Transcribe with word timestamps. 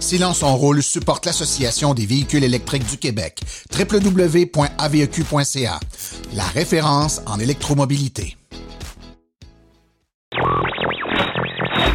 Silence 0.00 0.42
en 0.42 0.56
rôle 0.56 0.82
supporte 0.82 1.26
l'Association 1.26 1.92
des 1.92 2.06
véhicules 2.06 2.42
électriques 2.42 2.88
du 2.88 2.96
Québec, 2.96 3.42
www.aveq.ca, 3.78 5.80
la 6.34 6.44
référence 6.44 7.20
en 7.26 7.38
électromobilité. 7.38 8.38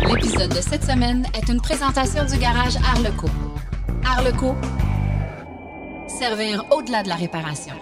L'épisode 0.07 0.52
de 0.52 0.62
cette 0.62 0.83
semaine 0.83 1.26
est 1.33 1.52
une 1.52 1.60
présentation 1.60 2.23
du 2.25 2.38
garage 2.38 2.75
Arleco. 2.77 3.27
Arleco, 4.05 4.55
servir 6.07 6.63
au-delà 6.71 7.01
de 7.01 7.09
la 7.09 7.15
réparation. 7.15 7.73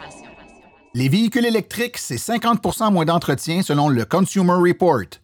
Les 0.94 1.10
véhicules 1.10 1.46
électriques, 1.46 1.98
c'est 1.98 2.16
50% 2.16 2.94
moins 2.94 3.06
d'entretien 3.06 3.62
selon 3.62 3.90
le 3.90 4.06
Consumer 4.06 4.54
Report. 4.54 5.20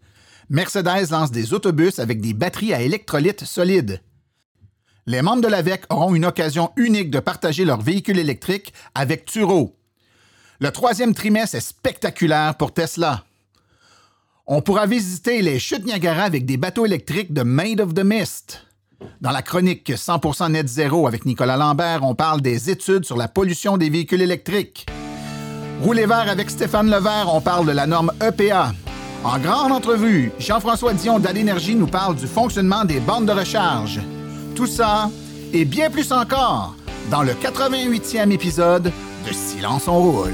Mercedes 0.50 1.12
lance 1.12 1.32
des 1.32 1.54
autobus 1.54 2.00
avec 2.00 2.20
des 2.20 2.34
batteries 2.34 2.74
à 2.74 2.82
électrolyte 2.82 3.46
solides. 3.46 4.02
Les 5.10 5.24
membres 5.24 5.42
de 5.42 5.48
l'AVEC 5.48 5.86
auront 5.90 6.14
une 6.14 6.24
occasion 6.28 6.70
unique 6.78 7.10
de 7.10 7.18
partager 7.20 7.66
leur 7.66 7.82
véhicule 7.82 8.20
électrique 8.20 8.72
avec 8.94 9.26
Turo. 9.26 9.76
Le 10.60 10.70
troisième 10.70 11.16
trimestre 11.16 11.56
est 11.56 11.62
spectaculaire 11.62 12.54
pour 12.54 12.76
Tesla. 12.76 13.24
On 14.46 14.62
pourra 14.62 14.86
visiter 14.86 15.42
les 15.42 15.58
chutes 15.58 15.84
Niagara 15.84 16.26
avec 16.26 16.46
des 16.46 16.58
bateaux 16.58 16.86
électriques 16.86 17.34
de 17.34 17.42
Made 17.42 17.82
of 17.82 17.96
the 17.96 18.04
Mist. 18.04 18.68
Dans 19.20 19.32
la 19.32 19.42
chronique 19.42 19.90
100% 19.90 20.52
net 20.52 20.68
zéro 20.68 21.08
avec 21.08 21.26
Nicolas 21.26 21.58
Lambert, 21.58 22.04
on 22.04 22.14
parle 22.14 22.42
des 22.42 22.70
études 22.70 23.06
sur 23.06 23.18
la 23.18 23.28
pollution 23.28 23.78
des 23.78 23.90
véhicules 23.90 24.22
électriques. 24.22 24.86
Rouler 25.82 26.06
vert 26.06 26.30
avec 26.30 26.52
Stéphane 26.52 26.92
Levert, 26.92 27.34
on 27.34 27.42
parle 27.42 27.66
de 27.66 27.72
la 27.72 27.88
norme 27.88 28.12
EPA. 28.22 28.74
En 29.24 29.40
grande 29.40 29.72
entrevue, 29.72 30.32
Jean-François 30.38 30.94
Dion 30.94 31.18
d'Alénergie 31.18 31.74
nous 31.74 31.88
parle 31.88 32.16
du 32.16 32.28
fonctionnement 32.28 32.86
des 32.86 33.00
bandes 33.00 33.26
de 33.26 33.32
recharge. 33.32 34.00
Tout 34.60 34.68
ça 34.68 35.10
et 35.54 35.64
bien 35.64 35.90
plus 35.90 36.12
encore 36.12 36.76
dans 37.10 37.24
le 37.24 37.32
88e 37.32 38.30
épisode 38.30 38.92
de 39.26 39.34
Silence 39.34 39.88
on 39.88 40.00
roule. 40.00 40.34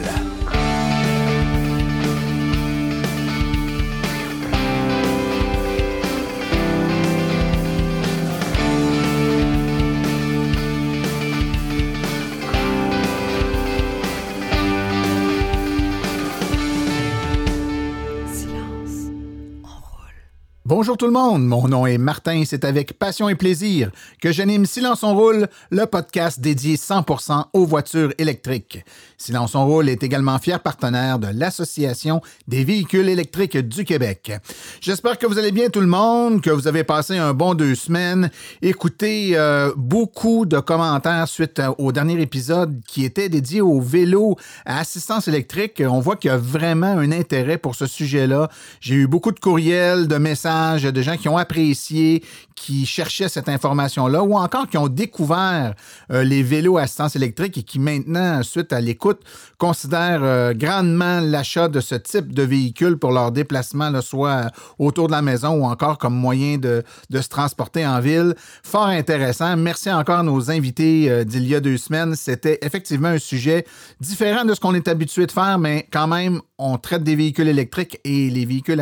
Bonjour 20.77 20.97
tout 20.97 21.05
le 21.05 21.13
monde, 21.13 21.45
mon 21.45 21.69
nom 21.69 21.87
est 21.87 21.97
Martin 21.97 22.33
et 22.33 22.43
c'est 22.43 22.65
avec 22.65 22.99
passion 22.99 23.29
et 23.29 23.35
plaisir 23.35 23.91
que 24.21 24.33
j'anime 24.33 24.65
Silence 24.65 25.03
on 25.03 25.15
roule, 25.15 25.47
le 25.71 25.85
podcast 25.85 26.41
dédié 26.41 26.75
100% 26.75 27.45
aux 27.53 27.65
voitures 27.65 28.11
électriques. 28.17 28.83
Silence 29.17 29.55
on 29.55 29.65
roule 29.65 29.87
est 29.87 30.03
également 30.03 30.37
fier 30.37 30.59
partenaire 30.59 31.17
de 31.17 31.27
l'Association 31.33 32.19
des 32.49 32.65
véhicules 32.65 33.07
électriques 33.07 33.55
du 33.55 33.85
Québec. 33.85 34.33
J'espère 34.81 35.17
que 35.17 35.25
vous 35.25 35.39
allez 35.39 35.53
bien 35.53 35.69
tout 35.69 35.79
le 35.79 35.87
monde, 35.87 36.41
que 36.41 36.49
vous 36.49 36.67
avez 36.67 36.83
passé 36.83 37.17
un 37.17 37.33
bon 37.33 37.53
deux 37.53 37.75
semaines. 37.75 38.29
Écoutez, 38.61 39.37
euh, 39.37 39.71
beaucoup 39.77 40.45
de 40.45 40.59
commentaires 40.59 41.29
suite 41.29 41.61
au 41.77 41.93
dernier 41.93 42.21
épisode 42.21 42.81
qui 42.85 43.05
était 43.05 43.29
dédié 43.29 43.61
au 43.61 43.79
vélo 43.79 44.35
à 44.65 44.79
assistance 44.79 45.29
électrique. 45.29 45.81
On 45.87 46.01
voit 46.01 46.17
qu'il 46.17 46.31
y 46.31 46.33
a 46.33 46.37
vraiment 46.37 46.97
un 46.97 47.13
intérêt 47.13 47.57
pour 47.57 47.75
ce 47.75 47.85
sujet-là. 47.85 48.49
J'ai 48.81 48.95
eu 48.95 49.07
beaucoup 49.07 49.31
de 49.31 49.39
courriels, 49.39 50.09
de 50.09 50.17
messages 50.17 50.64
de 50.73 51.01
gens 51.01 51.17
qui 51.17 51.29
ont 51.29 51.37
apprécié, 51.37 52.23
qui 52.55 52.85
cherchaient 52.85 53.29
cette 53.29 53.49
information-là, 53.49 54.23
ou 54.23 54.35
encore 54.35 54.67
qui 54.67 54.77
ont 54.77 54.87
découvert 54.87 55.73
euh, 56.11 56.23
les 56.23 56.43
vélos 56.43 56.77
à 56.77 56.83
assistance 56.83 57.15
électrique 57.15 57.57
et 57.57 57.63
qui 57.63 57.79
maintenant, 57.79 58.41
suite 58.43 58.73
à 58.73 58.81
l'écoute, 58.81 59.21
considèrent 59.57 60.23
euh, 60.23 60.53
grandement 60.53 61.19
l'achat 61.19 61.67
de 61.67 61.79
ce 61.79 61.95
type 61.95 62.33
de 62.33 62.43
véhicule 62.43 62.97
pour 62.97 63.11
leur 63.11 63.31
déplacement, 63.31 63.91
soit 64.01 64.51
autour 64.79 65.07
de 65.07 65.11
la 65.11 65.21
maison 65.21 65.49
ou 65.61 65.65
encore 65.65 65.97
comme 65.97 66.15
moyen 66.15 66.57
de, 66.57 66.83
se 67.11 67.29
transporter 67.29 67.85
en 67.85 67.99
ville. 67.99 68.35
Fort 68.63 68.87
intéressant. 68.87 69.55
Merci 69.57 69.91
encore 69.91 70.19
à 70.19 70.23
nos 70.23 70.51
invités 70.51 71.09
euh, 71.09 71.23
d'il 71.23 71.47
y 71.47 71.55
a 71.55 71.59
deux 71.59 71.77
semaines. 71.77 72.15
C'était 72.15 72.59
effectivement 72.61 73.09
un 73.09 73.19
sujet 73.19 73.65
différent 73.99 74.45
de 74.45 74.53
ce 74.53 74.59
qu'on 74.59 74.73
est 74.73 74.87
habitué 74.87 75.25
de 75.25 75.31
faire, 75.31 75.57
mais 75.59 75.87
quand 75.91 76.07
même, 76.07 76.41
on 76.57 76.77
traite 76.77 77.03
des 77.03 77.15
véhicules 77.15 77.47
électriques 77.47 77.99
et 78.03 78.29
les 78.29 78.45
véhicules 78.45 78.81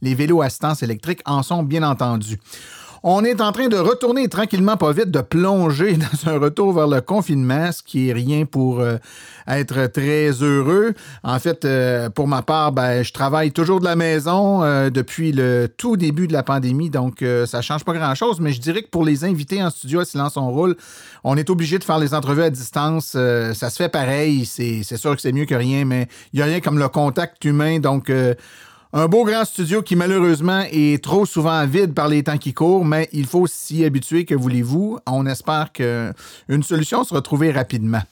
les 0.00 0.14
vélos 0.14 0.42
à 0.42 0.46
assistance 0.46 0.82
électrique 0.82 1.11
en 1.26 1.42
sont 1.42 1.62
bien 1.62 1.82
entendu. 1.82 2.38
On 3.04 3.24
est 3.24 3.40
en 3.40 3.50
train 3.50 3.66
de 3.66 3.76
retourner 3.76 4.28
tranquillement, 4.28 4.76
pas 4.76 4.92
vite, 4.92 5.10
de 5.10 5.20
plonger 5.20 5.96
dans 5.96 6.30
un 6.30 6.38
retour 6.38 6.72
vers 6.72 6.86
le 6.86 7.00
confinement, 7.00 7.72
ce 7.72 7.82
qui 7.82 8.08
est 8.08 8.12
rien 8.12 8.44
pour 8.44 8.78
euh, 8.78 8.96
être 9.48 9.88
très 9.88 10.30
heureux. 10.30 10.94
En 11.24 11.40
fait, 11.40 11.64
euh, 11.64 12.10
pour 12.10 12.28
ma 12.28 12.42
part, 12.42 12.70
ben, 12.70 13.02
je 13.02 13.12
travaille 13.12 13.50
toujours 13.50 13.80
de 13.80 13.84
la 13.84 13.96
maison 13.96 14.62
euh, 14.62 14.88
depuis 14.88 15.32
le 15.32 15.68
tout 15.76 15.96
début 15.96 16.28
de 16.28 16.32
la 16.32 16.44
pandémie, 16.44 16.90
donc 16.90 17.24
ça 17.46 17.60
change 17.60 17.84
pas 17.84 17.92
grand-chose. 17.92 18.38
Mais 18.38 18.52
je 18.52 18.60
dirais 18.60 18.82
que 18.82 18.88
pour 18.88 19.04
les 19.04 19.24
invités 19.24 19.60
en 19.62 19.70
studio 19.70 20.00
à 20.00 20.04
Silence 20.04 20.36
on 20.36 20.50
roule, 20.50 20.76
on 21.24 21.36
est 21.36 21.50
obligé 21.50 21.78
de 21.80 21.84
faire 21.84 21.98
les 21.98 22.14
entrevues 22.14 22.44
à 22.44 22.50
distance. 22.50 23.16
ça 23.54 23.70
se 23.70 23.76
fait 23.76 23.88
pareil. 23.88 24.46
C'est 24.46 24.96
sûr 24.96 25.16
que 25.16 25.22
c'est 25.22 25.32
mieux 25.32 25.46
que 25.46 25.54
rien, 25.54 25.84
mais 25.84 26.06
il 26.32 26.36
n'y 26.36 26.42
a 26.42 26.46
rien 26.46 26.60
comme 26.60 26.78
le 26.78 26.88
contact 26.88 27.44
humain, 27.44 27.80
donc 27.80 28.12
un 28.94 29.06
beau 29.06 29.24
grand 29.24 29.44
studio 29.46 29.80
qui 29.82 29.96
malheureusement 29.96 30.64
est 30.70 31.02
trop 31.02 31.24
souvent 31.24 31.66
vide 31.66 31.94
par 31.94 32.08
les 32.08 32.22
temps 32.22 32.36
qui 32.36 32.52
courent, 32.52 32.84
mais 32.84 33.08
il 33.12 33.26
faut 33.26 33.46
s'y 33.46 33.84
habituer, 33.84 34.26
que 34.26 34.34
voulez-vous? 34.34 34.98
On 35.06 35.24
espère 35.26 35.72
qu'une 35.72 36.62
solution 36.62 37.02
sera 37.02 37.22
trouvée 37.22 37.50
rapidement. 37.52 38.02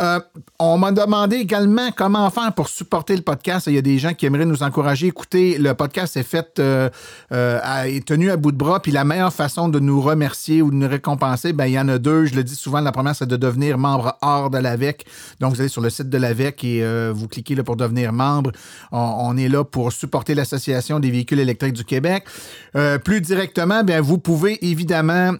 Euh, 0.00 0.20
on 0.58 0.78
m'a 0.78 0.92
demandé 0.92 1.36
également 1.36 1.90
comment 1.94 2.28
faire 2.30 2.52
pour 2.52 2.68
supporter 2.68 3.16
le 3.16 3.22
podcast. 3.22 3.66
Il 3.66 3.74
y 3.74 3.78
a 3.78 3.82
des 3.82 3.98
gens 3.98 4.14
qui 4.14 4.26
aimeraient 4.26 4.46
nous 4.46 4.62
encourager. 4.62 5.08
Écoutez, 5.08 5.58
le 5.58 5.74
podcast 5.74 6.16
est 6.16 6.22
fait, 6.22 6.58
euh, 6.58 6.88
euh, 7.32 7.82
est 7.84 8.06
tenu 8.06 8.30
à 8.30 8.36
bout 8.36 8.52
de 8.52 8.56
bras. 8.56 8.80
Puis 8.80 8.92
la 8.92 9.04
meilleure 9.04 9.32
façon 9.32 9.68
de 9.68 9.78
nous 9.78 10.00
remercier 10.00 10.62
ou 10.62 10.70
de 10.70 10.76
nous 10.76 10.88
récompenser, 10.88 11.52
ben 11.52 11.66
il 11.66 11.72
y 11.72 11.78
en 11.78 11.88
a 11.88 11.98
deux. 11.98 12.26
Je 12.26 12.34
le 12.34 12.44
dis 12.44 12.56
souvent. 12.56 12.80
La 12.80 12.92
première, 12.92 13.14
c'est 13.14 13.26
de 13.26 13.36
devenir 13.36 13.78
membre 13.78 14.16
hors 14.22 14.50
de 14.50 14.58
l'AVEC. 14.58 15.04
Donc, 15.40 15.54
vous 15.54 15.60
allez 15.60 15.68
sur 15.68 15.82
le 15.82 15.90
site 15.90 16.08
de 16.08 16.18
l'AVEC 16.18 16.64
et 16.64 17.10
vous 17.12 17.28
cliquez 17.28 17.54
là 17.54 17.62
pour 17.62 17.76
devenir 17.76 18.12
membre. 18.12 18.52
On, 18.90 19.36
est 19.36 19.48
là 19.48 19.64
pour 19.64 19.92
supporter 19.92 20.34
l'Association 20.34 21.00
des 21.00 21.10
véhicules 21.10 21.40
électriques 21.40 21.72
du 21.74 21.84
Québec. 21.84 22.24
plus 23.04 23.20
directement, 23.20 23.82
bien, 23.84 24.00
vous 24.00 24.18
pouvez 24.18 24.64
évidemment 24.66 25.32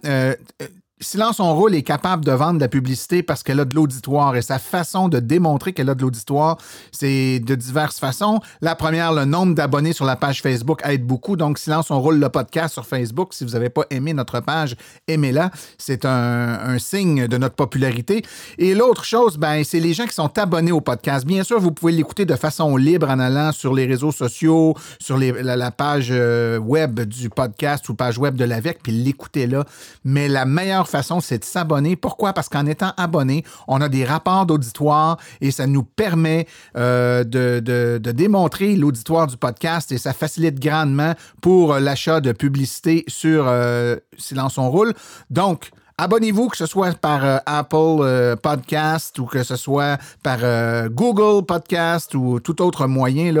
Silence 1.03 1.39
on 1.39 1.53
roule 1.53 1.75
est 1.75 1.83
capable 1.83 2.23
de 2.23 2.31
vendre 2.31 2.55
de 2.55 2.61
la 2.61 2.69
publicité 2.69 3.23
parce 3.23 3.43
qu'elle 3.43 3.59
a 3.59 3.65
de 3.65 3.75
l'auditoire 3.75 4.35
et 4.35 4.41
sa 4.41 4.57
façon 4.57 5.09
de 5.09 5.19
démontrer 5.19 5.73
qu'elle 5.73 5.89
a 5.89 5.95
de 5.95 6.01
l'auditoire, 6.01 6.57
c'est 6.91 7.39
de 7.39 7.55
diverses 7.55 7.99
façons. 7.99 8.39
La 8.61 8.75
première, 8.75 9.11
le 9.11 9.25
nombre 9.25 9.53
d'abonnés 9.53 9.93
sur 9.93 10.05
la 10.05 10.15
page 10.15 10.41
Facebook 10.41 10.81
aide 10.85 11.05
beaucoup. 11.05 11.35
Donc, 11.35 11.59
Silence 11.59 11.91
on 11.91 11.99
roule 11.99 12.19
le 12.19 12.29
podcast 12.29 12.73
sur 12.73 12.85
Facebook. 12.85 13.33
Si 13.33 13.43
vous 13.43 13.51
n'avez 13.51 13.69
pas 13.69 13.83
aimé 13.89 14.13
notre 14.13 14.39
page, 14.39 14.75
aimez-la. 15.07 15.51
C'est 15.77 16.05
un, 16.05 16.77
signe 16.79 17.27
de 17.27 17.37
notre 17.37 17.55
popularité. 17.55 18.23
Et 18.57 18.73
l'autre 18.73 19.03
chose, 19.03 19.37
ben, 19.37 19.63
c'est 19.63 19.79
les 19.79 19.93
gens 19.93 20.05
qui 20.05 20.13
sont 20.13 20.37
abonnés 20.37 20.71
au 20.71 20.81
podcast. 20.81 21.25
Bien 21.25 21.43
sûr, 21.43 21.59
vous 21.59 21.71
pouvez 21.71 21.91
l'écouter 21.91 22.25
de 22.25 22.35
façon 22.35 22.77
libre 22.77 23.09
en 23.09 23.19
allant 23.19 23.51
sur 23.51 23.73
les 23.73 23.85
réseaux 23.85 24.11
sociaux, 24.11 24.75
sur 24.99 25.17
la, 25.17 25.71
page 25.71 26.07
euh, 26.11 26.57
web 26.57 27.01
du 27.01 27.29
podcast 27.29 27.87
ou 27.89 27.95
page 27.95 28.17
web 28.17 28.35
de 28.35 28.45
l'AVEC, 28.45 28.79
puis 28.81 28.91
l'écouter 28.91 29.47
là. 29.47 29.65
Mais 30.03 30.27
la 30.27 30.45
meilleure 30.45 30.87
façon, 30.93 31.19
c'est 31.19 31.39
de 31.39 31.45
s'abonner. 31.45 31.95
Pourquoi? 31.95 32.33
Parce 32.33 32.49
qu'en 32.49 32.65
étant 32.65 32.93
abonné, 32.97 33.43
on 33.67 33.81
a 33.81 33.89
des 33.89 34.05
rapports 34.05 34.45
d'auditoire 34.45 35.17
et 35.41 35.51
ça 35.51 35.67
nous 35.67 35.83
permet 35.83 36.47
euh, 36.77 37.23
de, 37.23 38.11
démontrer 38.11 38.75
l'auditoire 38.75 39.27
du 39.27 39.37
podcast 39.37 39.91
et 39.91 39.97
ça 39.97 40.13
facilite 40.13 40.59
grandement 40.59 41.13
pour 41.41 41.75
l'achat 41.79 42.21
de 42.21 42.31
publicité 42.31 43.03
sur 43.07 43.45
euh, 43.47 43.97
Silence 44.17 44.57
on 44.57 44.69
roule. 44.69 44.93
Donc, 45.29 45.71
Abonnez-vous, 46.03 46.49
que 46.49 46.57
ce 46.57 46.65
soit 46.65 46.99
par 46.99 47.23
euh, 47.23 47.37
Apple 47.45 47.77
euh, 48.01 48.35
Podcast 48.35 49.17
ou 49.19 49.25
que 49.25 49.41
ce 49.41 49.55
soit 49.55 49.97
par 50.21 50.39
euh, 50.43 50.89
Google 50.89 51.45
Podcast 51.45 52.13
ou 52.13 52.41
tout 52.41 52.61
autre 52.61 52.87
moyen. 52.87 53.33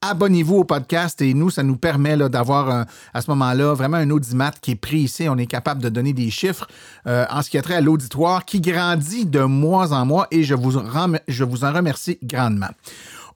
Abonnez-vous 0.00 0.56
au 0.56 0.64
podcast 0.64 1.20
et 1.20 1.34
nous, 1.34 1.50
ça 1.50 1.62
nous 1.62 1.76
permet 1.76 2.16
d'avoir 2.16 2.86
à 3.12 3.20
ce 3.20 3.30
moment-là 3.32 3.74
vraiment 3.74 3.98
un 3.98 4.08
audimat 4.08 4.52
qui 4.62 4.70
est 4.70 4.76
pris 4.76 5.00
ici. 5.00 5.28
On 5.28 5.36
est 5.36 5.44
capable 5.44 5.82
de 5.82 5.90
donner 5.90 6.14
des 6.14 6.30
chiffres 6.30 6.66
en 7.06 7.42
ce 7.42 7.50
qui 7.50 7.58
a 7.58 7.62
trait 7.62 7.74
à 7.74 7.80
l'auditoire 7.82 8.46
qui 8.46 8.62
grandit 8.62 9.26
de 9.26 9.40
mois 9.40 9.92
en 9.92 10.06
mois 10.06 10.26
et 10.30 10.42
je 10.42 10.54
vous, 10.54 10.80
je 11.28 11.44
vous 11.44 11.64
en 11.64 11.72
remercie 11.72 12.18
grandement. 12.22 12.70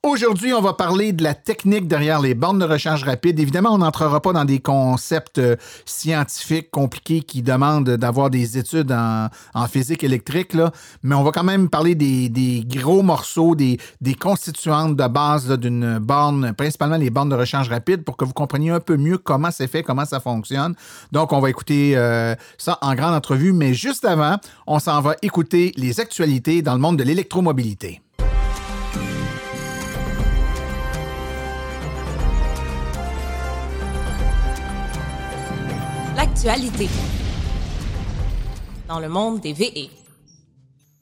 Aujourd'hui, 0.03 0.55
on 0.55 0.63
va 0.63 0.73
parler 0.73 1.13
de 1.13 1.23
la 1.23 1.35
technique 1.35 1.87
derrière 1.87 2.23
les 2.23 2.33
bornes 2.33 2.59
de 2.59 2.65
recharge 2.65 3.05
rapide. 3.05 3.39
Évidemment, 3.39 3.75
on 3.75 3.79
n'entrera 3.79 4.23
pas 4.23 4.33
dans 4.33 4.47
des 4.47 4.59
concepts 4.59 5.37
euh, 5.37 5.57
scientifiques 5.85 6.71
compliqués 6.71 7.21
qui 7.21 7.43
demandent 7.43 7.91
d'avoir 7.91 8.31
des 8.31 8.57
études 8.57 8.93
en, 8.93 9.29
physique 9.67 10.03
électrique, 10.03 10.55
là, 10.55 10.73
mais 11.03 11.15
on 11.15 11.23
va 11.23 11.33
quand 11.33 11.45
même 11.45 11.69
parler 11.69 11.95
des, 11.95 12.65
gros 12.67 13.03
morceaux, 13.03 13.55
des, 13.55 13.77
constituantes 14.19 14.97
de 14.97 15.07
base 15.07 15.51
d'une 15.59 15.99
borne, 15.99 16.55
principalement 16.55 16.97
les 16.97 17.11
bornes 17.11 17.29
de 17.29 17.37
recharge 17.37 17.69
rapide, 17.69 18.03
pour 18.03 18.17
que 18.17 18.25
vous 18.25 18.33
compreniez 18.33 18.71
un 18.71 18.81
peu 18.81 18.97
mieux 18.97 19.19
comment 19.19 19.51
c'est 19.51 19.69
fait, 19.69 19.83
comment 19.83 20.07
ça 20.07 20.19
fonctionne. 20.19 20.77
Donc, 21.13 21.35
on 21.35 21.41
va 21.41 21.51
écouter 21.51 21.93
euh, 21.99 22.35
ça 22.57 22.79
en 22.81 22.95
grande 22.95 23.15
entrevue, 23.15 23.53
mais 23.53 23.75
juste 23.75 24.07
avant, 24.07 24.39
on 24.67 24.79
s'en 24.79 25.03
va 25.03 25.17
écouter 25.21 25.75
les 25.77 26.01
actualités 26.01 26.63
dans 26.63 26.73
le 26.73 26.81
monde 26.81 26.97
de 26.97 27.05
l'électromobilité. 27.05 28.01
Dans 38.89 38.99
le 38.99 39.11
monde 39.11 39.41
des 39.43 39.53
VE. 39.53 39.91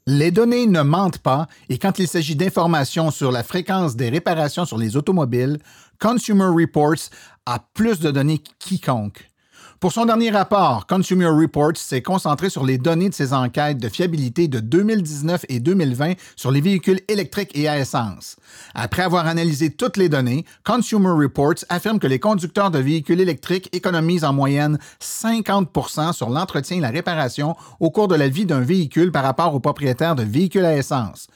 Les 0.08 0.32
données 0.32 0.66
ne 0.66 0.82
mentent 0.82 1.18
pas 1.18 1.46
et 1.68 1.78
quand 1.78 2.00
il 2.00 2.08
s'agit 2.08 2.34
d'informations 2.34 3.12
sur 3.12 3.30
la 3.30 3.44
fréquence 3.44 3.94
des 3.94 4.08
réparations 4.08 4.64
sur 4.64 4.78
les 4.78 4.96
automobiles, 4.96 5.60
Consumer 6.00 6.46
Reports 6.46 7.10
a 7.46 7.60
plus 7.72 8.00
de 8.00 8.10
données 8.10 8.42
quiconque. 8.58 9.30
Pour 9.80 9.92
son 9.92 10.06
dernier 10.06 10.30
rapport, 10.30 10.88
Consumer 10.88 11.28
Reports 11.28 11.76
s'est 11.76 12.02
concentré 12.02 12.50
sur 12.50 12.66
les 12.66 12.78
données 12.78 13.10
de 13.10 13.14
ses 13.14 13.32
enquêtes 13.32 13.78
de 13.78 13.88
fiabilité 13.88 14.48
de 14.48 14.58
2019 14.58 15.46
et 15.48 15.60
2020 15.60 16.14
sur 16.34 16.50
les 16.50 16.60
véhicules 16.60 16.98
électriques 17.06 17.56
et 17.56 17.68
à 17.68 17.78
essence. 17.78 18.34
Après 18.74 19.02
avoir 19.02 19.28
analysé 19.28 19.70
toutes 19.70 19.96
les 19.96 20.08
données, 20.08 20.44
Consumer 20.64 21.10
Reports 21.10 21.64
affirme 21.68 22.00
que 22.00 22.08
les 22.08 22.18
conducteurs 22.18 22.72
de 22.72 22.80
véhicules 22.80 23.20
électriques 23.20 23.68
économisent 23.72 24.24
en 24.24 24.32
moyenne 24.32 24.80
50% 25.00 26.12
sur 26.12 26.28
l'entretien 26.28 26.78
et 26.78 26.80
la 26.80 26.90
réparation 26.90 27.54
au 27.78 27.92
cours 27.92 28.08
de 28.08 28.16
la 28.16 28.28
vie 28.28 28.46
d'un 28.46 28.62
véhicule 28.62 29.12
par 29.12 29.22
rapport 29.22 29.54
aux 29.54 29.60
propriétaires 29.60 30.16
de 30.16 30.24
véhicules 30.24 30.64
à 30.64 30.76
essence. 30.76 31.28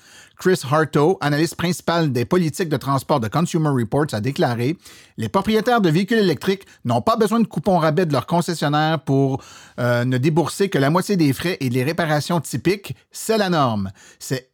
Chris 0.43 0.61
Harto, 0.69 1.19
analyste 1.21 1.55
principal 1.55 2.11
des 2.11 2.25
politiques 2.25 2.69
de 2.69 2.77
transport 2.77 3.21
de 3.21 3.29
Consumer 3.29 3.69
Reports, 3.69 4.09
a 4.11 4.21
déclaré 4.21 4.77
Les 5.17 5.29
propriétaires 5.29 5.81
de 5.81 5.89
véhicules 5.89 6.19
électriques 6.19 6.67
n'ont 6.85 7.01
pas 7.01 7.15
besoin 7.15 7.39
de 7.39 7.47
coupons 7.47 7.79
rabais 7.79 8.07
de 8.07 8.13
leur 8.13 8.27
concessionnaire 8.27 8.99
pour 8.99 9.41
euh, 9.79 10.05
ne 10.05 10.19
débourser 10.19 10.69
que 10.69 10.79
la 10.79 10.91
moitié 10.91 11.17
des 11.17 11.33
frais 11.33 11.59
et 11.61 11.69
des 11.69 11.85
réparations 11.85 12.41
typiques. 12.41 12.97
C'est 13.13 13.39
la 13.39 13.51
norme. 13.51 13.93
Ces 14.19 14.49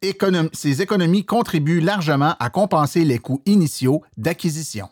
économies 0.79 1.25
contribuent 1.25 1.81
largement 1.81 2.35
à 2.39 2.51
compenser 2.51 3.03
les 3.03 3.17
coûts 3.17 3.41
initiaux 3.47 4.03
d'acquisition. 4.15 4.89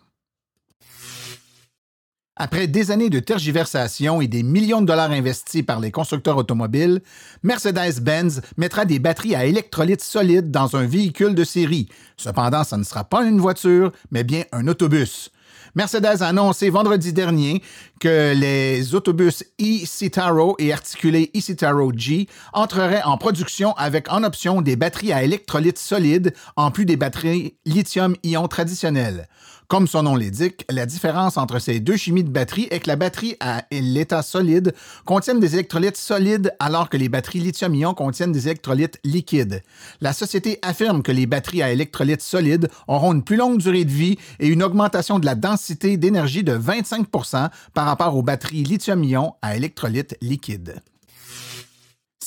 Après 2.39 2.67
des 2.67 2.91
années 2.91 3.09
de 3.09 3.19
tergiversation 3.19 4.21
et 4.21 4.27
des 4.27 4.43
millions 4.43 4.81
de 4.81 4.85
dollars 4.85 5.09
investis 5.09 5.63
par 5.63 5.79
les 5.79 5.89
constructeurs 5.89 6.37
automobiles, 6.37 7.01
Mercedes-Benz 7.41 8.41
mettra 8.57 8.85
des 8.85 8.99
batteries 8.99 9.33
à 9.33 9.45
électrolyte 9.45 10.03
solide 10.03 10.51
dans 10.51 10.75
un 10.75 10.85
véhicule 10.85 11.33
de 11.33 11.43
série. 11.43 11.89
Cependant, 12.15 12.63
ce 12.63 12.75
ne 12.75 12.83
sera 12.83 13.05
pas 13.05 13.25
une 13.25 13.41
voiture, 13.41 13.91
mais 14.11 14.23
bien 14.23 14.43
un 14.51 14.67
autobus. 14.67 15.31
Mercedes 15.73 16.21
a 16.21 16.27
annoncé 16.27 16.69
vendredi 16.69 17.11
dernier 17.11 17.63
que 17.99 18.33
les 18.35 18.93
autobus 18.93 19.43
e-Citaro 19.59 20.55
et 20.59 20.71
articulés 20.71 21.31
e-Citaro 21.35 21.91
G 21.95 22.27
entreraient 22.53 23.03
en 23.03 23.17
production 23.17 23.73
avec 23.77 24.11
en 24.11 24.23
option 24.23 24.61
des 24.61 24.75
batteries 24.75 25.13
à 25.13 25.23
électrolyte 25.23 25.79
solide 25.79 26.33
en 26.55 26.69
plus 26.69 26.85
des 26.85 26.97
batteries 26.97 27.55
lithium-ion 27.65 28.47
traditionnelles. 28.47 29.27
Comme 29.67 29.85
son 29.85 30.03
nom 30.03 30.15
l'indique, 30.15 30.63
la 30.69 30.85
différence 30.85 31.35
entre 31.35 31.59
ces 31.59 31.81
deux 31.81 31.97
chimies 31.97 32.23
de 32.23 32.29
batterie 32.29 32.69
est 32.71 32.79
que 32.79 32.87
la 32.87 32.95
batterie 32.95 33.35
à 33.41 33.65
l'état 33.69 34.21
solide 34.21 34.73
contiennent 35.03 35.41
des 35.41 35.55
électrolytes 35.55 35.97
solides 35.97 36.55
alors 36.59 36.89
que 36.89 36.95
les 36.95 37.09
batteries 37.09 37.41
lithium-ion 37.41 37.93
contiennent 37.93 38.31
des 38.31 38.47
électrolytes 38.47 38.97
liquides. 39.03 39.61
La 39.99 40.13
société 40.13 40.59
affirme 40.61 41.03
que 41.03 41.11
les 41.11 41.25
batteries 41.25 41.63
à 41.63 41.71
électrolytes 41.71 42.21
solides 42.21 42.69
auront 42.87 43.11
une 43.11 43.25
plus 43.25 43.35
longue 43.35 43.57
durée 43.57 43.83
de 43.83 43.91
vie 43.91 44.17
et 44.39 44.47
une 44.47 44.63
augmentation 44.63 45.19
de 45.19 45.25
la 45.25 45.35
densité 45.35 45.97
d'énergie 45.97 46.45
de 46.45 46.57
25% 46.57 47.49
par 47.73 47.85
rapport 47.85 48.15
aux 48.15 48.23
batteries 48.23 48.63
lithium-ion 48.63 49.33
à 49.41 49.57
électrolytes 49.57 50.15
liquides. 50.21 50.81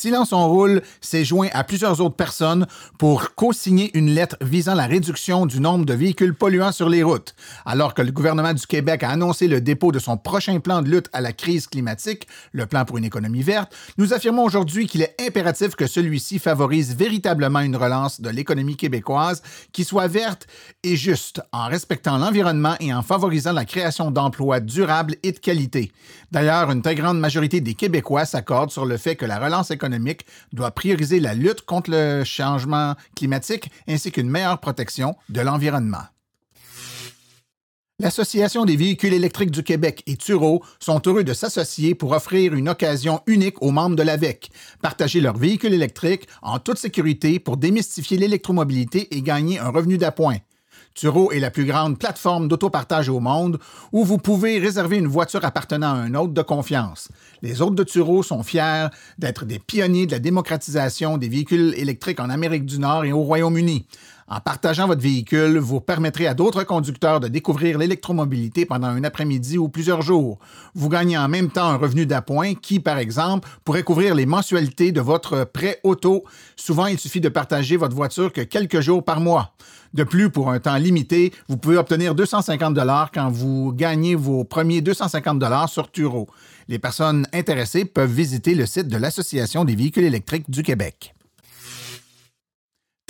Silence 0.01 0.33
on 0.33 0.49
roule 0.49 0.81
s'est 1.03 1.27
joint 1.27 1.49
à 1.53 1.63
plusieurs 1.63 2.01
autres 2.01 2.17
personnes 2.17 2.67
pour 2.99 3.35
co-signer 3.35 3.91
une 3.93 4.09
lettre 4.09 4.39
visant 4.41 4.73
la 4.73 4.87
réduction 4.87 5.45
du 5.45 5.61
nombre 5.61 5.85
de 5.85 5.93
véhicules 5.93 6.35
polluants 6.35 6.73
sur 6.73 6.89
les 6.89 7.03
routes. 7.03 7.35
Alors 7.67 7.93
que 7.93 8.01
le 8.01 8.11
gouvernement 8.11 8.55
du 8.55 8.67
Québec 8.67 9.03
a 9.03 9.11
annoncé 9.11 9.47
le 9.47 9.61
dépôt 9.61 9.93
de 9.93 9.99
son 9.99 10.17
prochain 10.17 10.59
plan 10.59 10.81
de 10.81 10.89
lutte 10.89 11.11
à 11.13 11.21
la 11.21 11.35
crise 11.35 11.67
climatique, 11.67 12.27
le 12.53 12.65
plan 12.65 12.87
pour 12.87 12.97
une 12.97 13.05
économie 13.05 13.43
verte, 13.43 13.77
nous 13.99 14.15
affirmons 14.15 14.43
aujourd'hui 14.43 14.87
qu'il 14.87 15.03
est 15.03 15.15
impératif 15.21 15.77
que 15.77 15.87
celui-ci 15.87 16.39
favorise 16.39 16.97
véritablement 16.97 17.61
une 17.61 17.77
relance 17.77 18.23
de 18.23 18.31
l'économie 18.31 18.79
québécoise 18.79 19.43
qui 19.71 19.85
soit 19.85 20.09
verte 20.09 20.47
et 20.83 20.97
juste, 20.97 21.43
en 21.53 21.67
respectant 21.67 22.17
l'environnement 22.17 22.75
et 22.81 22.95
en 22.95 23.03
favorisant 23.03 23.53
la 23.53 23.67
création 23.67 24.11
d'emplois 24.11 24.61
durables 24.61 25.17
et 25.23 25.33
de 25.33 25.39
qualité. 25.39 25.93
D'ailleurs, 26.33 26.71
une 26.71 26.81
très 26.81 26.95
grande 26.95 27.21
majorité 27.21 27.61
des 27.61 27.75
Québécois 27.75 28.25
s'accordent 28.25 28.71
sur 28.71 28.87
le 28.87 28.97
fait 28.97 29.15
que 29.15 29.27
la 29.27 29.39
relance 29.39 29.71
économique 29.71 29.90
doit 30.53 30.71
prioriser 30.71 31.21
la 31.21 31.35
lutte 31.35 31.63
contre 31.63 31.91
le 31.91 32.25
changement 32.25 32.95
climatique 33.17 33.71
ainsi 33.89 34.13
qu'une 34.13 34.31
meilleure 34.31 34.61
protection 34.61 35.17
de 35.29 35.41
l'environnement. 35.41 36.05
L'Association 38.01 38.65
des 38.65 38.77
véhicules 38.77 39.13
électriques 39.13 39.51
du 39.51 39.63
Québec 39.63 40.03
et 40.07 40.17
Turo 40.17 40.65
sont 40.79 41.03
heureux 41.05 41.23
de 41.23 41.35
s'associer 41.35 41.95
pour 41.95 42.13
offrir 42.13 42.55
une 42.55 42.71
occasion 42.71 43.21
unique 43.27 43.61
aux 43.61 43.73
membres 43.73 43.95
de 43.95 44.03
l'AVEC, 44.03 44.51
partager 44.81 45.21
leurs 45.21 45.37
véhicules 45.37 45.75
électriques 45.75 46.27
en 46.41 46.59
toute 46.59 46.79
sécurité 46.79 47.39
pour 47.39 47.59
démystifier 47.59 48.17
l'électromobilité 48.17 49.15
et 49.15 49.21
gagner 49.21 49.59
un 49.59 49.69
revenu 49.69 49.99
d'appoint. 49.99 50.39
Turo 50.95 51.31
est 51.31 51.39
la 51.39 51.51
plus 51.51 51.65
grande 51.65 51.99
plateforme 51.99 52.49
d'autopartage 52.49 53.09
au 53.09 53.21
monde 53.21 53.59
où 53.93 54.05
vous 54.05 54.19
pouvez 54.19 54.59
réserver 54.59 54.97
une 54.97 55.07
voiture 55.07 55.45
appartenant 55.45 55.95
à 55.95 55.99
un 55.99 56.15
hôte 56.15 56.33
de 56.33 56.43
confiance. 56.43 57.09
Les 57.43 57.63
hôtes 57.63 57.77
de 57.77 57.85
Turo 57.85 58.23
sont 58.23 58.43
fiers 58.43 58.89
d'être 59.19 59.45
des 59.45 59.59
pionniers 59.59 60.07
de 60.07 60.13
la 60.13 60.19
démocratisation 60.19 61.17
des 61.17 61.29
véhicules 61.29 61.75
électriques 61.77 62.21
en 62.21 62.29
Amérique 62.29 62.67
du 62.67 62.79
Nord 62.79 63.05
et 63.05 63.13
au 63.13 63.23
Royaume-Uni. 63.23 63.87
En 64.33 64.39
partageant 64.39 64.87
votre 64.87 65.03
véhicule, 65.03 65.59
vous 65.59 65.81
permettrez 65.81 66.29
à 66.29 66.35
d'autres 66.35 66.63
conducteurs 66.63 67.19
de 67.19 67.27
découvrir 67.27 67.79
l'électromobilité 67.79 68.65
pendant 68.65 68.87
un 68.87 69.03
après-midi 69.03 69.59
ou 69.59 69.69
plusieurs 69.69 70.03
jours. 70.03 70.39
Vous 70.77 70.89
gagnez 70.89 71.19
en 71.19 71.27
même 71.27 71.51
temps 71.51 71.65
un 71.65 71.75
revenu 71.75 72.07
d'appoint 72.07 72.55
qui, 72.55 72.79
par 72.79 72.99
exemple, 72.99 73.49
pourrait 73.65 73.83
couvrir 73.83 74.15
les 74.15 74.27
mensualités 74.27 74.93
de 74.93 75.01
votre 75.01 75.43
prêt 75.43 75.81
auto. 75.83 76.23
Souvent, 76.55 76.87
il 76.87 76.97
suffit 76.97 77.21
de 77.21 77.29
partager 77.29 77.77
votre 77.77 77.97
voiture 77.97 78.33
que 78.33 78.43
quelques 78.43 78.79
jours 78.79 79.05
par 79.05 79.19
mois. 79.19 79.53
De 79.95 80.05
plus, 80.05 80.31
pour 80.31 80.53
un 80.53 80.61
temps 80.61 80.77
limité, 80.77 81.33
vous 81.49 81.57
pouvez 81.57 81.77
obtenir 81.77 82.15
250 82.15 82.73
dollars 82.73 83.11
quand 83.13 83.31
vous 83.31 83.73
gagnez 83.73 84.15
vos 84.15 84.45
premiers 84.45 84.81
250 84.81 85.41
dollars 85.41 85.69
sur 85.69 85.91
Turo. 85.91 86.29
Les 86.69 86.79
personnes 86.79 87.27
intéressées 87.33 87.85
peuvent 87.85 88.13
visiter 88.13 88.55
le 88.55 88.67
site 88.67 88.87
de 88.87 88.97
l'Association 88.97 89.65
des 89.65 89.75
véhicules 89.75 90.05
électriques 90.05 90.49
du 90.49 90.63
Québec. 90.63 91.17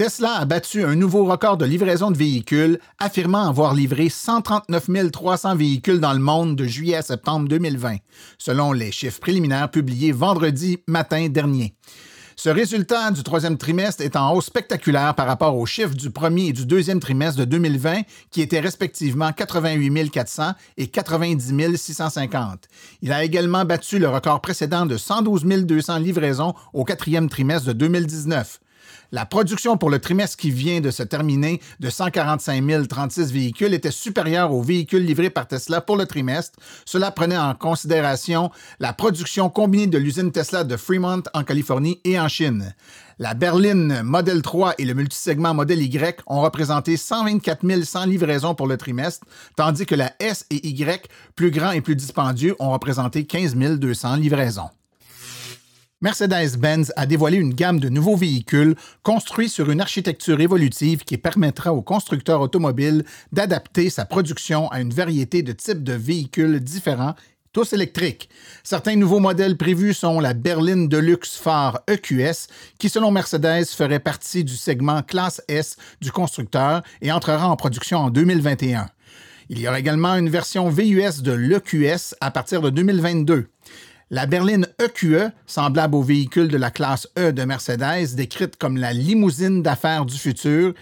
Tesla 0.00 0.36
a 0.36 0.46
battu 0.46 0.82
un 0.82 0.94
nouveau 0.94 1.26
record 1.26 1.58
de 1.58 1.66
livraison 1.66 2.10
de 2.10 2.16
véhicules, 2.16 2.78
affirmant 2.98 3.46
avoir 3.46 3.74
livré 3.74 4.08
139 4.08 5.10
300 5.12 5.56
véhicules 5.56 6.00
dans 6.00 6.14
le 6.14 6.18
monde 6.20 6.56
de 6.56 6.64
juillet 6.64 6.96
à 6.96 7.02
septembre 7.02 7.46
2020, 7.48 7.96
selon 8.38 8.72
les 8.72 8.92
chiffres 8.92 9.20
préliminaires 9.20 9.70
publiés 9.70 10.12
vendredi 10.12 10.78
matin 10.86 11.28
dernier. 11.28 11.74
Ce 12.34 12.48
résultat 12.48 13.10
du 13.10 13.22
troisième 13.22 13.58
trimestre 13.58 14.02
est 14.02 14.16
en 14.16 14.32
hausse 14.32 14.46
spectaculaire 14.46 15.14
par 15.14 15.26
rapport 15.26 15.54
aux 15.54 15.66
chiffres 15.66 15.94
du 15.94 16.08
premier 16.10 16.46
et 16.46 16.52
du 16.54 16.64
deuxième 16.64 16.98
trimestre 16.98 17.38
de 17.38 17.44
2020, 17.44 18.00
qui 18.30 18.40
étaient 18.40 18.58
respectivement 18.58 19.32
88 19.34 20.08
400 20.08 20.52
et 20.78 20.86
90 20.86 21.76
650. 21.76 22.68
Il 23.02 23.12
a 23.12 23.22
également 23.22 23.66
battu 23.66 23.98
le 23.98 24.08
record 24.08 24.40
précédent 24.40 24.86
de 24.86 24.96
112 24.96 25.44
200 25.44 25.98
livraisons 25.98 26.54
au 26.72 26.84
quatrième 26.84 27.28
trimestre 27.28 27.68
de 27.68 27.74
2019. 27.74 28.60
La 29.12 29.26
production 29.26 29.76
pour 29.76 29.90
le 29.90 29.98
trimestre 29.98 30.36
qui 30.36 30.52
vient 30.52 30.80
de 30.80 30.92
se 30.92 31.02
terminer 31.02 31.60
de 31.80 31.90
145 31.90 32.88
036 32.88 33.32
véhicules 33.32 33.74
était 33.74 33.90
supérieure 33.90 34.52
aux 34.52 34.62
véhicules 34.62 35.04
livrés 35.04 35.30
par 35.30 35.48
Tesla 35.48 35.80
pour 35.80 35.96
le 35.96 36.06
trimestre. 36.06 36.60
Cela 36.84 37.10
prenait 37.10 37.36
en 37.36 37.54
considération 37.54 38.50
la 38.78 38.92
production 38.92 39.50
combinée 39.50 39.88
de 39.88 39.98
l'usine 39.98 40.30
Tesla 40.30 40.62
de 40.62 40.76
Fremont 40.76 41.24
en 41.34 41.42
Californie 41.42 42.00
et 42.04 42.20
en 42.20 42.28
Chine. 42.28 42.72
La 43.18 43.34
berline 43.34 44.02
Model 44.02 44.42
3 44.42 44.76
et 44.78 44.84
le 44.84 44.94
multisegment 44.94 45.54
Model 45.54 45.82
Y 45.82 46.22
ont 46.26 46.40
représenté 46.40 46.96
124 46.96 47.82
100 47.82 48.06
livraisons 48.06 48.54
pour 48.54 48.68
le 48.68 48.76
trimestre, 48.76 49.26
tandis 49.56 49.86
que 49.86 49.96
la 49.96 50.12
S 50.20 50.46
et 50.50 50.66
Y, 50.68 51.10
plus 51.34 51.50
grands 51.50 51.72
et 51.72 51.80
plus 51.80 51.96
dispendieux, 51.96 52.54
ont 52.60 52.70
représenté 52.70 53.24
15 53.26 53.56
200 53.56 54.16
livraisons. 54.16 54.70
Mercedes-Benz 56.02 56.94
a 56.96 57.04
dévoilé 57.04 57.36
une 57.36 57.52
gamme 57.52 57.78
de 57.78 57.90
nouveaux 57.90 58.16
véhicules 58.16 58.74
construits 59.02 59.50
sur 59.50 59.70
une 59.70 59.82
architecture 59.82 60.40
évolutive 60.40 61.04
qui 61.04 61.18
permettra 61.18 61.74
aux 61.74 61.82
constructeurs 61.82 62.40
automobiles 62.40 63.04
d'adapter 63.32 63.90
sa 63.90 64.06
production 64.06 64.70
à 64.70 64.80
une 64.80 64.94
variété 64.94 65.42
de 65.42 65.52
types 65.52 65.84
de 65.84 65.92
véhicules 65.92 66.58
différents 66.60 67.14
tous 67.52 67.74
électriques. 67.74 68.30
Certains 68.62 68.96
nouveaux 68.96 69.18
modèles 69.18 69.58
prévus 69.58 69.92
sont 69.92 70.20
la 70.20 70.32
berline 70.32 70.88
Deluxe 70.88 71.36
Phare 71.36 71.80
EQS, 71.86 72.46
qui 72.78 72.88
selon 72.88 73.10
Mercedes 73.10 73.66
ferait 73.66 74.00
partie 74.00 74.42
du 74.42 74.56
segment 74.56 75.02
classe 75.02 75.42
S 75.48 75.76
du 76.00 76.10
constructeur 76.12 76.80
et 77.02 77.12
entrera 77.12 77.46
en 77.46 77.56
production 77.56 77.98
en 77.98 78.10
2021. 78.10 78.88
Il 79.50 79.58
y 79.58 79.68
aura 79.68 79.80
également 79.80 80.14
une 80.14 80.30
version 80.30 80.70
VUS 80.70 81.22
de 81.22 81.32
l'EQS 81.32 82.14
à 82.20 82.30
partir 82.30 82.62
de 82.62 82.70
2022. 82.70 83.48
La 84.12 84.26
berline 84.26 84.66
EQE, 84.80 85.30
semblable 85.46 85.94
au 85.94 86.02
véhicule 86.02 86.48
de 86.48 86.56
la 86.56 86.72
classe 86.72 87.06
E 87.16 87.30
de 87.30 87.44
Mercedes, 87.44 88.16
décrite 88.16 88.56
comme 88.56 88.76
la 88.76 88.92
limousine 88.92 89.62
d'affaires 89.62 90.04
du 90.04 90.18
futur, 90.18 90.74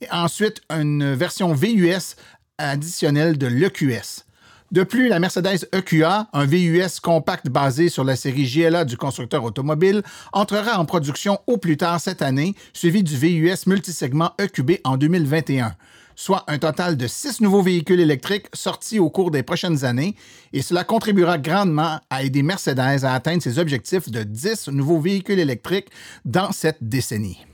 et 0.00 0.06
ensuite 0.12 0.60
une 0.70 1.14
version 1.14 1.52
VUS 1.52 2.14
additionnelle 2.58 3.38
de 3.38 3.48
l'EQS. 3.48 4.24
De 4.70 4.84
plus, 4.84 5.08
la 5.08 5.18
Mercedes 5.18 5.66
EQA, 5.72 6.28
un 6.32 6.46
VUS 6.46 7.00
compact 7.02 7.48
basé 7.48 7.88
sur 7.88 8.04
la 8.04 8.14
série 8.14 8.48
GLA 8.48 8.84
du 8.84 8.96
constructeur 8.96 9.42
automobile, 9.42 10.04
entrera 10.32 10.78
en 10.78 10.84
production 10.84 11.40
au 11.48 11.56
plus 11.56 11.76
tard 11.76 12.00
cette 12.00 12.22
année, 12.22 12.54
suivi 12.72 13.02
du 13.02 13.16
VUS 13.16 13.66
multisegment 13.66 14.30
EQB 14.38 14.78
en 14.84 14.96
2021 14.96 15.74
soit 16.16 16.44
un 16.48 16.58
total 16.58 16.96
de 16.96 17.06
six 17.06 17.40
nouveaux 17.40 17.62
véhicules 17.62 18.00
électriques 18.00 18.46
sortis 18.52 18.98
au 18.98 19.10
cours 19.10 19.30
des 19.30 19.42
prochaines 19.42 19.84
années, 19.84 20.16
et 20.52 20.62
cela 20.62 20.82
contribuera 20.82 21.38
grandement 21.38 22.00
à 22.10 22.24
aider 22.24 22.42
Mercedes 22.42 23.04
à 23.04 23.12
atteindre 23.12 23.42
ses 23.42 23.58
objectifs 23.58 24.10
de 24.10 24.22
10 24.22 24.68
nouveaux 24.68 24.98
véhicules 24.98 25.38
électriques 25.38 25.88
dans 26.24 26.50
cette 26.52 26.78
décennie. 26.80 27.44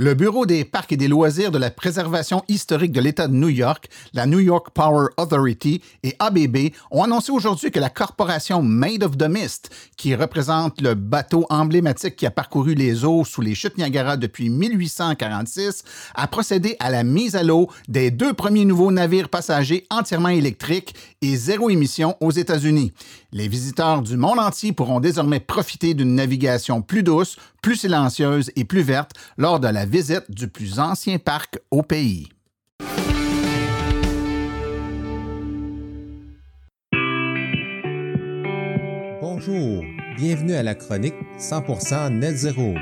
Le 0.00 0.14
Bureau 0.14 0.46
des 0.46 0.64
parcs 0.64 0.92
et 0.92 0.96
des 0.96 1.08
loisirs 1.08 1.50
de 1.50 1.58
la 1.58 1.72
préservation 1.72 2.44
historique 2.46 2.92
de 2.92 3.00
l'État 3.00 3.26
de 3.26 3.34
New 3.34 3.48
York, 3.48 3.88
la 4.12 4.26
New 4.26 4.38
York 4.38 4.68
Power 4.72 5.08
Authority 5.16 5.82
et 6.04 6.14
ABB 6.20 6.72
ont 6.92 7.02
annoncé 7.02 7.32
aujourd'hui 7.32 7.72
que 7.72 7.80
la 7.80 7.90
corporation 7.90 8.62
Made 8.62 9.02
of 9.02 9.18
the 9.18 9.28
Mist, 9.28 9.70
qui 9.96 10.14
représente 10.14 10.80
le 10.82 10.94
bateau 10.94 11.46
emblématique 11.50 12.14
qui 12.14 12.26
a 12.26 12.30
parcouru 12.30 12.74
les 12.74 13.04
eaux 13.04 13.24
sous 13.24 13.40
les 13.40 13.56
chutes 13.56 13.76
Niagara 13.76 14.16
depuis 14.16 14.50
1846, 14.50 15.82
a 16.14 16.28
procédé 16.28 16.76
à 16.78 16.90
la 16.90 17.02
mise 17.02 17.34
à 17.34 17.42
l'eau 17.42 17.68
des 17.88 18.12
deux 18.12 18.34
premiers 18.34 18.66
nouveaux 18.66 18.92
navires 18.92 19.28
passagers 19.28 19.84
entièrement 19.90 20.28
électriques 20.28 20.94
et 21.22 21.34
zéro 21.34 21.70
émission 21.70 22.16
aux 22.20 22.30
États-Unis. 22.30 22.92
Les 23.32 23.48
visiteurs 23.48 24.02
du 24.02 24.16
monde 24.16 24.38
entier 24.38 24.72
pourront 24.72 25.00
désormais 25.00 25.40
profiter 25.40 25.94
d'une 25.94 26.14
navigation 26.14 26.82
plus 26.82 27.02
douce, 27.02 27.36
plus 27.62 27.76
silencieuse 27.76 28.50
et 28.56 28.64
plus 28.64 28.82
verte 28.82 29.12
lors 29.36 29.60
de 29.60 29.68
la 29.68 29.86
visite 29.86 30.30
du 30.30 30.48
plus 30.48 30.78
ancien 30.78 31.18
parc 31.18 31.58
au 31.70 31.82
pays. 31.82 32.28
Bonjour, 39.20 39.84
bienvenue 40.16 40.54
à 40.54 40.62
la 40.62 40.74
chronique 40.74 41.14
100% 41.38 42.10
Net 42.10 42.36
Zéro. 42.36 42.74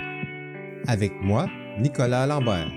Avec 0.87 1.12
moi, 1.21 1.49
Nicolas 1.78 2.26
Lambert. 2.26 2.71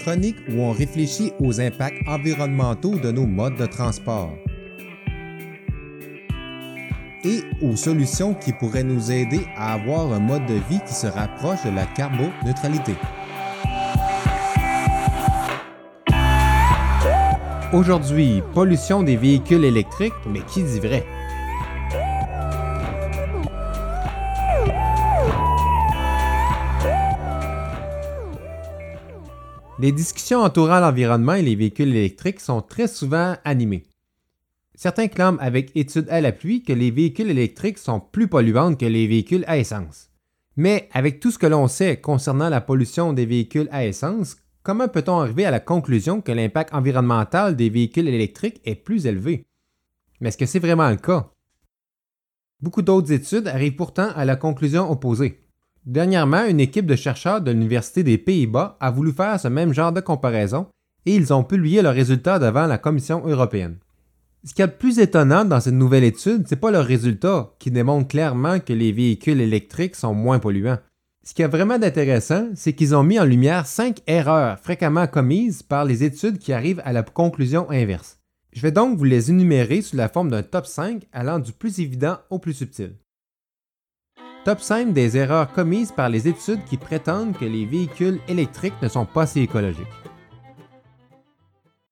Chronique 0.00 0.36
où 0.48 0.60
on 0.60 0.72
réfléchit 0.72 1.32
aux 1.40 1.60
impacts 1.60 2.06
environnementaux 2.06 2.96
de 2.96 3.10
nos 3.10 3.26
modes 3.26 3.56
de 3.56 3.66
transport 3.66 4.32
et 7.26 7.42
aux 7.60 7.74
solutions 7.74 8.34
qui 8.34 8.52
pourraient 8.52 8.84
nous 8.84 9.10
aider 9.10 9.40
à 9.56 9.74
avoir 9.74 10.12
un 10.12 10.20
mode 10.20 10.46
de 10.46 10.54
vie 10.70 10.80
qui 10.86 10.94
se 10.94 11.08
rapproche 11.08 11.64
de 11.64 11.70
la 11.70 11.84
carboneutralité. 11.84 12.94
Aujourd'hui, 17.72 18.42
pollution 18.54 19.02
des 19.02 19.16
véhicules 19.16 19.64
électriques, 19.64 20.12
mais 20.30 20.40
qui 20.42 20.62
dit 20.62 20.78
vrai? 20.78 21.04
Les 29.78 29.92
discussions 29.92 30.40
entourant 30.40 30.78
l'environnement 30.78 31.34
et 31.34 31.42
les 31.42 31.56
véhicules 31.56 31.94
électriques 31.94 32.40
sont 32.40 32.62
très 32.62 32.86
souvent 32.86 33.34
animées. 33.44 33.82
Certains 34.76 35.08
clament 35.08 35.38
avec 35.40 35.74
études 35.74 36.10
à 36.10 36.20
l'appui 36.20 36.62
que 36.62 36.72
les 36.74 36.90
véhicules 36.90 37.30
électriques 37.30 37.78
sont 37.78 37.98
plus 37.98 38.28
polluants 38.28 38.74
que 38.74 38.84
les 38.84 39.06
véhicules 39.06 39.44
à 39.46 39.56
essence. 39.56 40.10
Mais 40.54 40.90
avec 40.92 41.18
tout 41.18 41.30
ce 41.30 41.38
que 41.38 41.46
l'on 41.46 41.66
sait 41.66 41.98
concernant 41.98 42.50
la 42.50 42.60
pollution 42.60 43.14
des 43.14 43.24
véhicules 43.24 43.70
à 43.72 43.86
essence, 43.86 44.36
comment 44.62 44.86
peut-on 44.86 45.18
arriver 45.18 45.46
à 45.46 45.50
la 45.50 45.60
conclusion 45.60 46.20
que 46.20 46.30
l'impact 46.30 46.74
environnemental 46.74 47.56
des 47.56 47.70
véhicules 47.70 48.06
électriques 48.06 48.60
est 48.66 48.74
plus 48.74 49.06
élevé? 49.06 49.46
Mais 50.20 50.28
est-ce 50.28 50.38
que 50.38 50.46
c'est 50.46 50.58
vraiment 50.58 50.90
le 50.90 50.96
cas? 50.96 51.30
Beaucoup 52.60 52.82
d'autres 52.82 53.12
études 53.12 53.48
arrivent 53.48 53.76
pourtant 53.76 54.10
à 54.14 54.26
la 54.26 54.36
conclusion 54.36 54.90
opposée. 54.90 55.42
Dernièrement, 55.86 56.44
une 56.44 56.60
équipe 56.60 56.86
de 56.86 56.96
chercheurs 56.96 57.40
de 57.40 57.50
l'Université 57.50 58.02
des 58.02 58.18
Pays-Bas 58.18 58.76
a 58.80 58.90
voulu 58.90 59.12
faire 59.12 59.40
ce 59.40 59.48
même 59.48 59.72
genre 59.72 59.92
de 59.92 60.00
comparaison 60.00 60.66
et 61.06 61.14
ils 61.14 61.32
ont 61.32 61.44
publié 61.44 61.80
leurs 61.80 61.94
résultats 61.94 62.38
devant 62.38 62.66
la 62.66 62.76
Commission 62.76 63.26
européenne. 63.26 63.78
Ce 64.46 64.54
qui 64.54 64.62
est 64.62 64.68
plus 64.68 65.00
étonnant 65.00 65.44
dans 65.44 65.58
cette 65.58 65.74
nouvelle 65.74 66.04
étude, 66.04 66.44
c'est 66.46 66.54
pas 66.54 66.70
le 66.70 66.78
résultat 66.78 67.50
qui 67.58 67.72
démontre 67.72 68.06
clairement 68.06 68.60
que 68.60 68.72
les 68.72 68.92
véhicules 68.92 69.40
électriques 69.40 69.96
sont 69.96 70.14
moins 70.14 70.38
polluants. 70.38 70.78
Ce 71.24 71.34
qui 71.34 71.42
est 71.42 71.48
vraiment 71.48 71.74
intéressant, 71.74 72.50
c'est 72.54 72.72
qu'ils 72.72 72.94
ont 72.94 73.02
mis 73.02 73.18
en 73.18 73.24
lumière 73.24 73.66
cinq 73.66 74.02
erreurs 74.06 74.60
fréquemment 74.60 75.08
commises 75.08 75.64
par 75.64 75.84
les 75.84 76.04
études 76.04 76.38
qui 76.38 76.52
arrivent 76.52 76.80
à 76.84 76.92
la 76.92 77.02
conclusion 77.02 77.68
inverse. 77.72 78.20
Je 78.52 78.60
vais 78.60 78.70
donc 78.70 78.96
vous 78.96 79.04
les 79.04 79.30
énumérer 79.32 79.82
sous 79.82 79.96
la 79.96 80.08
forme 80.08 80.30
d'un 80.30 80.44
top 80.44 80.66
5 80.66 81.02
allant 81.12 81.40
du 81.40 81.50
plus 81.52 81.80
évident 81.80 82.18
au 82.30 82.38
plus 82.38 82.54
subtil. 82.54 82.94
Top 84.44 84.60
5 84.60 84.92
des 84.92 85.16
erreurs 85.16 85.52
commises 85.52 85.90
par 85.90 86.08
les 86.08 86.28
études 86.28 86.64
qui 86.66 86.76
prétendent 86.76 87.36
que 87.36 87.44
les 87.44 87.66
véhicules 87.66 88.20
électriques 88.28 88.80
ne 88.80 88.86
sont 88.86 89.06
pas 89.06 89.26
si 89.26 89.40
écologiques. 89.40 90.05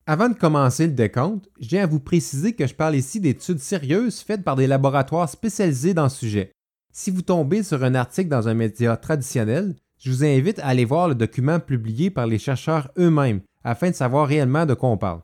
Avant 0.07 0.29
de 0.29 0.35
commencer 0.35 0.85
le 0.85 0.93
décompte, 0.93 1.49
tiens 1.59 1.81
à 1.81 1.87
vous 1.87 1.99
préciser 1.99 2.53
que 2.53 2.67
je 2.67 2.75
parle 2.75 2.95
ici 2.95 3.19
d'études 3.19 3.57
sérieuses 3.57 4.19
faites 4.19 4.43
par 4.43 4.55
des 4.55 4.67
laboratoires 4.67 5.27
spécialisés 5.27 5.95
dans 5.95 6.09
ce 6.09 6.19
sujet. 6.19 6.51
Si 6.93 7.09
vous 7.09 7.23
tombez 7.23 7.63
sur 7.63 7.83
un 7.83 7.95
article 7.95 8.29
dans 8.29 8.47
un 8.47 8.53
média 8.53 8.95
traditionnel, 8.97 9.75
je 9.97 10.11
vous 10.11 10.23
invite 10.23 10.59
à 10.59 10.67
aller 10.67 10.85
voir 10.85 11.07
le 11.07 11.15
document 11.15 11.59
publié 11.59 12.11
par 12.11 12.27
les 12.27 12.37
chercheurs 12.37 12.91
eux-mêmes 12.99 13.41
afin 13.63 13.89
de 13.89 13.95
savoir 13.95 14.27
réellement 14.27 14.67
de 14.67 14.75
quoi 14.75 14.89
on 14.89 14.97
parle. 14.97 15.21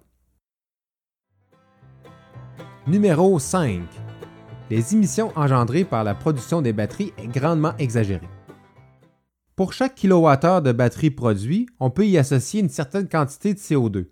Numéro 2.88 3.38
5. 3.38 3.84
Les 4.72 4.96
émissions 4.96 5.32
engendrées 5.36 5.86
par 5.86 6.04
la 6.04 6.16
production 6.16 6.64
des 6.64 6.74
batteries 6.74 7.14
est 7.20 7.28
grandement 7.28 7.78
exagérée. 7.78 8.28
Pour 9.56 9.74
chaque 9.74 9.94
kilowattheure 9.94 10.64
de 10.64 10.72
batterie 10.72 11.12
produit, 11.12 11.68
on 11.80 11.92
peut 11.92 12.08
y 12.08 12.18
associer 12.18 12.62
une 12.62 12.70
certaine 12.70 13.08
quantité 13.08 13.54
de 13.54 13.60
CO2. 13.60 14.08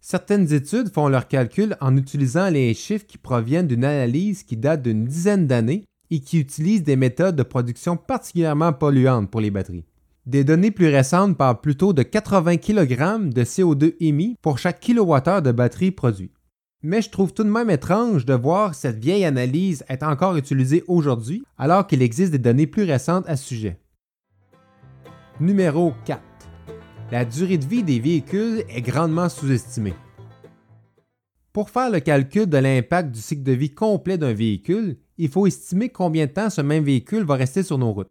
Certaines 0.00 0.52
études 0.52 0.92
font 0.92 1.08
leurs 1.08 1.28
calculs 1.28 1.76
en 1.80 1.96
utilisant 1.96 2.50
les 2.50 2.72
chiffres 2.74 3.06
qui 3.06 3.18
proviennent 3.18 3.66
d'une 3.66 3.84
analyse 3.84 4.42
qui 4.42 4.56
date 4.56 4.82
d'une 4.82 5.04
dizaine 5.04 5.46
d'années 5.46 5.84
et 6.10 6.20
qui 6.20 6.38
utilise 6.38 6.82
des 6.82 6.96
méthodes 6.96 7.36
de 7.36 7.42
production 7.42 7.96
particulièrement 7.96 8.72
polluantes 8.72 9.30
pour 9.30 9.40
les 9.40 9.50
batteries. 9.50 9.84
Des 10.26 10.44
données 10.44 10.70
plus 10.70 10.88
récentes 10.88 11.36
parlent 11.36 11.60
plutôt 11.60 11.92
de 11.92 12.02
80 12.02 12.58
kg 12.58 13.28
de 13.28 13.44
CO2 13.44 13.94
émis 14.00 14.36
pour 14.42 14.58
chaque 14.58 14.80
kilowattheure 14.80 15.42
de 15.42 15.52
batterie 15.52 15.90
produit. 15.90 16.32
Mais 16.82 17.02
je 17.02 17.10
trouve 17.10 17.32
tout 17.32 17.44
de 17.44 17.50
même 17.50 17.70
étrange 17.70 18.24
de 18.24 18.34
voir 18.34 18.74
cette 18.74 18.98
vieille 18.98 19.24
analyse 19.24 19.84
être 19.88 20.06
encore 20.06 20.36
utilisée 20.36 20.84
aujourd'hui 20.86 21.42
alors 21.56 21.86
qu'il 21.86 22.02
existe 22.02 22.30
des 22.30 22.38
données 22.38 22.66
plus 22.66 22.84
récentes 22.84 23.28
à 23.28 23.36
ce 23.36 23.44
sujet. 23.44 23.80
Numéro 25.40 25.92
4 26.04 26.27
la 27.10 27.24
durée 27.24 27.56
de 27.56 27.64
vie 27.64 27.82
des 27.82 28.00
véhicules 28.00 28.64
est 28.68 28.82
grandement 28.82 29.28
sous-estimée. 29.28 29.94
Pour 31.54 31.70
faire 31.70 31.90
le 31.90 32.00
calcul 32.00 32.46
de 32.46 32.58
l'impact 32.58 33.12
du 33.12 33.20
cycle 33.20 33.42
de 33.42 33.52
vie 33.52 33.74
complet 33.74 34.18
d'un 34.18 34.34
véhicule, 34.34 34.98
il 35.16 35.30
faut 35.30 35.46
estimer 35.46 35.88
combien 35.88 36.26
de 36.26 36.32
temps 36.32 36.50
ce 36.50 36.60
même 36.60 36.84
véhicule 36.84 37.24
va 37.24 37.36
rester 37.36 37.62
sur 37.62 37.78
nos 37.78 37.92
routes. 37.92 38.10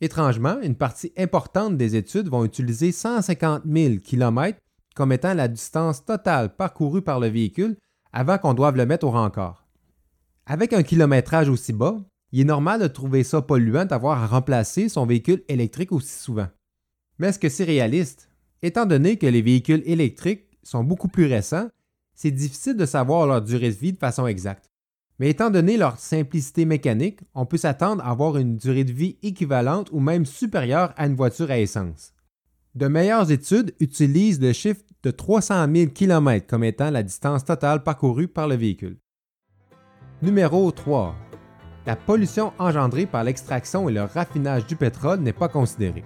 Étrangement, 0.00 0.60
une 0.60 0.74
partie 0.74 1.12
importante 1.16 1.76
des 1.76 1.94
études 1.94 2.28
vont 2.28 2.44
utiliser 2.44 2.90
150 2.90 3.62
000 3.64 3.94
km 4.02 4.58
comme 4.96 5.12
étant 5.12 5.34
la 5.34 5.46
distance 5.46 6.04
totale 6.04 6.56
parcourue 6.56 7.02
par 7.02 7.20
le 7.20 7.28
véhicule 7.28 7.76
avant 8.12 8.38
qu'on 8.38 8.54
doive 8.54 8.76
le 8.76 8.86
mettre 8.86 9.06
au 9.06 9.10
rencard. 9.10 9.66
Avec 10.44 10.72
un 10.72 10.82
kilométrage 10.82 11.48
aussi 11.48 11.72
bas, 11.72 11.96
il 12.32 12.40
est 12.40 12.44
normal 12.44 12.80
de 12.80 12.88
trouver 12.88 13.22
ça 13.22 13.40
polluant 13.40 13.84
d'avoir 13.84 14.20
à 14.20 14.26
remplacer 14.26 14.88
son 14.88 15.06
véhicule 15.06 15.44
électrique 15.48 15.92
aussi 15.92 16.18
souvent. 16.18 16.48
Mais 17.18 17.28
est-ce 17.28 17.38
que 17.38 17.48
c'est 17.48 17.64
réaliste? 17.64 18.31
Étant 18.62 18.86
donné 18.86 19.16
que 19.16 19.26
les 19.26 19.42
véhicules 19.42 19.82
électriques 19.86 20.46
sont 20.62 20.84
beaucoup 20.84 21.08
plus 21.08 21.26
récents 21.26 21.68
c'est 22.14 22.30
difficile 22.30 22.76
de 22.76 22.86
savoir 22.86 23.26
leur 23.26 23.42
durée 23.42 23.70
de 23.70 23.76
vie 23.76 23.92
de 23.92 23.98
façon 23.98 24.26
exacte. 24.26 24.70
Mais 25.18 25.30
étant 25.30 25.50
donné 25.50 25.76
leur 25.76 25.98
simplicité 25.98 26.64
mécanique, 26.64 27.20
on 27.34 27.46
peut 27.46 27.56
s'attendre 27.56 28.02
à 28.04 28.10
avoir 28.10 28.36
une 28.36 28.56
durée 28.56 28.84
de 28.84 28.92
vie 28.92 29.18
équivalente 29.22 29.88
ou 29.92 30.00
même 30.00 30.26
supérieure 30.26 30.94
à 30.96 31.06
une 31.06 31.14
voiture 31.14 31.50
à 31.50 31.58
essence. 31.58 32.12
De 32.74 32.88
meilleures 32.88 33.30
études 33.30 33.74
utilisent 33.80 34.40
le 34.40 34.52
chiffre 34.52 34.82
de 35.02 35.10
300 35.10 35.66
000 35.74 35.90
km 35.90 36.46
comme 36.46 36.64
étant 36.64 36.90
la 36.90 37.02
distance 37.02 37.44
totale 37.44 37.82
parcourue 37.82 38.28
par 38.28 38.48
le 38.48 38.54
véhicule. 38.54 38.98
Numéro 40.22 40.70
3. 40.70 41.14
La 41.86 41.96
pollution 41.96 42.52
engendrée 42.58 43.06
par 43.06 43.24
l'extraction 43.24 43.88
et 43.88 43.92
le 43.92 44.04
raffinage 44.04 44.66
du 44.66 44.76
pétrole 44.76 45.20
n'est 45.20 45.32
pas 45.32 45.48
considérée. 45.48 46.04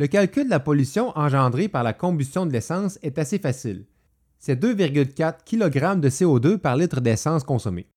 Le 0.00 0.06
calcul 0.06 0.44
de 0.44 0.50
la 0.50 0.60
pollution 0.60 1.10
engendrée 1.18 1.66
par 1.66 1.82
la 1.82 1.92
combustion 1.92 2.46
de 2.46 2.52
l'essence 2.52 3.00
est 3.02 3.18
assez 3.18 3.40
facile. 3.40 3.84
C'est 4.38 4.62
2,4 4.62 5.38
kg 5.44 6.00
de 6.00 6.08
CO2 6.08 6.58
par 6.58 6.76
litre 6.76 7.00
d'essence 7.00 7.42
consommé. 7.42 7.88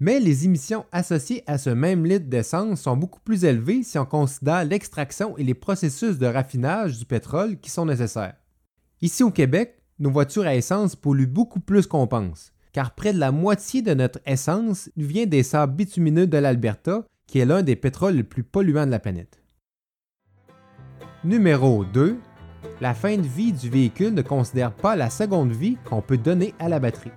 Mais 0.00 0.20
les 0.20 0.46
émissions 0.46 0.86
associées 0.90 1.44
à 1.46 1.58
ce 1.58 1.68
même 1.68 2.06
litre 2.06 2.30
d'essence 2.30 2.80
sont 2.80 2.96
beaucoup 2.96 3.20
plus 3.20 3.44
élevées 3.44 3.82
si 3.82 3.98
on 3.98 4.06
considère 4.06 4.64
l'extraction 4.64 5.36
et 5.36 5.44
les 5.44 5.52
processus 5.52 6.16
de 6.16 6.24
raffinage 6.24 6.98
du 6.98 7.04
pétrole 7.04 7.58
qui 7.58 7.70
sont 7.70 7.84
nécessaires. 7.84 8.36
Ici 9.02 9.22
au 9.22 9.30
Québec, 9.30 9.82
nos 9.98 10.10
voitures 10.10 10.46
à 10.46 10.54
essence 10.54 10.96
polluent 10.96 11.26
beaucoup 11.26 11.60
plus 11.60 11.86
qu'on 11.86 12.06
pense, 12.06 12.52
car 12.72 12.94
près 12.94 13.12
de 13.12 13.18
la 13.18 13.32
moitié 13.32 13.82
de 13.82 13.92
notre 13.92 14.20
essence 14.24 14.88
vient 14.96 15.26
des 15.26 15.42
sables 15.42 15.76
bitumineux 15.76 16.26
de 16.26 16.38
l'Alberta, 16.38 17.04
qui 17.26 17.38
est 17.38 17.44
l'un 17.44 17.62
des 17.62 17.76
pétroles 17.76 18.14
les 18.14 18.22
plus 18.22 18.44
polluants 18.44 18.86
de 18.86 18.92
la 18.92 18.98
planète. 18.98 19.42
Numéro 21.28 21.84
2. 21.84 22.16
La 22.80 22.94
fin 22.94 23.18
de 23.18 23.26
vie 23.26 23.52
du 23.52 23.68
véhicule 23.68 24.14
ne 24.14 24.22
considère 24.22 24.72
pas 24.72 24.96
la 24.96 25.10
seconde 25.10 25.52
vie 25.52 25.76
qu'on 25.84 26.00
peut 26.00 26.16
donner 26.16 26.54
à 26.58 26.70
la 26.70 26.80
batterie. 26.80 27.10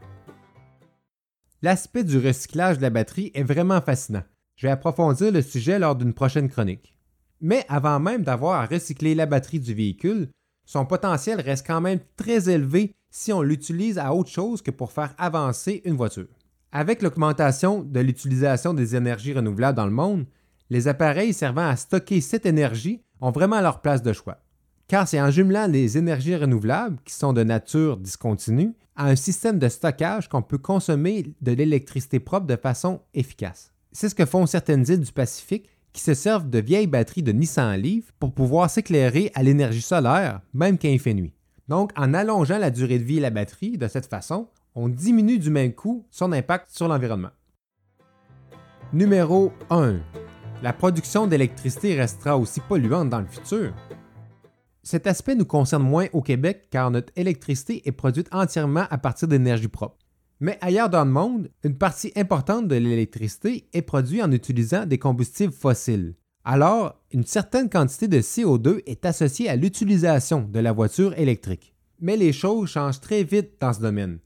L'aspect 1.62 2.03
du 2.03 2.18
recyclage 2.18 2.75
de 2.75 2.82
la 2.82 2.89
batterie 2.89 3.32
est 3.34 3.44
vraiment 3.44 3.80
fascinant. 3.80 4.24
Je 4.58 4.68
vais 4.68 4.72
approfondir 4.74 5.32
le 5.32 5.41
sujet 5.41 5.80
lors 5.80 5.96
d'une 5.96 6.13
prochaine 6.13 6.50
chronique. 6.50 6.94
Mais 7.39 7.63
avant 7.70 8.01
même 8.01 8.24
d'avoir 8.24 8.60
à 8.60 8.65
recycler 8.65 9.15
la 9.15 9.27
batterie 9.27 9.62
du 9.62 9.74
véhicule, 9.74 10.27
son 10.65 10.86
potentiel 10.86 11.39
reste 11.39 11.65
quand 11.65 11.80
même 11.80 12.01
très 12.18 12.50
élevé 12.50 12.91
si 13.12 13.32
on 13.32 13.41
l'utilise 13.41 13.98
à 13.98 14.13
autre 14.13 14.30
chose 14.30 14.62
que 14.62 14.72
pour 14.72 14.91
faire 14.91 15.15
avancer 15.20 15.84
une 15.86 15.96
voiture. 15.96 16.27
Avec 16.74 17.01
l'augmentation 17.01 17.82
de 17.82 18.01
l'utilisation 18.01 18.74
des 18.74 18.94
énergies 18.94 19.34
renouvelables 19.34 19.77
dans 19.77 19.86
le 19.86 19.91
monde, 19.91 20.25
les 20.70 20.89
appareils 20.89 21.34
servant 21.34 21.70
à 21.70 21.77
stocker 21.77 22.20
cette 22.20 22.46
énergie 22.46 23.03
ont 23.22 23.32
vraiment 23.32 23.62
leur 23.62 23.82
place 23.82 24.01
de 24.01 24.13
choix. 24.13 24.40
Car 24.88 25.08
c'est 25.08 25.22
en 25.22 25.32
jumelant 25.32 25.68
les 25.68 25.98
énergies 25.98 26.36
renouvelables, 26.36 26.98
qui 27.06 27.13
sont 27.13 27.32
de 27.32 27.44
nature 27.44 27.98
discontinue, 27.98 28.74
à 28.96 29.06
un 29.06 29.16
système 29.16 29.58
de 29.58 29.70
stockage 29.70 30.28
qu'on 30.28 30.42
peut 30.42 30.58
consommer 30.58 31.34
de 31.42 31.51
l'électricité 31.54 32.20
propre 32.20 32.48
de 32.48 32.58
façon 32.58 33.01
efficace. 33.13 33.72
C'est 33.94 34.10
ce 34.10 34.16
que 34.16 34.25
font 34.25 34.46
certaines 34.46 34.86
îles 34.88 35.00
du 35.00 35.12
Pacifique 35.12 35.70
qui 35.94 36.01
se 36.01 36.13
servent 36.13 36.50
de 36.50 36.60
vieilles 36.60 36.88
batteries 36.88 37.24
de 37.24 37.32
Nissan 37.32 37.75
Leaf 37.75 38.12
pour 38.20 38.34
pouvoir 38.34 38.70
s'éclairer 38.70 39.32
à 39.34 39.44
l'énergie 39.44 39.82
solaire, 39.82 40.42
même 40.54 40.78
quand 40.78 40.88
il 40.88 41.00
fait 41.00 41.13
nuit. 41.13 41.34
Donc, 41.68 41.92
en 41.98 42.13
allongeant 42.13 42.58
la 42.58 42.70
durée 42.70 43.00
de 43.00 43.04
vie 43.04 43.18
de 43.18 43.22
la 43.22 43.30
batterie 43.30 43.78
de 43.78 43.88
cette 43.88 44.08
façon, 44.08 44.48
on 44.75 44.88
diminue 44.88 45.40
du 45.40 45.50
même 45.50 45.74
coup 45.74 46.06
son 46.10 46.32
impact 46.32 46.70
sur 46.70 46.88
l'environnement. 46.88 47.32
Numéro 48.94 49.51
1 49.70 50.00
la 50.62 50.74
production 50.74 51.25
d'électricité 51.25 51.96
restera 51.96 52.38
aussi 52.38 52.60
polluante 52.60 53.10
dans 53.10 53.20
le 53.20 53.25
futur. 53.25 53.74
Cet 54.84 55.08
aspect 55.08 55.36
nous 55.36 55.46
concerne 55.46 55.84
moins 55.84 56.08
au 56.13 56.22
Québec 56.22 56.68
car 56.70 56.91
notre 56.91 57.12
électricité 57.15 57.82
est 57.88 57.91
produite 57.91 58.27
entièrement 58.32 58.86
à 58.89 58.98
partir 58.98 59.27
d'énergie 59.27 59.68
propre. 59.68 59.98
Mais 60.39 60.58
ailleurs 60.62 60.89
dans 60.89 61.06
le 61.06 61.12
monde, 61.12 61.50
une 61.63 61.77
partie 61.77 62.12
importante 62.15 62.68
de 62.68 62.75
l'électricité 62.75 63.68
est 63.74 63.82
produite 63.82 64.24
en 64.24 64.32
utilisant 64.32 64.86
des 64.86 64.98
combustibles 64.98 65.53
fossiles. 65.53 66.15
Alors, 66.44 67.00
une 67.12 67.25
certaine 67.25 67.70
quantité 67.70 68.08
de 68.08 68.20
CO2 68.20 68.82
est 68.88 69.06
associée 69.06 69.50
à 69.50 69.56
l'utilisation 69.56 70.48
de 70.51 70.60
la 70.60 70.72
voiture 70.72 71.18
électrique. 71.18 71.75
Mais 72.00 72.18
les 72.18 72.34
choses 72.34 72.70
changent 72.70 73.01
très 73.01 73.24
vite 73.24 73.51
dans 73.60 73.74
ce 73.74 73.82
domaine. 73.82 74.18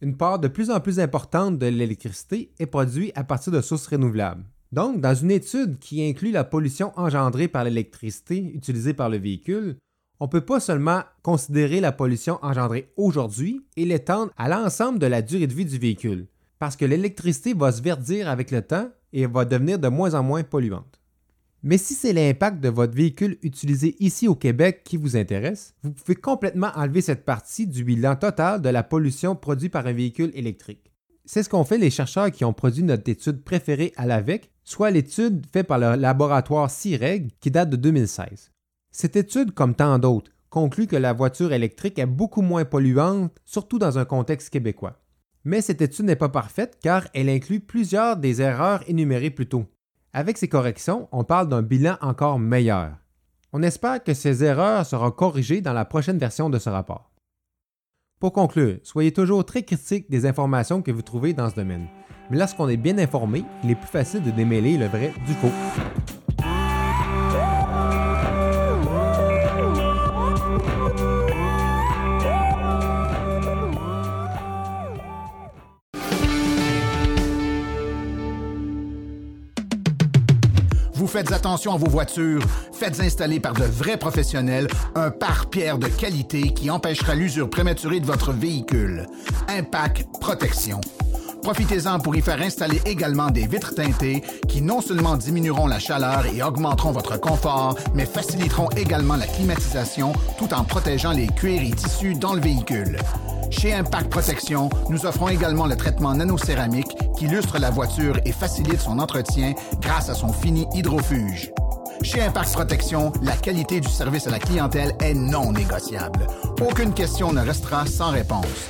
Une 0.00 0.16
part 0.16 0.38
de 0.38 0.46
plus 0.46 0.70
en 0.70 0.78
plus 0.78 1.00
importante 1.00 1.58
de 1.58 1.66
l'électricité 1.66 2.52
est 2.60 2.66
produite 2.66 3.10
à 3.16 3.24
partir 3.24 3.52
de 3.52 3.60
sources 3.60 3.88
renouvelables. 3.88 4.44
Donc, 4.72 5.00
dans 5.00 5.14
une 5.14 5.30
étude 5.30 5.78
qui 5.78 6.06
inclut 6.06 6.30
la 6.30 6.44
pollution 6.44 6.92
engendrée 6.96 7.48
par 7.48 7.64
l'électricité 7.64 8.38
utilisée 8.38 8.92
par 8.92 9.08
le 9.08 9.16
véhicule, 9.16 9.76
on 10.20 10.26
ne 10.26 10.30
peut 10.30 10.44
pas 10.44 10.60
seulement 10.60 11.02
considérer 11.22 11.80
la 11.80 11.92
pollution 11.92 12.38
engendrée 12.42 12.92
aujourd'hui 12.96 13.64
et 13.76 13.84
l'étendre 13.84 14.32
à 14.36 14.48
l'ensemble 14.48 14.98
de 14.98 15.06
la 15.06 15.22
durée 15.22 15.46
de 15.46 15.54
vie 15.54 15.64
du 15.64 15.78
véhicule, 15.78 16.26
parce 16.58 16.76
que 16.76 16.84
l'électricité 16.84 17.54
va 17.54 17.72
se 17.72 17.80
verdir 17.80 18.28
avec 18.28 18.50
le 18.50 18.62
temps 18.62 18.90
et 19.12 19.26
va 19.26 19.44
devenir 19.44 19.78
de 19.78 19.88
moins 19.88 20.14
en 20.14 20.22
moins 20.22 20.42
polluante. 20.42 21.00
Mais 21.62 21.78
si 21.78 21.94
c'est 21.94 22.12
l'impact 22.12 22.60
de 22.60 22.68
votre 22.68 22.94
véhicule 22.94 23.38
utilisé 23.42 23.96
ici 23.98 24.28
au 24.28 24.34
Québec 24.34 24.82
qui 24.84 24.96
vous 24.96 25.16
intéresse, 25.16 25.74
vous 25.82 25.90
pouvez 25.90 26.14
complètement 26.14 26.70
enlever 26.76 27.00
cette 27.00 27.24
partie 27.24 27.66
du 27.66 27.84
bilan 27.84 28.16
total 28.16 28.60
de 28.60 28.68
la 28.68 28.84
pollution 28.84 29.34
produite 29.34 29.72
par 29.72 29.86
un 29.86 29.92
véhicule 29.92 30.30
électrique. 30.34 30.92
C'est 31.24 31.42
ce 31.42 31.48
qu'ont 31.48 31.64
fait 31.64 31.78
les 31.78 31.90
chercheurs 31.90 32.30
qui 32.30 32.44
ont 32.44 32.52
produit 32.52 32.84
notre 32.84 33.08
étude 33.10 33.42
préférée 33.42 33.92
à 33.96 34.06
l'AVEC 34.06 34.50
soit 34.68 34.90
l'étude 34.90 35.46
faite 35.50 35.66
par 35.66 35.78
le 35.78 35.94
laboratoire 35.94 36.70
CIREG 36.70 37.30
qui 37.40 37.50
date 37.50 37.70
de 37.70 37.76
2016. 37.76 38.52
Cette 38.90 39.16
étude, 39.16 39.54
comme 39.54 39.74
tant 39.74 39.98
d'autres, 39.98 40.30
conclut 40.50 40.86
que 40.86 40.96
la 40.96 41.14
voiture 41.14 41.54
électrique 41.54 41.98
est 41.98 42.04
beaucoup 42.04 42.42
moins 42.42 42.66
polluante, 42.66 43.32
surtout 43.46 43.78
dans 43.78 43.98
un 43.98 44.04
contexte 44.04 44.50
québécois. 44.50 45.00
Mais 45.44 45.62
cette 45.62 45.80
étude 45.80 46.04
n'est 46.04 46.16
pas 46.16 46.28
parfaite 46.28 46.76
car 46.82 47.08
elle 47.14 47.30
inclut 47.30 47.60
plusieurs 47.60 48.18
des 48.18 48.42
erreurs 48.42 48.84
énumérées 48.86 49.30
plus 49.30 49.48
tôt. 49.48 49.64
Avec 50.12 50.36
ces 50.36 50.48
corrections, 50.48 51.08
on 51.12 51.24
parle 51.24 51.48
d'un 51.48 51.62
bilan 51.62 51.96
encore 52.02 52.38
meilleur. 52.38 52.90
On 53.54 53.62
espère 53.62 54.04
que 54.04 54.12
ces 54.12 54.44
erreurs 54.44 54.84
seront 54.84 55.10
corrigées 55.10 55.62
dans 55.62 55.72
la 55.72 55.86
prochaine 55.86 56.18
version 56.18 56.50
de 56.50 56.58
ce 56.58 56.68
rapport. 56.68 57.10
Pour 58.20 58.34
conclure, 58.34 58.80
soyez 58.82 59.12
toujours 59.12 59.46
très 59.46 59.62
critique 59.62 60.10
des 60.10 60.26
informations 60.26 60.82
que 60.82 60.90
vous 60.90 61.00
trouvez 61.00 61.32
dans 61.32 61.48
ce 61.48 61.54
domaine 61.54 61.88
mais 62.30 62.38
lorsqu'on 62.38 62.68
est 62.68 62.76
bien 62.76 62.98
informé, 62.98 63.44
il 63.64 63.70
est 63.70 63.74
plus 63.74 63.86
facile 63.86 64.22
de 64.22 64.30
démêler 64.30 64.76
le 64.76 64.86
vrai 64.86 65.12
du 65.26 65.34
faux. 65.34 65.50
Vous 80.94 81.06
faites 81.06 81.32
attention 81.32 81.72
à 81.72 81.78
vos 81.78 81.88
voitures, 81.88 82.42
faites 82.72 83.00
installer 83.00 83.40
par 83.40 83.54
de 83.54 83.64
vrais 83.64 83.96
professionnels 83.96 84.66
un 84.94 85.10
pare-pierre 85.10 85.78
de 85.78 85.86
qualité 85.86 86.52
qui 86.52 86.70
empêchera 86.70 87.14
l'usure 87.14 87.48
prématurée 87.48 88.00
de 88.00 88.06
votre 88.06 88.32
véhicule. 88.32 89.06
Impact 89.48 90.04
Protection. 90.20 90.80
Profitez-en 91.42 91.98
pour 92.00 92.16
y 92.16 92.20
faire 92.20 92.40
installer 92.42 92.80
également 92.84 93.30
des 93.30 93.46
vitres 93.46 93.74
teintées 93.74 94.22
qui 94.48 94.60
non 94.60 94.80
seulement 94.80 95.16
diminueront 95.16 95.66
la 95.66 95.78
chaleur 95.78 96.26
et 96.26 96.42
augmenteront 96.42 96.92
votre 96.92 97.18
confort, 97.18 97.76
mais 97.94 98.06
faciliteront 98.06 98.68
également 98.70 99.16
la 99.16 99.26
climatisation 99.26 100.12
tout 100.36 100.52
en 100.52 100.64
protégeant 100.64 101.12
les 101.12 101.26
cuirs 101.28 101.62
et 101.62 101.70
tissus 101.70 102.14
dans 102.14 102.34
le 102.34 102.40
véhicule. 102.40 102.98
Chez 103.50 103.72
Impact 103.72 104.10
Protection, 104.10 104.68
nous 104.90 105.06
offrons 105.06 105.28
également 105.28 105.66
le 105.66 105.76
traitement 105.76 106.14
nanocéramique 106.14 106.94
qui 107.16 107.24
illustre 107.24 107.58
la 107.58 107.70
voiture 107.70 108.20
et 108.24 108.32
facilite 108.32 108.80
son 108.80 108.98
entretien 108.98 109.54
grâce 109.80 110.10
à 110.10 110.14
son 110.14 110.32
fini 110.32 110.66
hydrofuge. 110.74 111.50
Chez 112.02 112.22
Impact 112.22 112.52
Protection, 112.52 113.12
la 113.22 113.36
qualité 113.36 113.80
du 113.80 113.88
service 113.88 114.26
à 114.26 114.30
la 114.30 114.38
clientèle 114.38 114.92
est 115.00 115.14
non 115.14 115.52
négociable. 115.52 116.26
Aucune 116.60 116.92
question 116.92 117.32
ne 117.32 117.40
restera 117.40 117.86
sans 117.86 118.10
réponse. 118.10 118.68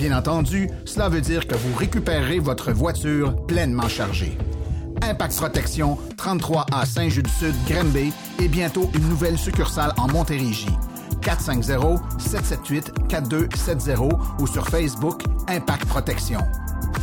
Bien 0.00 0.16
entendu, 0.16 0.68
cela 0.86 1.10
veut 1.10 1.20
dire 1.20 1.46
que 1.46 1.54
vous 1.54 1.76
récupérez 1.76 2.38
votre 2.38 2.72
voiture 2.72 3.36
pleinement 3.44 3.86
chargée. 3.86 4.38
Impact 5.02 5.36
Protection, 5.36 5.98
33 6.16 6.64
à 6.72 6.86
Saint-Just-du-Sud, 6.86 7.54
Granby 7.68 8.10
et 8.42 8.48
bientôt 8.48 8.90
une 8.94 9.06
nouvelle 9.10 9.36
succursale 9.36 9.92
en 9.98 10.08
Montérégie. 10.08 10.74
450-778-4270 11.20 14.18
ou 14.38 14.46
sur 14.46 14.66
Facebook 14.68 15.20
Impact 15.48 15.84
Protection. 15.84 16.40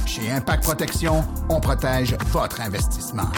Chez 0.07 0.31
Impact 0.31 0.63
Protection, 0.63 1.23
on 1.49 1.59
protège 1.59 2.17
votre 2.31 2.61
investissement. 2.61 3.29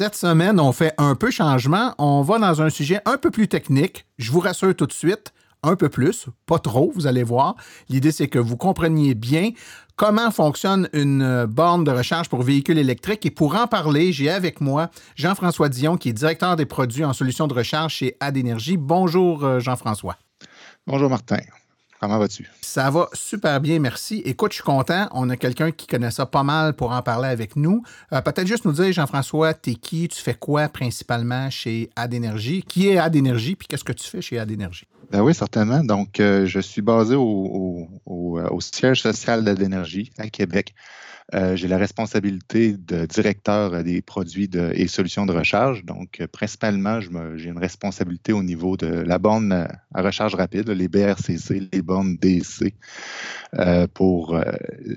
Cette 0.00 0.14
semaine, 0.14 0.58
on 0.60 0.72
fait 0.72 0.94
un 0.96 1.14
peu 1.14 1.30
changement. 1.30 1.94
On 1.98 2.22
va 2.22 2.38
dans 2.38 2.62
un 2.62 2.70
sujet 2.70 3.02
un 3.04 3.18
peu 3.18 3.30
plus 3.30 3.48
technique. 3.48 4.06
Je 4.16 4.32
vous 4.32 4.40
rassure 4.40 4.74
tout 4.74 4.86
de 4.86 4.94
suite, 4.94 5.34
un 5.62 5.76
peu 5.76 5.90
plus, 5.90 6.24
pas 6.46 6.58
trop, 6.58 6.90
vous 6.94 7.06
allez 7.06 7.22
voir. 7.22 7.54
L'idée, 7.90 8.10
c'est 8.10 8.26
que 8.26 8.38
vous 8.38 8.56
compreniez 8.56 9.14
bien 9.14 9.50
comment 9.96 10.30
fonctionne 10.30 10.88
une 10.94 11.44
borne 11.44 11.84
de 11.84 11.90
recharge 11.90 12.30
pour 12.30 12.42
véhicules 12.42 12.78
électriques. 12.78 13.26
Et 13.26 13.30
pour 13.30 13.54
en 13.56 13.66
parler, 13.66 14.10
j'ai 14.10 14.30
avec 14.30 14.62
moi 14.62 14.90
Jean-François 15.16 15.68
Dion, 15.68 15.98
qui 15.98 16.08
est 16.08 16.14
directeur 16.14 16.56
des 16.56 16.64
produits 16.64 17.04
en 17.04 17.12
solutions 17.12 17.46
de 17.46 17.52
recharge 17.52 17.92
chez 17.92 18.16
AdEnergie. 18.20 18.78
Bonjour, 18.78 19.60
Jean-François. 19.60 20.16
Bonjour, 20.86 21.10
Martin. 21.10 21.40
Comment 22.00 22.18
vas-tu? 22.18 22.48
Ça 22.62 22.88
va 22.88 23.10
super 23.12 23.60
bien, 23.60 23.78
merci. 23.78 24.22
Écoute, 24.24 24.52
je 24.52 24.56
suis 24.56 24.64
content. 24.64 25.08
On 25.12 25.28
a 25.28 25.36
quelqu'un 25.36 25.70
qui 25.70 25.86
connaît 25.86 26.10
ça 26.10 26.24
pas 26.24 26.42
mal 26.42 26.72
pour 26.72 26.92
en 26.92 27.02
parler 27.02 27.28
avec 27.28 27.56
nous. 27.56 27.82
Euh, 28.14 28.22
peut-être 28.22 28.46
juste 28.46 28.64
nous 28.64 28.72
dire, 28.72 28.90
Jean-François, 28.90 29.52
t'es 29.52 29.74
qui? 29.74 30.08
Tu 30.08 30.18
fais 30.18 30.32
quoi 30.32 30.70
principalement 30.70 31.50
chez 31.50 31.90
AdEnergie? 31.96 32.62
Qui 32.62 32.88
est 32.88 32.96
AdEnergie? 32.96 33.54
Puis 33.54 33.68
qu'est-ce 33.68 33.84
que 33.84 33.92
tu 33.92 34.08
fais 34.08 34.22
chez 34.22 34.38
AdEnergie? 34.38 34.86
Ben 35.10 35.20
oui, 35.20 35.34
certainement. 35.34 35.84
Donc, 35.84 36.20
euh, 36.20 36.46
je 36.46 36.60
suis 36.60 36.80
basé 36.80 37.16
au, 37.16 37.88
au 38.06 38.60
siège 38.60 39.02
social 39.02 39.44
d'AdEnergie 39.44 40.10
à 40.16 40.28
Québec. 40.28 40.74
Euh, 41.34 41.54
j'ai 41.54 41.68
la 41.68 41.78
responsabilité 41.78 42.72
de 42.72 43.06
directeur 43.06 43.84
des 43.84 44.02
produits 44.02 44.50
et 44.74 44.88
solutions 44.88 45.26
de 45.26 45.32
recharge. 45.32 45.84
Donc, 45.84 46.20
euh, 46.20 46.26
principalement, 46.26 47.00
j'ai 47.00 47.50
une 47.50 47.58
responsabilité 47.58 48.32
au 48.32 48.42
niveau 48.42 48.76
de 48.76 48.86
la 48.86 49.18
borne 49.18 49.68
à 49.94 50.02
recharge 50.02 50.34
rapide, 50.34 50.68
les 50.70 50.88
BRCC, 50.88 51.68
les 51.72 51.82
bornes 51.82 52.16
DC 52.16 52.74
euh, 53.58 53.86
pour 53.92 54.40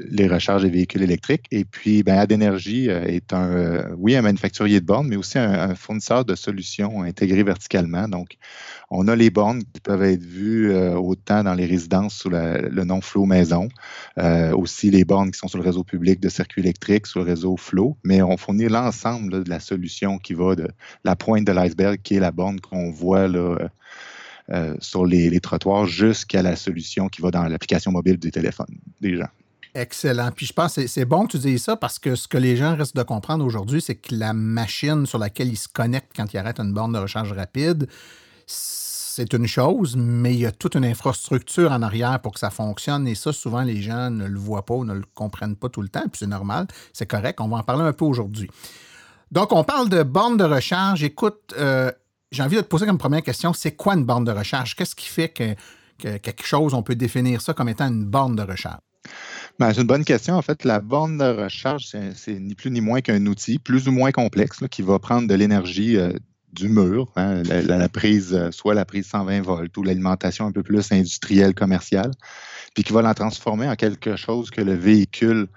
les 0.10 0.28
recharges 0.28 0.64
des 0.64 0.70
véhicules 0.70 1.04
électriques. 1.04 1.46
Et 1.52 1.66
puis, 1.66 2.02
ben, 2.02 2.18
Adénergie 2.18 2.90
est 2.90 3.32
un, 3.34 3.92
oui, 3.98 4.16
un 4.16 4.22
manufacturier 4.22 4.80
de 4.80 4.86
bornes, 4.86 5.08
mais 5.08 5.16
aussi 5.16 5.38
un, 5.38 5.76
fournisseur 5.76 6.26
de 6.26 6.36
solutions 6.36 7.04
intégrées 7.04 7.44
verticalement. 7.44 8.08
Donc, 8.08 8.38
on 8.90 9.08
a 9.08 9.16
les 9.16 9.30
bornes 9.30 9.64
qui 9.74 9.82
peuvent 9.82 10.04
être 10.04 10.24
vues 10.24 10.74
autant 10.76 11.44
dans 11.44 11.54
les 11.54 11.66
résidences 11.66 12.16
sous 12.16 12.30
le 12.30 12.84
nom 12.84 13.02
Flow 13.02 13.26
Maison, 13.26 13.70
aussi 14.54 14.92
les 14.92 15.04
bornes 15.04 15.32
qui 15.32 15.40
sont 15.40 15.48
sur 15.48 15.58
le 15.58 15.64
réseau 15.64 15.84
public 15.84 16.20
de 16.24 16.30
circuits 16.30 16.62
électriques 16.62 17.08
sur 17.08 17.20
le 17.20 17.26
réseau 17.26 17.58
Flow, 17.58 17.98
mais 18.04 18.22
on 18.22 18.38
fournit 18.38 18.68
l'ensemble 18.68 19.44
de 19.44 19.50
la 19.50 19.60
solution 19.60 20.18
qui 20.18 20.34
va 20.34 20.56
de 20.56 20.68
la 21.04 21.16
pointe 21.16 21.46
de 21.46 21.52
l'iceberg, 21.52 22.00
qui 22.02 22.16
est 22.16 22.20
la 22.20 22.32
borne 22.32 22.60
qu'on 22.60 22.92
voit 22.92 23.28
là, 23.28 23.58
euh, 24.50 24.76
sur 24.80 25.06
les, 25.06 25.40
trottoirs, 25.40 25.86
jusqu'à 25.86 26.42
la 26.42 26.56
solution 26.56 27.08
qui 27.08 27.22
va 27.22 27.32
dans 27.32 27.44
l'application 27.44 27.92
mobile 27.92 28.18
du 28.18 28.32
téléphone 28.32 28.68
des 29.00 29.18
gens. 29.18 29.30
Excellent. 29.76 30.32
Puis 30.36 30.46
je 30.46 30.54
pense 30.54 30.76
que 30.76 30.86
c'est 30.88 31.06
bon 31.06 31.26
que 31.26 31.32
tu 31.32 31.40
dises 31.40 31.64
ça 31.64 31.76
parce 31.76 31.98
que 31.98 32.16
ce 32.16 32.28
que 32.28 32.38
les 32.38 32.56
gens 32.56 32.76
restent 32.76 32.96
de 32.96 33.04
comprendre 33.04 33.44
aujourd'hui, 33.44 33.82
c'est 33.82 33.96
que 33.96 34.14
la 34.16 34.34
machine 34.34 35.06
sur 35.06 35.18
laquelle 35.18 35.48
ils 35.48 35.58
se 35.58 35.68
connectent 35.68 36.12
quand 36.16 36.32
ils 36.34 36.38
arrêtent 36.38 36.60
une 36.60 36.74
borne 36.74 36.94
de 36.94 37.00
recharge 37.00 37.32
rapide, 37.32 37.88
c'est 38.46 38.93
une 39.18 39.48
chose, 39.48 39.96
mais 39.96 40.34
il 40.34 40.40
y 40.40 40.46
a 40.46 40.52
toute 40.52 40.76
une 40.76 40.86
infrastructure 40.86 41.72
en 41.72 41.82
arrière 41.82 42.20
pour 42.20 42.34
que 42.34 42.40
ça 42.40 42.50
fonctionne. 42.50 43.08
Et 43.08 43.16
ça, 43.16 43.34
souvent, 43.34 43.62
les 43.62 43.82
gens 43.82 44.10
ne 44.10 44.26
le 44.26 44.40
voient 44.40 44.66
pas 44.66 44.76
ou 44.76 44.86
ne 44.86 44.94
le 44.94 45.04
comprennent 45.14 45.56
pas 45.56 45.70
tout 45.70 45.82
le 45.82 45.90
temps. 45.90 46.02
Puis 46.02 46.20
c'est 46.20 46.28
normal, 46.28 46.68
c'est 46.94 47.06
correct. 47.06 47.40
On 47.42 47.48
va 47.48 47.58
en 47.58 47.64
parler 47.64 47.84
un 47.84 47.94
peu 47.94 48.06
aujourd'hui. 48.06 48.50
Donc, 49.32 49.52
on 49.52 49.64
parle 49.64 49.90
de 49.90 50.04
borne 50.04 50.38
de 50.38 50.44
recharge. 50.44 51.04
Écoute, 51.04 51.54
euh, 51.58 51.92
j'ai 52.32 52.44
envie 52.44 52.56
de 52.56 52.62
te 52.62 52.68
poser 52.68 52.86
comme 52.86 52.98
première 52.98 53.24
question, 53.24 53.54
c'est 53.54 53.76
quoi 53.76 53.94
une 53.94 54.06
borne 54.06 54.26
de 54.26 54.32
recharge? 54.32 54.76
Qu'est-ce 54.76 54.96
qui 54.96 55.08
fait 55.08 55.30
que, 55.30 55.56
quelque 56.18 56.46
chose, 56.46 56.74
on 56.74 56.84
peut 56.84 56.96
définir 56.96 57.42
ça 57.42 57.54
comme 57.54 57.70
étant 57.70 57.88
une 57.88 58.06
borne 58.06 58.36
de 58.36 58.42
recharge? 58.42 58.82
Ben, 59.60 59.74
c'est 59.74 59.82
une 59.82 59.88
bonne 59.88 60.06
question. 60.06 60.36
En 60.36 60.42
fait, 60.42 60.64
la 60.64 60.80
borne 60.80 61.18
de 61.18 61.44
recharge, 61.44 61.86
c'est 62.16 62.40
ni 62.40 62.56
plus 62.56 62.72
ni 62.72 62.82
moins 62.82 63.02
qu'un 63.02 63.26
outil 63.26 63.60
plus 63.60 63.88
ou 63.88 63.92
moins 63.92 64.12
complexe 64.12 64.60
qui 64.72 64.82
va 64.82 64.98
prendre 65.00 65.28
de 65.28 65.34
l'énergie 65.34 65.98
euh, 65.98 66.14
du 66.54 66.70
mur, 66.70 67.12
hein, 67.16 67.44
la, 67.44 67.90
prise, 67.90 68.34
euh, 68.34 68.52
soit 68.52 68.74
la 68.74 68.86
prise 68.86 69.08
120 69.08 69.42
volts 69.42 69.76
ou 69.78 69.84
l'alimentation 69.84 70.46
un 70.46 70.52
peu 70.52 70.64
plus 70.64 70.92
industrielle, 70.92 71.54
commerciale, 71.54 72.12
puis 72.74 72.84
qui 72.84 72.94
va 72.94 73.02
la 73.02 73.14
transformer 73.14 73.68
en 73.68 73.76
quelque 73.76 74.16
chose 74.16 74.52
que 74.52 74.62
le 74.62 74.74
véhicule 74.74 75.48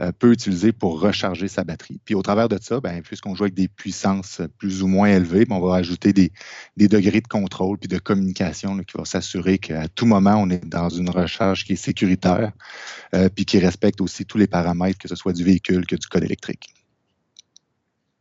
euh, 0.00 0.10
peut 0.10 0.32
utiliser 0.32 0.72
pour 0.72 1.00
recharger 1.00 1.46
sa 1.46 1.62
batterie. 1.62 2.00
Puis 2.04 2.16
au 2.16 2.22
travers 2.22 2.48
de 2.48 2.58
ça, 2.60 2.80
ben, 2.80 3.00
puisqu'on 3.02 3.36
joue 3.36 3.44
avec 3.44 3.54
des 3.54 3.68
puissances 3.68 4.42
plus 4.58 4.82
ou 4.82 4.88
moins 4.88 5.08
élevées, 5.08 5.44
ben, 5.44 5.54
on 5.54 5.60
va 5.60 5.76
ajouter 5.76 6.12
des, 6.12 6.32
degrés 6.76 7.20
de 7.20 7.28
contrôle 7.28 7.78
puis 7.78 7.86
de 7.86 7.98
communication 7.98 8.76
qui 8.78 8.96
vont 8.96 9.04
s'assurer 9.04 9.58
qu'à 9.58 9.86
tout 9.86 10.06
moment, 10.06 10.34
on 10.36 10.50
est 10.50 10.64
dans 10.64 10.88
une 10.88 11.10
recharge 11.10 11.64
qui 11.64 11.74
est 11.74 11.76
sécuritaire 11.76 12.50
euh, 13.14 13.28
puis 13.28 13.44
qui 13.44 13.60
respecte 13.60 14.00
aussi 14.00 14.24
tous 14.24 14.36
les 14.36 14.48
paramètres, 14.48 14.98
que 14.98 15.06
ce 15.06 15.14
soit 15.14 15.32
du 15.32 15.44
véhicule 15.44 15.86
que 15.86 15.94
du 15.94 16.08
code 16.08 16.24
électrique. 16.24 16.74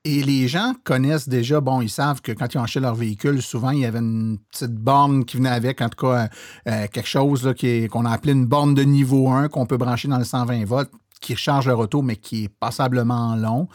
Et 0.05 0.21
les 0.21 0.49
gens 0.49 0.73
connaissent 0.83 1.29
déjà, 1.29 1.61
bon, 1.61 1.79
ils 1.79 1.89
savent 1.89 2.21
que 2.21 2.33
quand 2.33 2.53
ils 2.53 2.57
ont 2.57 2.65
leur 2.81 2.93
véhicule, 2.93 3.41
souvent, 3.41 3.69
il 3.69 3.79
y 3.79 3.85
avait 3.85 3.99
une 3.99 4.37
petite 4.51 4.73
borne 4.73 5.23
qui 5.23 5.37
venait 5.37 5.47
avec, 5.47 5.79
en 5.79 5.87
tout 5.87 6.05
cas, 6.05 6.27
euh, 6.67 6.87
quelque 6.91 7.07
chose 7.07 7.49
qu'on 7.89 8.03
a 8.03 8.11
appelé 8.11 8.33
une 8.33 8.45
borne 8.45 8.73
de 8.73 8.83
niveau 8.83 9.29
1 9.29 9.47
qu'on 9.47 9.65
peut 9.65 9.77
brancher 9.77 10.09
dans 10.09 10.17
le 10.17 10.25
120 10.25 10.65
volts, 10.65 10.91
qui 11.21 11.35
recharge 11.35 11.67
leur 11.67 11.79
auto, 11.79 12.01
mais 12.01 12.17
qui 12.17 12.43
est 12.43 12.49
passablement 12.49 13.37
long. 13.37 13.69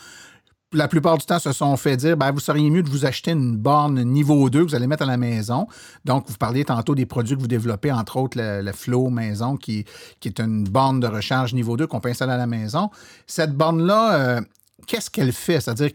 La 0.75 0.87
plupart 0.87 1.17
du 1.17 1.25
temps, 1.25 1.39
se 1.39 1.51
sont 1.53 1.75
fait 1.79 1.97
dire, 1.97 2.15
ben, 2.19 2.31
vous 2.31 2.41
seriez 2.41 2.69
mieux 2.69 2.83
de 2.83 2.91
vous 2.91 3.07
acheter 3.07 3.31
une 3.31 3.57
borne 3.57 4.03
niveau 4.03 4.51
2 4.51 4.67
que 4.67 4.69
vous 4.69 4.75
allez 4.75 4.87
mettre 4.87 5.05
à 5.05 5.07
la 5.07 5.17
maison. 5.17 5.67
Donc, 6.05 6.29
vous 6.29 6.37
parliez 6.37 6.67
tantôt 6.67 6.95
des 6.95 7.07
produits 7.07 7.37
que 7.37 7.41
vous 7.41 7.49
développez, 7.49 7.91
entre 7.91 8.19
autres 8.19 8.37
le, 8.39 8.73
Flow 8.73 9.09
Maison, 9.09 9.57
qui, 9.57 9.87
qui, 10.21 10.29
est 10.29 10.41
une 10.41 10.65
borne 10.65 11.01
de 11.01 11.07
recharge 11.07 11.55
niveau 11.55 11.79
2 11.79 11.87
qu'on 11.87 12.01
peut 12.01 12.11
installer 12.11 12.33
à 12.33 12.37
la 12.37 12.47
maison. 12.47 12.91
Cette 13.27 13.55
borne-là, 13.55 14.15
euh, 14.15 14.41
qu'est-ce 14.89 15.11
qu'elle 15.11 15.33
fait? 15.33 15.61
C'est-à-dire, 15.61 15.91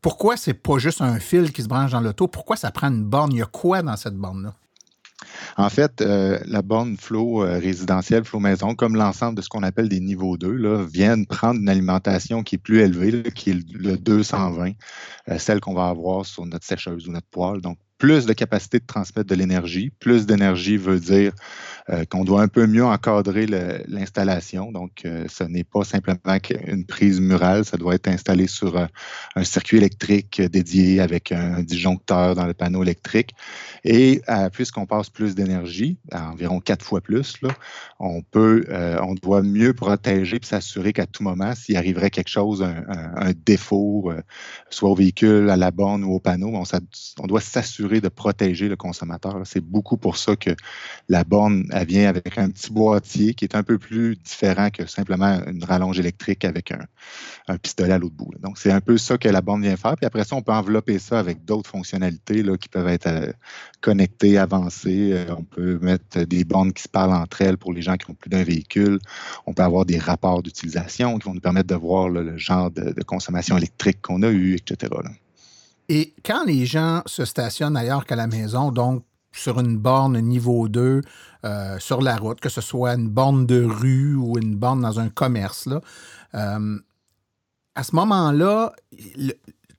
pourquoi 0.00 0.38
c'est 0.38 0.54
pas 0.54 0.78
juste 0.78 1.02
un 1.02 1.18
fil 1.18 1.52
qui 1.52 1.62
se 1.62 1.68
branche 1.68 1.90
dans 1.90 2.00
l'auto? 2.00 2.28
Pourquoi 2.28 2.56
ça 2.56 2.70
prend 2.70 2.88
une 2.88 3.04
borne? 3.04 3.32
Il 3.32 3.38
y 3.38 3.42
a 3.42 3.46
quoi 3.46 3.82
dans 3.82 3.96
cette 3.96 4.14
borne-là? 4.14 4.54
En 5.56 5.68
fait, 5.68 6.00
euh, 6.00 6.38
la 6.46 6.62
borne 6.62 6.96
Flow 6.96 7.42
euh, 7.42 7.58
résidentielle, 7.58 8.24
Flow 8.24 8.38
Maison, 8.38 8.74
comme 8.74 8.96
l'ensemble 8.96 9.36
de 9.36 9.42
ce 9.42 9.48
qu'on 9.48 9.62
appelle 9.62 9.88
des 9.88 10.00
niveaux 10.00 10.36
2, 10.36 10.50
là, 10.52 10.84
viennent 10.84 11.26
prendre 11.26 11.60
une 11.60 11.68
alimentation 11.68 12.42
qui 12.42 12.56
est 12.56 12.58
plus 12.58 12.80
élevée, 12.80 13.22
qui 13.34 13.50
est 13.50 13.72
le 13.72 13.96
220, 13.96 14.72
euh, 15.28 15.38
celle 15.38 15.60
qu'on 15.60 15.74
va 15.74 15.88
avoir 15.88 16.24
sur 16.24 16.46
notre 16.46 16.66
sécheuse 16.66 17.08
ou 17.08 17.12
notre 17.12 17.26
poêle. 17.28 17.60
Donc, 17.60 17.78
plus 17.98 18.26
de 18.26 18.34
capacité 18.34 18.78
de 18.78 18.86
transmettre 18.86 19.28
de 19.28 19.34
l'énergie. 19.34 19.90
Plus 20.00 20.26
d'énergie 20.26 20.76
veut 20.76 21.00
dire 21.00 21.32
euh, 21.88 22.04
qu'on 22.04 22.24
doit 22.24 22.42
un 22.42 22.48
peu 22.48 22.66
mieux 22.66 22.84
encadrer 22.84 23.46
l'installation. 23.46 24.72
Donc, 24.72 25.02
euh, 25.04 25.24
ce 25.28 25.44
n'est 25.44 25.62
pas 25.62 25.84
simplement 25.84 26.18
une 26.66 26.84
prise 26.84 27.20
murale, 27.20 27.64
ça 27.64 27.76
doit 27.76 27.94
être 27.94 28.08
installé 28.08 28.48
sur 28.48 28.76
euh, 28.76 28.86
un 29.36 29.44
circuit 29.44 29.76
électrique 29.76 30.42
dédié 30.42 30.98
avec 30.98 31.30
un, 31.30 31.62
disjoncteur 31.62 32.34
dans 32.34 32.46
le 32.46 32.54
panneau 32.54 32.82
électrique. 32.82 33.34
Et 33.84 34.20
puisqu'on 34.52 34.86
passe 34.86 35.10
plus 35.10 35.36
d'énergie, 35.36 35.96
environ 36.12 36.60
quatre 36.60 36.84
fois 36.84 37.00
plus, 37.00 37.36
on 38.00 38.20
peut, 38.22 38.64
on 39.00 39.14
doit 39.14 39.42
mieux 39.42 39.72
protéger 39.72 40.36
et 40.36 40.44
s'assurer 40.44 40.92
qu'à 40.92 41.06
tout 41.06 41.22
moment, 41.22 41.54
s'il 41.54 41.76
arriverait 41.76 42.10
quelque 42.10 42.28
chose, 42.28 42.62
un, 42.62 43.32
défaut, 43.44 44.12
soit 44.70 44.90
au 44.90 44.94
véhicule, 44.94 45.50
à 45.50 45.56
la 45.56 45.70
borne 45.70 46.04
ou 46.04 46.14
au 46.14 46.20
panneau, 46.20 46.50
on, 46.54 46.64
on 47.20 47.26
doit 47.26 47.40
s'assurer 47.40 48.00
de 48.00 48.08
protéger 48.08 48.68
le 48.68 48.76
consommateur. 48.76 49.40
C'est 49.44 49.64
beaucoup 49.64 49.96
pour 49.96 50.16
ça 50.16 50.36
que 50.36 50.50
la 51.08 51.24
borne 51.24 51.64
elle 51.76 51.86
vient 51.86 52.08
avec 52.08 52.38
un 52.38 52.48
petit 52.48 52.72
boîtier 52.72 53.34
qui 53.34 53.44
est 53.44 53.54
un 53.54 53.62
peu 53.62 53.78
plus 53.78 54.16
différent 54.16 54.70
que 54.70 54.86
simplement 54.86 55.40
une 55.46 55.62
rallonge 55.62 55.98
électrique 55.98 56.44
avec 56.44 56.72
un, 56.72 57.58
pistolet 57.58 57.92
à 57.92 57.98
l'autre 57.98 58.14
bout. 58.14 58.32
Donc, 58.40 58.58
c'est 58.58 58.72
un 58.72 58.80
peu 58.80 58.96
ça 58.96 59.18
que 59.18 59.28
la 59.28 59.40
borne 59.40 59.62
vient 59.62 59.76
faire. 59.76 59.94
Puis 59.96 60.06
après 60.06 60.24
ça, 60.24 60.36
on 60.36 60.42
peut 60.42 60.52
envelopper 60.52 60.98
ça 60.98 61.18
avec 61.18 61.44
d'autres 61.44 61.70
fonctionnalités 61.70 62.42
qui 62.60 62.68
peuvent 62.68 62.88
être 62.88 63.06
euh, 63.06 63.32
connectées, 63.80 64.38
avancées. 64.38 65.12
Euh, 65.12 65.34
on 65.36 65.44
peut 65.44 65.78
mettre 65.80 66.22
des 66.22 66.44
bornes 66.44 66.72
qui 66.72 66.82
se 66.82 66.88
parlent 66.88 67.12
entre 67.12 67.42
elles 67.42 67.58
pour 67.58 67.72
les 67.72 67.82
gens 67.82 67.96
qui 67.96 68.10
ont 68.10 68.14
plus 68.14 68.30
d'un 68.30 68.42
véhicule. 68.42 68.98
On 69.46 69.52
peut 69.52 69.62
avoir 69.62 69.84
des 69.84 69.98
rapports 69.98 70.42
d'utilisation 70.42 71.18
qui 71.18 71.28
vont 71.28 71.34
nous 71.34 71.40
permettre 71.40 71.68
de 71.68 71.74
voir 71.74 72.08
le 72.08 72.36
genre 72.36 72.70
de, 72.70 72.94
consommation 73.02 73.56
électrique 73.56 74.00
qu'on 74.02 74.22
a 74.22 74.30
eu, 74.30 74.54
etc. 74.54 74.92
Et 75.88 76.14
quand 76.24 76.44
les 76.44 76.66
gens 76.66 77.02
se 77.06 77.24
stationnent 77.24 77.76
ailleurs 77.76 78.06
qu'à 78.06 78.16
la 78.16 78.26
maison, 78.26 78.72
donc 78.72 79.04
sur 79.36 79.60
une 79.60 79.76
borne 79.76 80.18
niveau 80.18 80.68
2 80.68 81.02
euh, 81.44 81.78
sur 81.78 82.02
la 82.02 82.16
route, 82.16 82.40
que 82.40 82.48
ce 82.48 82.60
soit 82.60 82.94
une 82.94 83.08
borne 83.08 83.46
de 83.46 83.62
rue 83.62 84.14
ou 84.14 84.38
une 84.38 84.56
borne 84.56 84.80
dans 84.80 84.98
un 84.98 85.08
commerce, 85.08 85.66
là, 85.66 85.80
euh, 86.34 86.78
à 87.74 87.82
ce 87.82 87.94
moment-là, 87.94 88.72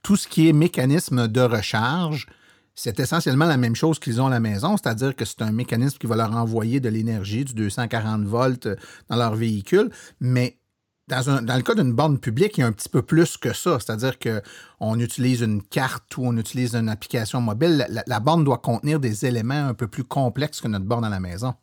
tout 0.04 0.15
ce 0.15 0.28
qui 0.28 0.48
est 0.48 0.54
mécanisme 0.54 1.28
de 1.28 1.41
recharge, 1.41 2.28
c'est 2.76 3.00
essentiellement 3.00 3.46
la 3.46 3.58
même 3.58 3.76
chose 3.76 3.98
qu'ils 3.98 4.22
ont 4.22 4.28
à 4.28 4.30
la 4.30 4.39
maison, 4.39 4.78
c'est-à-dire 4.78 5.15
que 5.15 5.26
c'est 5.26 5.41
un 5.41 5.52
mécanisme 5.52 5.98
qui 5.98 6.06
va 6.06 6.15
leur 6.15 6.36
envoyer 6.36 6.80
de 6.80 6.89
l'énergie, 6.89 7.43
du 7.43 7.54
240 7.54 8.24
volts 8.24 8.67
dans 9.10 9.15
leur 9.15 9.34
véhicule, 9.36 9.89
mais 10.20 10.60
dans, 11.08 11.56
le 11.56 11.62
cas 11.62 11.74
d'une 11.74 11.93
borne 11.93 12.20
publique, 12.20 12.58
il 12.58 12.62
y 12.62 12.63
a 12.63 12.67
un 12.67 12.74
petit 12.74 12.89
peu 12.89 13.02
plus 13.02 13.38
que 13.38 13.54
ça. 13.54 13.80
C'est-à-dire 13.80 14.17
qu'on 14.20 15.00
utilise 15.00 15.41
une 15.41 15.62
carte 15.63 16.17
ou 16.17 16.26
on 16.26 16.36
utilise 16.36 16.76
une 16.76 16.89
application 16.89 17.39
mobile. 17.39 17.88
La, 18.08 18.20
borne 18.20 18.43
doit 18.43 18.58
contenir 18.58 19.00
des 19.00 19.26
éléments 19.26 19.67
un 19.67 19.74
peu 19.74 19.88
plus 19.88 20.04
complexes 20.04 20.60
que 20.60 20.67
notre 20.67 20.86
borne 20.86 21.06
à 21.06 21.10
la 21.10 21.20
maison. 21.20 21.54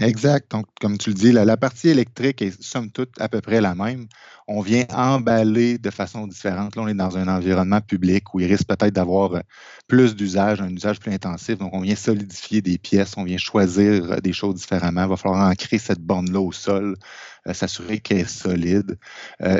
Exact. 0.00 0.50
Donc, 0.50 0.66
comme 0.80 0.98
tu 0.98 1.10
le 1.10 1.14
dis, 1.14 1.30
la, 1.30 1.56
partie 1.56 1.88
électrique 1.88 2.42
est 2.42 2.60
somme 2.62 2.90
toute 2.90 3.20
à 3.20 3.28
peu 3.28 3.40
près 3.40 3.60
la 3.60 3.74
même. 3.74 4.06
On 4.48 4.62
vient 4.62 4.84
emballer 4.92 5.78
de 5.78 5.90
façon 5.90 6.26
différente. 6.26 6.74
Là, 6.74 6.82
on 6.82 6.88
est 6.88 6.94
dans 6.94 7.18
un 7.18 7.28
environnement 7.28 7.80
public 7.80 8.34
où 8.34 8.40
il 8.40 8.46
risque 8.46 8.66
peut-être 8.66 8.94
d'avoir 8.94 9.34
euh, 9.34 9.40
plus 9.86 10.16
d'usage, 10.16 10.60
un 10.60 10.70
usage 10.70 10.98
plus 10.98 11.12
intensif. 11.12 11.58
Donc, 11.58 11.74
on 11.74 11.80
vient 11.80 11.96
solidifier 11.96 12.62
des 12.62 12.78
pièces, 12.78 13.14
on 13.16 13.24
vient 13.24 13.36
choisir 13.36 14.10
euh, 14.10 14.16
des 14.20 14.32
choses 14.32 14.56
différemment. 14.56 15.04
Il 15.04 15.10
va 15.10 15.16
falloir 15.16 15.48
ancrer 15.50 15.78
cette 15.78 16.00
borne-là 16.00 16.40
au 16.40 16.52
sol 16.52 16.96
s'assurer 17.52 17.98
qu'elle 17.98 18.18
est 18.18 18.28
solide. 18.28 18.98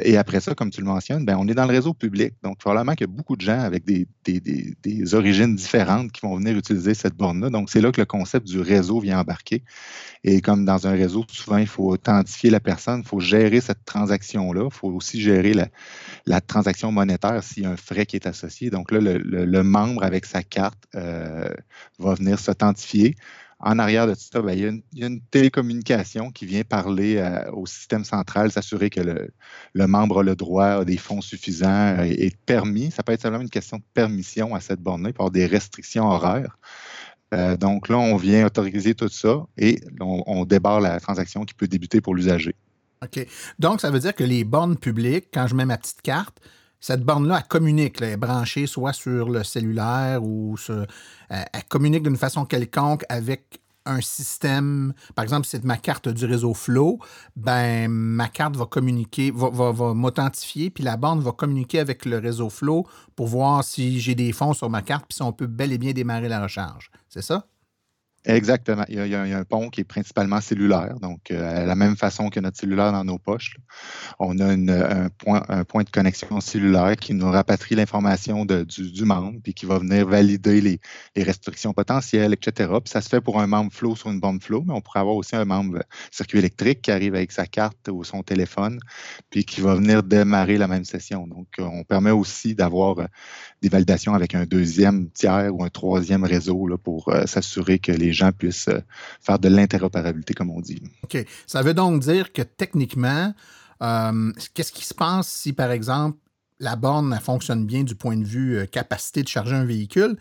et 0.02 0.16
après 0.16 0.40
ça, 0.40 0.54
comme 0.54 0.70
tu 0.70 0.80
le 0.80 0.86
mentionnes, 0.86 1.24
ben, 1.24 1.36
on 1.38 1.48
est 1.48 1.54
dans 1.54 1.66
le 1.66 1.72
réseau 1.72 1.94
public. 1.94 2.34
Donc, 2.42 2.58
probablement 2.58 2.92
qu'il 2.92 3.06
y 3.06 3.10
a 3.10 3.12
beaucoup 3.12 3.36
de 3.36 3.40
gens 3.40 3.60
avec 3.60 3.84
des, 3.84 4.06
des, 4.24 5.14
origines 5.14 5.54
différentes 5.54 6.12
qui 6.12 6.20
vont 6.20 6.36
venir 6.36 6.56
utiliser 6.56 6.94
cette 6.94 7.14
borne-là. 7.14 7.50
Donc, 7.50 7.70
c'est 7.70 7.80
là 7.80 7.90
que 7.90 8.00
le 8.00 8.06
concept 8.06 8.46
du 8.46 8.60
réseau 8.60 9.00
vient 9.00 9.20
embarquer. 9.20 9.62
Et 10.24 10.40
comme 10.40 10.64
dans 10.64 10.86
un 10.86 10.92
réseau, 10.92 11.24
souvent, 11.28 11.56
il 11.56 11.66
faut 11.66 11.88
authentifier 11.90 12.50
la 12.50 12.60
personne, 12.60 13.00
il 13.00 13.08
faut 13.08 13.20
gérer 13.20 13.60
cette 13.60 13.84
transaction-là. 13.84 14.64
Il 14.64 14.74
faut 14.74 14.88
aussi 14.88 15.20
gérer 15.20 15.54
la, 15.54 16.40
transaction 16.40 16.92
monétaire 16.92 17.42
s'il 17.42 17.64
y 17.64 17.66
a 17.66 17.70
un 17.70 17.76
frais 17.76 18.06
qui 18.06 18.16
est 18.16 18.26
associé. 18.26 18.70
Donc 18.70 18.90
là, 18.90 19.00
le, 19.00 19.62
membre 19.62 20.02
avec 20.02 20.26
sa 20.26 20.42
carte 20.42 20.86
va 20.94 22.14
venir 22.14 22.38
s'authentifier 22.38 23.16
en 23.60 23.78
arrière 23.78 24.06
de 24.06 24.14
tout 24.14 24.26
ça, 24.32 24.40
ben, 24.40 24.52
il, 24.52 24.82
y 24.94 25.04
a 25.04 25.06
une, 25.06 25.20
télécommunication 25.20 26.30
qui 26.30 26.46
vient 26.46 26.62
parler 26.62 27.16
euh, 27.16 27.50
au 27.52 27.66
système 27.66 28.04
central, 28.04 28.50
s'assurer 28.50 28.88
que 28.88 29.00
le, 29.00 29.86
membre 29.86 30.20
a 30.20 30.22
le 30.22 30.34
droit, 30.34 30.66
a 30.66 30.84
des 30.84 30.96
fonds 30.96 31.20
suffisants 31.20 32.02
et 32.02 32.32
permis. 32.46 32.90
Ça 32.90 33.02
peut 33.02 33.12
être 33.12 33.22
simplement 33.22 33.42
une 33.42 33.50
question 33.50 33.76
de 33.76 33.84
permission 33.92 34.54
à 34.54 34.60
cette 34.60 34.80
borne-là. 34.80 35.10
Avoir 35.10 35.30
des 35.30 35.46
restrictions 35.46 36.06
horaires. 36.06 36.58
Euh, 37.34 37.56
donc 37.56 37.88
là, 37.88 37.98
on 37.98 38.16
vient 38.16 38.46
autoriser 38.46 38.94
tout 38.94 39.08
ça 39.08 39.46
et 39.56 39.80
on, 40.00 40.22
on 40.26 40.44
débarre 40.44 40.80
la 40.80 40.98
transaction 40.98 41.44
qui 41.44 41.54
peut 41.54 41.68
débuter 41.68 42.00
pour 42.00 42.14
l'usager. 42.14 42.56
OK. 43.02 43.26
Donc, 43.58 43.80
ça 43.80 43.90
veut 43.90 44.00
dire 44.00 44.14
que 44.14 44.24
les 44.24 44.44
bornes 44.44 44.76
publiques, 44.76 45.28
quand 45.32 45.46
je 45.46 45.54
mets 45.54 45.64
ma 45.64 45.78
petite 45.78 46.02
carte, 46.02 46.38
cette 46.80 47.02
borne-là, 47.02 47.38
elle 47.42 47.48
communique, 47.48 48.00
elle 48.00 48.10
est 48.10 48.16
branchée 48.16 48.66
soit 48.66 48.92
sur 48.92 49.28
le 49.28 49.44
cellulaire 49.44 50.22
ou 50.22 50.56
sur, 50.56 50.86
elle, 51.28 51.46
communique 51.68 52.02
d'une 52.02 52.16
façon 52.16 52.44
quelconque 52.44 53.04
avec 53.08 53.60
un 53.86 54.00
système, 54.00 54.92
par 55.14 55.22
exemple, 55.22 55.44
si 55.46 55.52
c'est 55.52 55.64
ma 55.64 55.76
carte 55.76 56.08
du 56.08 56.24
réseau 56.24 56.54
Flow, 56.54 56.98
ben 57.36 57.90
ma 57.90 58.28
carte 58.28 58.56
va 58.56 58.66
communiquer, 58.66 59.30
va, 59.34 59.72
va, 59.72 59.94
m'authentifier, 59.94 60.70
puis 60.70 60.84
la 60.84 60.96
borne 60.96 61.20
va 61.20 61.32
communiquer 61.32 61.80
avec 61.80 62.04
le 62.04 62.18
réseau 62.18 62.50
Flow 62.50 62.86
pour 63.16 63.26
voir 63.26 63.64
si 63.64 64.00
j'ai 64.00 64.14
des 64.14 64.32
fonds 64.32 64.52
sur 64.52 64.68
ma 64.70 64.82
carte, 64.82 65.06
puis 65.08 65.16
si 65.16 65.22
on 65.22 65.32
peut 65.32 65.46
bel 65.46 65.72
et 65.72 65.78
bien 65.78 65.92
démarrer 65.92 66.28
la 66.28 66.42
recharge. 66.42 66.90
C'est 67.08 67.22
ça? 67.22 67.46
Exactement. 68.26 68.84
Il 68.88 69.06
y, 69.06 69.14
a, 69.14 69.22
un 69.22 69.44
pont 69.44 69.70
qui 69.70 69.80
est 69.80 69.84
principalement 69.84 70.42
cellulaire, 70.42 70.94
donc 71.00 71.30
euh, 71.30 71.64
la 71.64 71.74
même 71.74 71.96
façon 71.96 72.28
que 72.28 72.38
notre 72.38 72.58
cellulaire 72.58 72.92
dans 72.92 73.02
nos 73.02 73.18
poches. 73.18 73.56
On 74.18 74.38
a 74.38 74.44
un, 74.44 75.08
point, 75.08 75.82
de 75.84 75.90
connexion 75.90 76.38
cellulaire 76.40 76.96
qui 76.96 77.14
nous 77.14 77.30
rapatrie 77.30 77.76
l'information 77.76 78.44
du, 78.44 79.04
membre, 79.04 79.38
puis 79.42 79.54
qui 79.54 79.64
va 79.64 79.78
venir 79.78 80.06
valider 80.06 80.60
les, 80.60 80.80
restrictions 81.16 81.72
potentielles, 81.72 82.34
etc. 82.34 82.70
Puis 82.84 82.90
ça 82.90 83.00
se 83.00 83.08
fait 83.08 83.22
pour 83.22 83.40
un 83.40 83.46
membre 83.46 83.72
flow 83.72 83.96
sur 83.96 84.10
une 84.10 84.20
borne 84.20 84.40
flow, 84.40 84.64
mais 84.66 84.74
on 84.74 84.82
pourrait 84.82 85.00
avoir 85.00 85.16
aussi 85.16 85.34
un 85.34 85.46
membre 85.46 85.82
circuit 86.10 86.38
électrique 86.38 86.82
qui 86.82 86.90
arrive 86.90 87.14
avec 87.14 87.32
sa 87.32 87.46
carte 87.46 87.88
ou 87.88 88.04
son 88.04 88.22
téléphone, 88.22 88.80
puis 89.30 89.46
qui 89.46 89.62
va 89.62 89.74
venir 89.76 90.02
démarrer 90.02 90.58
la 90.58 90.68
même 90.68 90.84
session. 90.84 91.26
Donc, 91.26 91.48
on 91.58 91.84
permet 91.84 92.10
aussi 92.10 92.54
d'avoir 92.54 93.08
des 93.62 93.68
validations 93.68 94.14
avec 94.14 94.34
un 94.34 94.44
deuxième 94.44 95.10
tiers 95.10 95.54
ou 95.54 95.62
un 95.64 95.68
troisième 95.68 96.24
réseau 96.24 96.68
pour 96.82 97.08
euh, 97.08 97.26
s'assurer 97.26 97.78
que 97.78 97.92
les 97.92 98.12
gens 98.12 98.32
puissent 98.32 98.68
euh, 98.68 98.80
faire 99.20 99.38
de 99.38 99.48
l'interopérabilité, 99.48 100.34
comme 100.34 100.50
on 100.50 100.60
dit. 100.60 100.82
OK. 101.04 101.24
Ça 101.46 101.62
veut 101.62 101.74
donc 101.74 102.00
dire 102.00 102.32
que 102.32 102.42
techniquement, 102.42 103.34
euh, 103.82 104.32
qu'est-ce 104.54 104.72
qui 104.72 104.84
se 104.84 104.94
passe 104.94 105.28
si, 105.28 105.52
par 105.52 105.70
exemple, 105.70 106.18
la 106.58 106.76
borne 106.76 107.18
fonctionne 107.22 107.66
bien 107.66 107.84
du 107.84 107.94
point 107.94 108.16
de 108.16 108.24
vue 108.24 108.66
capacité 108.70 109.22
de 109.22 109.28
charger 109.28 109.54
un 109.54 109.64
véhicule, 109.64 110.18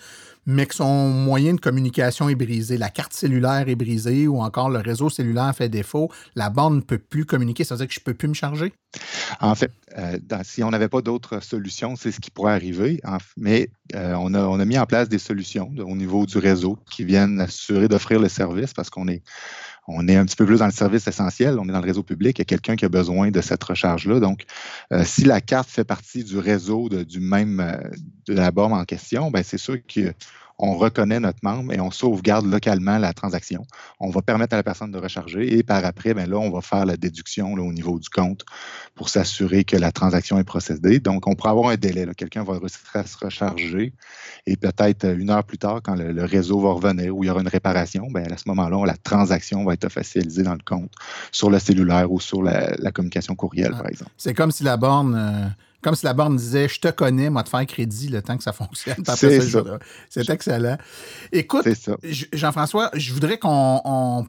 mais 0.50 0.66
que 0.66 0.74
son 0.74 1.10
moyen 1.10 1.54
de 1.54 1.60
communication 1.60 2.28
est 2.28 2.34
brisé, 2.34 2.80
la 2.80 2.90
carte 2.90 3.14
cellulaire 3.14 3.70
est 3.70 3.76
brisée 3.76 4.28
ou 4.28 4.42
encore 4.42 4.72
le 4.72 4.80
réseau 4.80 5.08
cellulaire 5.08 5.54
fait 5.56 5.70
défaut, 5.70 6.12
la 6.34 6.50
borne 6.50 6.78
ne 6.78 6.82
peut 6.82 6.98
plus 6.98 7.24
communiquer, 7.24 7.64
ça 7.64 7.76
veut 7.76 7.80
dire 7.80 7.88
que 7.88 7.94
je 7.94 8.00
ne 8.00 8.04
peux 8.04 8.16
plus 8.16 8.28
me 8.28 8.34
charger? 8.34 8.74
En 9.42 9.54
fait, 9.54 9.72
si 10.42 10.64
on 10.64 10.72
n'avait 10.72 10.90
pas 10.90 11.04
d'autres 11.04 11.40
solutions, 11.44 11.96
c'est 11.96 12.12
ce 12.12 12.20
qui 12.20 12.32
pourrait 12.32 12.54
arriver, 12.54 13.00
mais 13.38 13.70
on, 13.94 14.34
a, 14.34 14.42
on, 14.42 14.60
a, 14.60 14.66
mis 14.66 14.80
en 14.80 14.88
place 14.88 15.08
des 15.08 15.20
solutions 15.20 15.72
au 15.78 15.96
niveau 15.96 16.26
du 16.26 16.40
réseau 16.40 16.80
qui 16.90 17.06
viennent 17.06 17.40
assurer 17.40 17.88
d'offrir 17.88 18.20
le 18.20 18.28
service 18.28 18.74
parce 18.74 18.90
qu'on 18.90 19.08
est 19.08 19.22
on 19.90 20.08
est 20.08 20.16
un 20.16 20.26
petit 20.26 20.36
peu 20.36 20.46
plus 20.46 20.60
dans 20.60 20.68
le 20.68 20.72
service 20.72 21.08
essentiel, 21.08 21.58
on 21.60 21.68
est 21.68 21.72
dans 21.72 21.82
le 21.82 21.86
réseau 21.86 22.04
public, 22.04 22.38
il 22.38 22.42
y 22.42 22.44
a 22.44 22.46
quelqu'un 22.46 22.76
qui 22.76 22.86
a 22.86 22.90
besoin 22.90 23.32
de 23.32 23.42
cette 23.42 23.64
recharge-là. 23.64 24.20
Donc, 24.20 24.46
euh, 24.94 25.04
si 25.04 25.24
la 25.24 25.42
carte 25.42 25.68
fait 25.68 25.84
partie 25.84 26.24
du 26.24 26.38
réseau 26.38 26.90
du 26.90 27.20
même 27.20 27.60
euh, 27.60 27.90
de 28.28 28.34
la 28.34 28.52
borne 28.52 28.74
en 28.74 28.86
question, 28.86 29.32
ben 29.32 29.44
c'est 29.44 29.58
sûr 29.58 29.78
que 29.88 30.14
on 30.60 30.76
reconnaît 30.76 31.22
notre 31.22 31.40
membre 31.42 31.74
et 31.74 31.80
on 31.80 31.90
sauvegarde 31.90 32.46
localement 32.46 32.98
la 32.98 33.14
transaction. 33.14 33.66
On 34.00 34.10
va 34.10 34.22
permettre 34.22 34.54
à 34.54 34.58
la 34.58 34.64
personne 34.64 34.92
de 34.92 34.98
recharger 34.98 35.58
et 35.58 35.64
par 35.64 35.84
après, 35.86 36.14
bien 36.14 36.28
là, 36.28 36.38
on 36.38 36.52
va 36.52 36.62
faire 36.62 36.86
la 36.86 36.98
déduction 36.98 37.54
au 37.54 37.72
niveau 37.72 37.98
du 37.98 38.10
compte 38.10 38.44
pour 38.94 39.08
s'assurer 39.08 39.64
que 39.64 39.78
la 39.78 39.94
transaction 39.94 40.38
est 40.38 40.44
procédée. 40.44 41.00
Donc, 41.00 41.28
on 41.28 41.36
pourrait 41.36 41.52
avoir 41.52 41.70
un 41.70 41.78
délai. 41.78 42.06
Quelqu'un 42.16 42.44
va 42.44 42.60
se 42.68 43.18
recharger 43.26 43.94
et 44.46 44.58
peut-être 44.58 45.06
une 45.06 45.30
heure 45.30 45.46
plus 45.46 45.58
tard, 45.58 45.80
quand 45.82 45.96
le, 45.96 46.26
réseau 46.26 46.60
va 46.60 46.72
revenir 46.72 47.16
ou 47.16 47.24
il 47.24 47.28
y 47.28 47.30
aura 47.30 47.42
une 47.42 47.48
réparation, 47.48 48.08
bien, 48.12 48.24
à 48.24 48.38
ce 48.38 48.48
moment-là, 48.50 48.86
la 48.86 48.98
transaction 48.98 49.64
va 49.64 49.74
être 49.74 49.86
officialisée 49.86 50.44
dans 50.44 50.54
le 50.54 50.64
compte 50.66 50.92
sur 51.32 51.50
le 51.50 51.60
cellulaire 51.60 52.12
ou 52.12 52.20
sur 52.20 52.44
la, 52.44 52.92
communication 52.92 53.36
courriel, 53.36 53.72
par 53.72 53.88
exemple. 53.88 54.12
C'est 54.18 54.34
comme 54.34 54.52
si 54.52 54.64
la 54.64 54.76
borne... 54.76 55.16
Euh, 55.16 55.48
comme 55.82 55.96
si 55.96 56.06
la 56.06 56.14
borne 56.14 56.36
disait 56.36 56.68
Je 56.68 56.80
te 56.80 56.90
connais, 56.90 57.30
moi, 57.30 57.44
te 57.44 57.50
faire 57.50 57.66
crédit 57.66 58.10
le 58.10 58.22
temps 58.22 58.38
que 58.38 58.44
ça 58.44 58.54
fonctionne. 58.54 59.04
C'est 59.16 59.42
ça. 59.42 59.64
C'est 60.10 60.30
excellent. 60.30 60.78
Écoute, 61.32 61.68
Jean-François, 62.34 62.92
je 62.94 63.14
voudrais 63.14 63.38
qu'on 63.38 64.28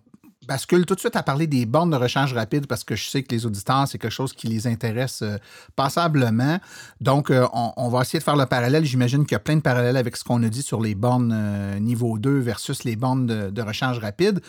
bascule 0.50 0.84
tout 0.84 0.96
de 0.96 1.00
suite 1.00 1.14
à 1.14 1.22
parler 1.22 1.46
des 1.46 1.64
bornes 1.64 1.90
de 1.90 1.96
rechange 1.96 2.32
rapide 2.32 2.66
parce 2.66 2.82
que 2.82 2.96
je 2.96 3.08
sais 3.08 3.22
que 3.22 3.32
les 3.32 3.46
auditeurs, 3.46 3.86
c'est 3.86 3.98
quelque 3.98 4.10
chose 4.10 4.32
qui 4.32 4.48
les 4.48 4.66
intéresse 4.66 5.22
euh, 5.22 5.36
passablement. 5.76 6.58
Donc, 7.00 7.30
euh, 7.30 7.46
on, 7.52 7.88
va 7.88 8.02
essayer 8.02 8.18
de 8.18 8.24
faire 8.24 8.36
le 8.36 8.46
parallèle. 8.46 8.84
J'imagine 8.84 9.24
qu'il 9.24 9.32
y 9.32 9.36
a 9.36 9.40
plein 9.40 9.56
de 9.56 9.60
parallèles 9.60 9.96
avec 9.96 10.16
ce 10.16 10.24
qu'on 10.24 10.42
a 10.42 10.48
dit 10.48 10.62
sur 10.62 10.80
les 10.80 10.96
bornes 10.96 11.32
euh, 11.32 11.78
niveau 11.78 12.18
2 12.18 12.38
versus 12.40 12.82
les 12.82 12.96
bornes 12.96 13.26
de, 13.26 13.50
de 13.50 13.62
rechange 13.62 14.00
rapide. 14.00 14.40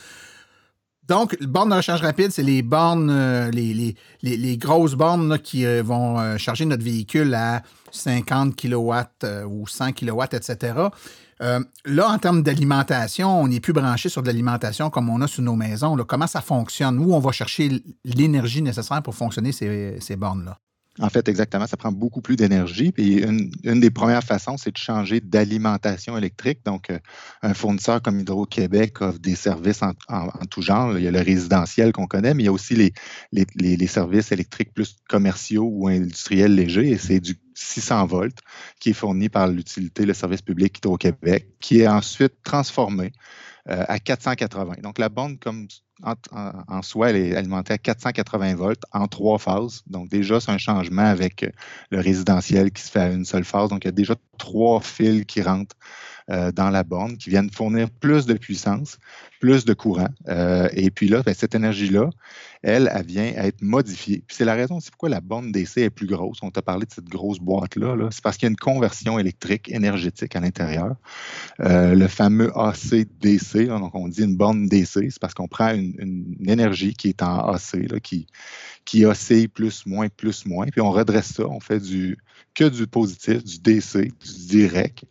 Donc, 1.11 1.37
borne 1.43 1.71
de 1.71 1.75
recharge 1.75 2.01
rapide, 2.01 2.31
c'est 2.31 2.41
les 2.41 2.61
bornes, 2.61 3.09
euh, 3.11 3.51
les, 3.51 4.57
grosses 4.57 4.93
bornes 4.93 5.37
qui 5.39 5.65
euh, 5.65 5.83
vont 5.83 6.17
euh, 6.17 6.37
charger 6.37 6.63
notre 6.63 6.85
véhicule 6.85 7.33
à 7.33 7.63
50 7.91 8.55
kW 8.55 8.93
ou 9.45 9.67
100 9.67 9.91
kW, 9.91 10.23
etc. 10.31 10.73
là, 11.83 12.07
en 12.07 12.17
termes 12.17 12.43
d'alimentation, 12.43 13.41
on 13.41 13.49
n'est 13.49 13.59
plus 13.59 13.73
branché 13.73 14.07
sur 14.07 14.21
de 14.21 14.27
l'alimentation 14.27 14.89
comme 14.89 15.09
on 15.09 15.19
a 15.19 15.27
sur 15.27 15.43
nos 15.43 15.57
maisons. 15.57 15.97
Comment 16.07 16.27
ça 16.27 16.39
fonctionne? 16.39 16.97
Où 16.97 17.13
on 17.13 17.19
va 17.19 17.33
chercher 17.33 17.83
l'énergie 18.05 18.61
nécessaire 18.61 19.01
pour 19.03 19.13
fonctionner 19.13 19.51
ces 19.51 20.15
bornes-là? 20.15 20.59
En 20.99 21.09
fait, 21.09 21.29
exactement, 21.29 21.67
ça 21.67 21.77
prend 21.77 21.91
beaucoup 21.93 22.21
plus 22.21 22.35
d'énergie. 22.35 22.91
Puis 22.91 23.23
une, 23.23 23.79
des 23.79 23.91
premières 23.91 24.23
façons, 24.23 24.57
c'est 24.57 24.71
de 24.71 24.77
changer 24.77 25.21
d'alimentation 25.21 26.17
électrique. 26.17 26.59
Donc, 26.65 26.89
euh, 26.89 26.99
un 27.41 27.53
fournisseur 27.53 28.01
comme 28.01 28.19
Hydro-Québec 28.19 29.01
offre 29.01 29.19
des 29.19 29.35
services 29.35 29.81
en, 29.83 29.93
tout 30.49 30.61
genre. 30.61 30.97
Il 30.97 31.03
y 31.03 31.07
a 31.07 31.11
le 31.11 31.21
résidentiel 31.21 31.93
qu'on 31.93 32.07
connaît, 32.07 32.33
mais 32.33 32.43
il 32.43 32.45
y 32.47 32.49
a 32.49 32.51
aussi 32.51 32.75
les, 32.75 32.93
les, 33.31 33.87
services 33.87 34.33
électriques 34.33 34.73
plus 34.73 34.97
commerciaux 35.07 35.69
ou 35.71 35.87
industriels 35.87 36.53
légers. 36.53 36.89
Et 36.89 36.97
c'est 36.97 37.21
du 37.21 37.37
600 37.53 38.05
volts 38.05 38.37
qui 38.79 38.91
est 38.91 38.93
fourni 38.93 39.29
par 39.29 39.47
l'utilité, 39.47 40.05
le 40.05 40.13
service 40.13 40.41
public 40.41 40.77
Hydro-Québec, 40.77 41.47
qui 41.59 41.81
est 41.81 41.87
ensuite 41.87 42.33
transformé 42.43 43.11
euh, 43.69 43.83
à 43.87 43.99
480. 43.99 44.75
Donc, 44.81 44.97
la 44.97 45.09
bande, 45.09 45.39
comme 45.39 45.67
en, 46.03 46.81
soi, 46.81 47.11
elle 47.11 47.17
est 47.17 47.35
alimentée 47.35 47.73
à 47.73 47.77
480 47.77 48.55
volts 48.55 48.83
en 48.91 49.07
trois 49.07 49.37
phases. 49.37 49.83
Donc, 49.87 50.09
déjà, 50.09 50.39
c'est 50.39 50.51
un 50.51 50.57
changement 50.57 51.05
avec 51.05 51.45
le 51.91 51.99
résidentiel 51.99 52.71
qui 52.71 52.81
se 52.81 52.89
fait 52.89 52.99
à 52.99 53.11
une 53.11 53.25
seule 53.25 53.43
phase. 53.43 53.69
Donc, 53.69 53.83
il 53.83 53.87
y 53.87 53.89
a 53.89 53.93
déjà 53.93 54.15
trois 54.37 54.81
fils 54.81 55.25
qui 55.25 55.41
rentrent 55.41 55.75
euh, 56.31 56.51
dans 56.51 56.69
la 56.69 56.83
borne 56.83 57.17
qui 57.17 57.29
viennent 57.29 57.51
fournir 57.51 57.89
plus 57.89 58.25
de 58.25 58.33
puissance, 58.33 58.97
plus 59.41 59.65
de 59.65 59.73
courant. 59.73 60.07
Euh, 60.29 60.69
et 60.73 60.89
puis 60.89 61.07
là, 61.09 61.23
ben, 61.23 61.33
cette 61.33 61.55
énergie-là, 61.55 62.09
elle, 62.63 62.91
elle 62.93 63.05
vient 63.05 63.33
à 63.35 63.47
être 63.47 63.61
modifiée. 63.61 64.23
c'est 64.29 64.45
la 64.45 64.53
raison 64.53 64.77
aussi 64.77 64.91
pourquoi 64.91 65.09
la 65.09 65.19
borne 65.19 65.51
DC 65.51 65.77
est 65.77 65.89
plus 65.89 66.07
grosse. 66.07 66.37
On 66.41 66.51
t'a 66.51 66.61
parlé 66.61 66.85
de 66.85 66.91
cette 66.91 67.09
grosse 67.09 67.39
boîte-là. 67.39 67.95
-là, 67.95 68.09
c'est 68.11 68.23
parce 68.23 68.37
qu'il 68.37 68.45
y 68.45 68.49
a 68.49 68.51
une 68.51 68.55
conversion 68.55 69.19
électrique 69.19 69.69
énergétique 69.71 70.35
à 70.35 70.39
l'intérieur. 70.39 70.95
Euh, 71.59 71.95
le 71.95 72.07
fameux 72.07 72.51
AC-DC, 72.57 73.67
donc 73.67 73.93
on 73.95 74.07
dit 74.07 74.23
une 74.23 74.37
borne 74.37 74.67
DC, 74.67 75.09
c'est 75.09 75.19
parce 75.19 75.33
qu'on 75.33 75.47
prend 75.47 75.73
une, 75.73 76.35
énergie 76.47 76.93
qui 76.93 77.09
est 77.09 77.21
en 77.23 77.39
AC, 77.51 77.99
qui, 78.01 78.27
qui 78.85 79.05
oscille 79.05 79.49
plus, 79.49 79.85
moins, 79.85 80.07
plus, 80.09 80.45
moins, 80.45 80.67
puis 80.67 80.81
on 80.81 80.91
redresse 80.91 81.33
ça, 81.33 81.47
on 81.47 81.59
fait 81.59 81.79
du, 81.79 82.17
que 82.53 82.65
du 82.65 82.87
positif, 82.87 83.43
du 83.43 83.59
DC, 83.59 84.11
du 84.19 84.47
direct, 84.47 85.03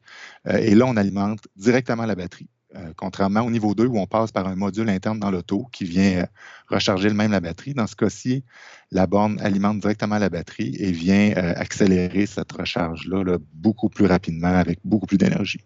et 0.48 0.74
là, 0.74 0.87
on 0.87 0.96
alimente 0.96 1.40
directement 1.57 2.07
la 2.07 2.14
batterie. 2.14 2.48
Euh, 2.76 2.92
contrairement 2.96 3.40
au 3.40 3.50
niveau 3.50 3.74
2 3.74 3.87
où 3.87 3.98
on 3.98 4.07
passe 4.07 4.31
par 4.31 4.46
un 4.46 4.55
module 4.55 4.88
interne 4.88 5.18
dans 5.18 5.33
l'auto 5.33 5.66
qui 5.72 5.83
vient 5.83 6.20
euh, 6.20 6.26
recharger 6.68 7.09
le 7.09 7.16
même 7.16 7.33
la 7.33 7.40
batterie. 7.40 7.74
Dans 7.74 7.88
ce 7.88 7.96
cas-ci, 7.96 8.44
la 8.92 9.09
borne 9.09 9.40
alimente 9.40 9.81
directement 9.81 10.18
la 10.18 10.29
batterie 10.29 10.76
et 10.79 10.92
vient 10.92 11.33
accélérer 11.33 12.26
cette 12.26 12.53
recharge-là 12.53 13.38
beaucoup 13.55 13.88
plus 13.88 14.07
rapidement 14.07 14.55
avec 14.55 14.79
beaucoup 14.85 15.07
plus 15.07 15.18
d'énergie. 15.18 15.61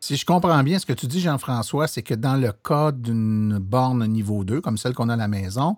Si 0.00 0.16
je 0.16 0.24
comprends 0.24 0.62
bien 0.62 0.78
ce 0.78 0.86
que 0.86 0.94
tu 0.94 1.06
dis, 1.06 1.20
Jean-François, 1.20 1.86
c'est 1.86 2.02
que 2.02 2.14
dans 2.14 2.36
le 2.36 2.52
cas 2.52 2.92
d'une 2.92 3.58
borne 3.58 4.06
niveau 4.06 4.42
2, 4.42 4.62
comme 4.62 4.78
celle 4.78 4.94
qu'on 4.94 5.10
a 5.10 5.14
à 5.14 5.16
la 5.16 5.28
maison, 5.28 5.76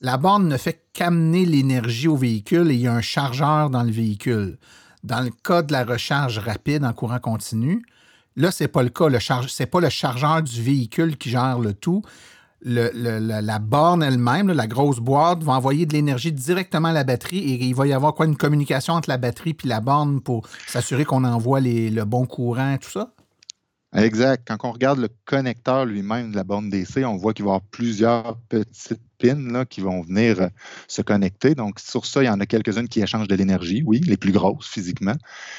la 0.00 0.16
borne 0.16 0.46
ne 0.46 0.56
fait 0.56 0.84
qu'amener 0.92 1.44
l'énergie 1.44 2.06
au 2.06 2.16
véhicule 2.16 2.70
et 2.70 2.74
il 2.74 2.80
y 2.80 2.86
a 2.86 2.94
un 2.94 3.00
chargeur 3.00 3.70
dans 3.70 3.82
le 3.82 3.90
véhicule. 3.90 4.58
Dans 5.02 5.20
le 5.20 5.30
cas 5.30 5.62
de 5.62 5.72
la 5.72 5.84
recharge 5.84 6.38
rapide 6.38 6.84
en 6.84 6.92
courant 6.92 7.18
continu, 7.18 7.84
là, 8.36 8.50
ce 8.50 8.64
n'est 8.64 8.68
pas 8.68 8.82
le 8.82 8.90
cas. 8.90 9.08
Ce 9.18 9.62
n'est 9.62 9.66
pas 9.66 9.80
le 9.80 9.88
chargeur 9.88 10.42
du 10.42 10.62
véhicule 10.62 11.16
qui 11.16 11.30
gère 11.30 11.58
le 11.58 11.74
tout. 11.74 12.02
la, 12.64 13.58
borne 13.58 14.02
elle-même, 14.02 14.52
la 14.52 14.66
grosse 14.66 15.00
boîte, 15.00 15.42
va 15.42 15.54
envoyer 15.54 15.86
de 15.86 15.92
l'énergie 15.92 16.32
directement 16.32 16.88
à 16.88 16.92
la 16.92 17.04
batterie 17.04 17.38
et 17.38 17.64
il 17.64 17.74
va 17.74 17.86
y 17.86 17.92
avoir 17.92 18.14
quoi 18.14 18.26
une 18.26 18.36
communication 18.36 18.94
entre 18.94 19.08
la 19.08 19.18
batterie 19.18 19.56
et 19.64 19.66
la 19.66 19.80
borne 19.80 20.20
pour 20.20 20.48
s'assurer 20.68 21.04
qu'on 21.04 21.24
envoie 21.24 21.60
le 21.60 22.04
bon 22.04 22.26
courant, 22.26 22.76
tout 22.78 22.90
ça? 22.90 23.12
Exact. 23.94 24.46
Quand 24.48 24.56
on 24.68 24.72
regarde 24.72 24.98
le 24.98 25.08
connecteur 25.26 25.84
lui-même 25.84 26.30
de 26.30 26.36
la 26.36 26.44
borne 26.44 26.70
DC, 26.70 27.04
on 27.04 27.16
voit 27.16 27.34
qu'il 27.34 27.44
va 27.44 27.50
y 27.50 27.54
avoir 27.56 27.68
plusieurs 27.70 28.38
petites 28.48 29.02
pins 29.18 29.64
qui 29.66 29.80
vont 29.82 30.00
venir 30.00 30.40
euh, 30.40 30.48
se 30.88 31.02
connecter. 31.02 31.54
Donc, 31.54 31.78
sur 31.78 32.06
ça, 32.06 32.22
il 32.22 32.26
y 32.26 32.28
en 32.30 32.40
a 32.40 32.46
quelques-unes 32.46 32.88
qui 32.88 33.02
échangent 33.02 33.28
de 33.28 33.34
l'énergie, 33.34 33.82
oui, 33.84 34.00
les 34.00 34.16
plus 34.16 34.32
grosses 34.32 34.66
physiquement. 34.68 35.16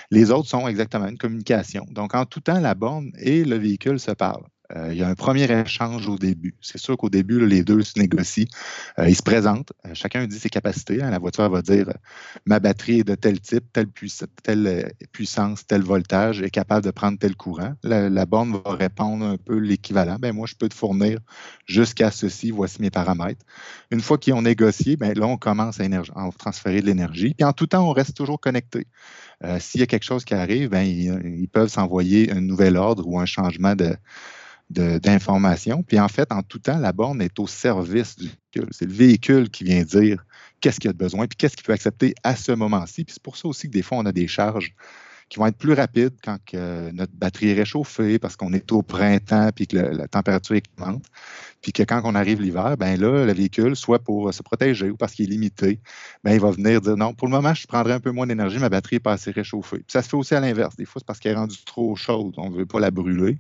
Les 0.10 0.32
autres 0.32 0.50
sont 0.50 0.68
exactement 0.68 1.08
une 1.08 1.18
communication. 1.18 1.86
Donc, 1.92 2.16
en 2.16 2.26
tout 2.26 2.42
temps, 2.42 2.60
la 2.60 2.74
borne 2.74 3.12
et 3.20 3.46
le 3.46 3.58
véhicule 3.58 4.00
se 4.00 4.12
parlent. 4.12 4.48
Euh, 4.76 4.90
il 4.92 4.98
y 4.98 5.04
a 5.04 5.08
un 5.08 5.16
premier 5.16 5.50
échange 5.52 6.08
au 6.08 6.18
début. 6.18 6.56
C'est 6.62 6.78
sûr 6.78 6.98
qu'au 6.98 7.10
début, 7.10 7.46
les 7.46 7.64
deux 7.64 7.84
se 7.84 8.00
négocient. 8.00 8.48
Euh, 9.00 9.10
ils 9.10 9.16
se 9.16 9.22
présentent. 9.22 9.72
Euh, 9.86 9.92
chacun 9.94 10.26
dit 10.26 10.40
ses 10.40 10.50
capacités. 10.50 11.02
Hein. 11.02 11.12
La 11.12 11.20
voiture 11.20 11.50
va 11.50 11.62
dire 11.62 11.92
ma 12.46 12.60
batterie 12.60 13.00
est 13.00 13.04
de 13.04 13.16
tel 13.16 13.40
type, 13.40 13.66
telle, 13.72 13.88
puissance, 15.12 15.68
tel 15.68 15.82
voltage, 15.84 16.42
est 16.42 16.50
capable 16.50 16.86
de 16.86 16.92
prendre 16.92 17.20
tel 17.20 17.36
courant. 17.36 17.74
La, 17.84 18.26
borne 18.26 18.60
va 18.66 18.76
répondre 18.76 19.26
un 19.26 19.38
peu 19.38 19.58
l'équivalent. 19.58 20.18
Ben, 20.20 20.34
moi, 20.34 20.48
je 20.48 20.56
peux 20.56 20.70
te 20.70 20.74
fournir 20.74 21.20
jusqu'à 21.66 22.10
ceci, 22.10 22.52
voici 22.52 22.82
mes 22.82 22.90
paramètres. 22.90 23.46
Une 23.92 24.02
fois 24.02 24.18
qu'ils 24.18 24.34
ont 24.34 24.42
négocié, 24.42 24.96
ben, 24.96 25.14
là, 25.18 25.28
on 25.28 25.38
commence 25.38 25.80
à, 25.80 26.30
transférer 26.38 26.82
de 26.82 26.88
l'énergie. 26.88 27.34
Puis 27.34 27.46
en 27.46 27.54
tout 27.54 27.68
temps, 27.68 27.88
on 27.88 27.92
reste 27.92 28.16
toujours 28.16 28.40
connecté. 28.40 28.88
S'il 29.60 29.82
y 29.82 29.84
a 29.84 29.88
quelque 29.88 30.06
chose 30.06 30.24
qui 30.24 30.34
arrive, 30.34 30.70
ben, 30.70 30.84
ils 30.84 31.50
peuvent 31.50 31.68
s'envoyer 31.68 32.32
un 32.32 32.40
nouvel 32.40 32.78
ordre 32.78 33.06
ou 33.06 33.20
un 33.20 33.26
changement 33.26 33.76
de, 33.76 33.94
d'informations. 34.70 35.84
Puis 35.84 36.00
en 36.00 36.08
fait, 36.08 36.32
en 36.32 36.42
tout 36.42 36.60
temps, 36.60 36.78
la 36.78 36.92
borne 36.92 37.22
est 37.22 37.38
au 37.40 37.48
service 37.48 38.16
du 38.16 38.26
véhicule. 38.26 38.70
C'est 38.72 38.86
le 38.86 38.94
véhicule 38.94 39.50
qui 39.50 39.64
vient 39.64 39.84
dire 39.84 40.26
qu'est-ce 40.62 40.80
qu'il 40.80 40.90
a 40.90 40.94
de 40.94 40.98
besoin, 40.98 41.28
puis 41.28 41.38
qu'est-ce 41.38 41.56
qu'il 41.56 41.66
peut 41.66 41.74
accepter 41.74 42.16
à 42.24 42.36
ce 42.36 42.52
moment-ci. 42.52 43.04
Puis 43.04 43.14
c'est 43.14 43.24
pour 43.24 43.38
ça 43.38 43.48
aussi 43.48 43.68
que 43.68 43.74
des 43.74 43.82
fois, 43.82 43.98
on 43.98 44.06
a 44.06 44.12
des 44.12 44.28
charges 44.28 44.74
qui 45.30 45.40
vont 45.40 45.48
être 45.48 45.58
plus 45.58 45.74
rapides 45.74 46.14
quand 46.24 46.38
notre 46.94 47.14
batterie 47.14 47.50
est 47.50 47.54
réchauffée 47.54 48.20
parce 48.20 48.36
qu'on 48.36 48.54
est 48.54 48.72
au 48.72 48.82
printemps 48.82 49.50
puis 49.56 49.68
que 49.68 49.78
la 49.78 50.08
température 50.08 50.60
augmente. 50.78 51.06
Puis 51.62 51.72
que 51.72 51.84
quand 51.84 52.02
on 52.04 52.14
arrive 52.14 52.42
l'hiver, 52.42 52.76
ben 52.78 53.00
là, 53.00 53.26
le 53.26 53.32
véhicule, 53.32 53.78
soit 53.78 54.00
pour 54.00 54.34
se 54.34 54.44
protéger 54.44 54.90
ou 54.90 54.98
parce 54.98 55.14
qu'il 55.14 55.26
est 55.26 55.32
limité, 55.32 55.80
ben 56.24 56.34
il 56.34 56.40
va 56.42 56.52
venir 56.52 56.82
dire 56.82 56.98
non, 56.98 57.14
pour 57.14 57.28
le 57.28 57.32
moment, 57.32 57.54
je 57.54 57.66
prendrai 57.66 57.94
un 57.94 58.02
peu 58.02 58.12
moins 58.12 58.28
d'énergie, 58.28 58.60
ma 58.60 58.68
batterie 58.68 58.98
n'est 58.98 59.00
pas 59.00 59.14
assez 59.14 59.32
réchauffée. 59.32 59.82
Ça 59.88 60.02
se 60.02 60.10
fait 60.10 60.18
aussi 60.18 60.36
à 60.36 60.42
l'inverse. 60.42 60.76
Des 60.76 60.84
fois, 60.84 61.00
c'est 61.00 61.06
parce 61.06 61.20
qu'elle 61.20 61.32
est 61.32 61.36
rendue 61.36 61.64
trop 61.66 61.96
chaude. 61.96 62.34
On 62.38 62.50
ne 62.50 62.58
veut 62.58 62.66
pas 62.66 62.82
la 62.82 62.92
brûler. 62.92 63.38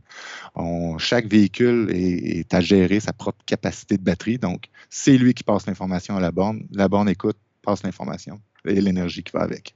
chaque 1.00 1.28
véhicule 1.28 1.90
est 1.92 2.54
à 2.54 2.62
gérer 2.62 3.02
sa 3.02 3.12
propre 3.12 3.44
capacité 3.46 3.98
de 3.98 4.04
batterie. 4.04 4.38
Donc, 4.38 4.66
c'est 4.90 5.18
lui 5.18 5.34
qui 5.34 5.44
passe 5.44 5.68
l'information 5.68 6.16
à 6.16 6.22
la 6.22 6.32
borne. 6.32 6.66
La 6.72 6.88
borne 6.88 7.10
écoute, 7.10 7.38
passe 7.62 7.84
l'information 7.84 8.40
et 8.66 8.80
l'énergie 8.80 9.24
qui 9.24 9.34
va 9.34 9.42
avec. 9.42 9.76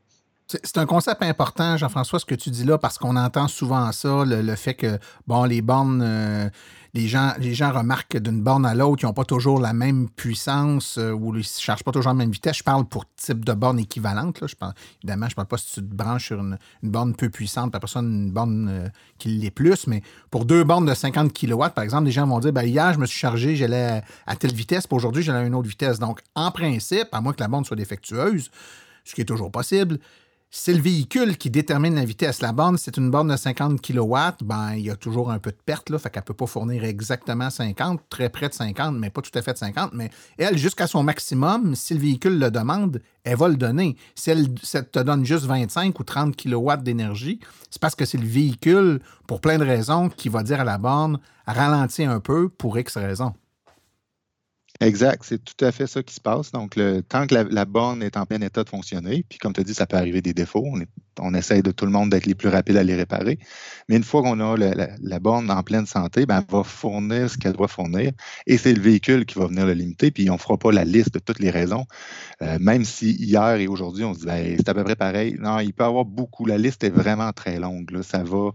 C'est 0.50 0.78
un 0.78 0.86
concept 0.86 1.22
important, 1.24 1.76
Jean-François, 1.76 2.20
ce 2.20 2.26
que 2.26 2.36
tu 2.36 2.50
dis 2.52 2.64
là, 2.64 2.78
parce 2.78 2.98
qu'on 2.98 3.18
entend 3.18 3.50
souvent 3.50 3.92
ça, 3.92 4.24
le, 4.26 4.56
fait 4.56 4.76
que, 4.76 4.98
bon, 5.28 5.44
les 5.44 5.62
bornes, 5.62 6.02
euh, 6.02 6.50
les, 6.94 7.10
gens, 7.10 7.34
les 7.38 7.54
gens 7.54 7.74
remarquent 7.74 8.12
que 8.12 8.18
d'une 8.18 8.42
borne 8.42 8.66
à 8.66 8.74
l'autre, 8.74 9.04
ils 9.04 9.08
n'ont 9.08 9.14
pas 9.14 9.26
toujours 9.26 9.60
la 9.60 9.74
même 9.74 10.08
puissance 10.10 10.98
euh, 11.00 11.12
ou 11.12 11.36
ils 11.36 11.40
ne 11.40 11.44
chargent 11.44 11.84
pas 11.84 11.92
toujours 11.92 12.12
la 12.12 12.18
même 12.18 12.32
vitesse. 12.32 12.60
Je 12.60 12.64
parle 12.64 12.86
pour 12.86 13.04
type 13.18 13.44
de 13.44 13.52
borne 13.52 13.78
équivalente. 13.78 14.38
Je 14.40 14.56
évidemment, 15.04 15.26
je 15.26 15.34
ne 15.34 15.36
parle 15.36 15.48
pas 15.50 15.58
si 15.58 15.74
tu 15.74 15.82
te 15.82 15.94
branches 15.94 16.28
sur 16.28 16.40
une, 16.40 16.58
borne 16.82 17.14
peu 17.14 17.30
puissante, 17.30 17.74
par 17.74 17.82
personne 17.82 18.06
une 18.06 18.32
borne 18.32 18.70
euh, 18.70 18.88
qui 19.18 19.28
l'est 19.28 19.52
plus, 19.52 19.86
mais 19.86 20.02
pour 20.32 20.46
deux 20.46 20.64
bornes 20.64 20.86
de 20.86 20.94
50 20.94 21.34
kW, 21.34 21.58
par 21.76 21.84
exemple, 21.84 22.06
les 22.06 22.12
gens 22.12 22.26
vont 22.26 22.40
dire, 22.40 22.54
ben, 22.54 22.64
hier, 22.64 22.94
je 22.94 23.00
me 23.00 23.06
suis 23.06 23.20
chargé, 23.20 23.58
j'allais 23.58 24.02
à, 24.26 24.36
telle 24.38 24.54
vitesse, 24.54 24.88
puis 24.88 24.96
aujourd'hui, 24.96 25.24
j'allais 25.24 25.40
à 25.40 25.44
une 25.44 25.56
autre 25.56 25.68
vitesse. 25.68 26.00
Donc, 26.00 26.22
en 26.36 26.52
principe, 26.52 27.10
à 27.12 27.20
moins 27.20 27.34
que 27.34 27.42
la 27.42 27.50
borne 27.50 27.66
soit 27.66 27.76
défectueuse, 27.76 28.50
ce 29.04 29.14
qui 29.14 29.20
est 29.20 29.26
toujours 29.26 29.52
possible, 29.52 30.00
c'est 30.50 30.74
le 30.74 30.82
véhicule 30.82 31.38
qui 31.38 31.50
détermine 31.50 31.96
la 31.96 32.06
vitesse. 32.06 32.42
La 32.42 32.54
borne, 32.54 32.78
c'est 32.78 32.98
une 32.98 33.12
borne 33.12 33.30
de 33.30 33.36
50 33.36 33.82
kW, 33.82 34.16
ben, 34.44 34.74
il 34.76 34.86
y 34.86 34.90
a 34.90 34.96
toujours 34.96 35.30
un 35.30 35.40
peu 35.40 35.52
de 35.52 35.58
perte, 35.66 35.90
là, 35.90 36.00
fait 36.00 36.10
qu'elle 36.10 36.22
ne 36.22 36.26
peut 36.26 36.34
pas 36.34 36.48
fournir 36.48 36.84
exactement 36.86 37.50
50, 37.50 38.02
très 38.10 38.30
près 38.30 38.48
de 38.48 38.54
50, 38.54 38.96
mais 38.98 39.10
pas 39.10 39.22
tout 39.22 39.38
à 39.38 39.42
fait 39.42 39.58
50. 39.58 39.92
Mais 39.94 40.10
elle, 40.38 40.58
jusqu'à 40.58 40.88
son 40.88 41.04
maximum, 41.04 41.76
si 41.76 41.94
le 41.94 42.00
véhicule 42.00 42.40
le 42.40 42.50
demande, 42.50 43.02
elle 43.24 43.36
va 43.38 43.50
le 43.50 43.58
donner. 43.58 43.98
Si 44.16 44.32
elle, 44.32 44.54
te 44.54 45.00
donne 45.00 45.26
juste 45.26 45.46
25 45.46 46.00
ou 46.00 46.04
30 46.04 46.36
kW 46.36 46.78
d'énergie, 46.82 47.40
c'est 47.70 47.82
parce 47.82 47.96
que 47.96 48.06
c'est 48.06 48.18
le 48.18 48.28
véhicule, 48.28 49.02
pour 49.28 49.42
plein 49.42 49.58
de 49.58 49.66
raisons, 49.66 50.10
qui 50.10 50.30
va 50.30 50.44
dire 50.44 50.62
à 50.62 50.64
la 50.64 50.78
borne, 50.78 51.20
ralentir 51.46 52.10
un 52.10 52.22
peu 52.22 52.48
pour 52.48 52.78
X 52.80 52.98
raisons. 52.98 53.34
Exact, 54.80 55.24
c'est 55.26 55.44
tout 55.44 55.66
à 55.66 55.72
fait 55.72 55.88
ça 55.88 56.04
qui 56.04 56.14
se 56.14 56.22
passe. 56.22 56.52
Donc, 56.52 56.80
tant 57.10 57.26
que 57.26 57.34
la, 57.34 57.66
borne 57.66 58.04
est 58.04 58.16
en 58.16 58.26
plein 58.26 58.42
état 58.42 58.64
de 58.64 58.70
fonctionner, 58.70 59.26
puis 59.28 59.40
comme 59.40 59.54
tu 59.54 59.62
as 59.62 59.64
dit, 59.64 59.74
ça 59.74 59.88
peut 59.88 59.98
arriver 59.98 60.22
des 60.22 60.34
défauts, 60.34 60.68
on, 61.20 61.34
essaye 61.34 61.64
de 61.64 61.72
tout 61.72 61.86
le 61.86 61.92
monde 61.92 62.12
d'être 62.12 62.28
les 62.28 62.36
plus 62.36 62.50
rapides 62.50 62.78
à 62.78 62.84
les 62.84 62.96
réparer. 62.96 63.40
Mais 63.90 63.96
une 63.96 64.04
fois 64.04 64.22
qu'on 64.22 64.40
a 64.40 64.56
la, 64.56 65.20
borne 65.20 65.50
en 65.50 65.64
pleine 65.64 65.88
santé, 65.88 66.28
ben, 66.28 66.44
elle 66.48 66.56
va 66.56 66.64
fournir 66.64 67.30
ce 67.30 67.38
qu'elle 67.38 67.54
doit 67.54 67.68
fournir 67.68 68.12
et 68.46 68.58
c'est 68.58 68.74
le 68.74 68.82
véhicule 68.82 69.26
qui 69.26 69.40
va 69.40 69.48
venir 69.48 69.66
le 69.66 69.74
limiter. 69.74 70.12
Puis 70.12 70.30
on 70.30 70.34
ne 70.34 70.40
fera 70.40 70.58
pas 70.58 70.72
la 70.72 70.84
liste 70.84 71.14
de 71.14 71.20
toutes 71.20 71.40
les 71.40 71.50
raisons, 71.50 71.86
euh, 72.44 72.58
même 72.60 72.86
si 72.86 73.14
hier 73.14 73.56
et 73.56 73.68
aujourd'hui, 73.68 74.04
on 74.04 74.14
se 74.14 74.20
dit 74.20 74.26
ben, 74.28 74.56
c'est 74.58 74.70
à 74.70 74.76
peu 74.76 74.84
près 74.84 74.96
pareil. 74.96 75.38
Non, 75.40 75.60
il 75.60 75.74
peut 75.74 75.86
y 75.86 75.88
avoir 75.88 76.06
beaucoup. 76.06 76.46
La 76.46 76.60
liste 76.60 76.84
est 76.84 76.92
vraiment 76.92 77.34
très 77.34 77.60
longue. 77.60 77.90
Là. 77.90 78.04
Ça 78.04 78.24
va 78.24 78.52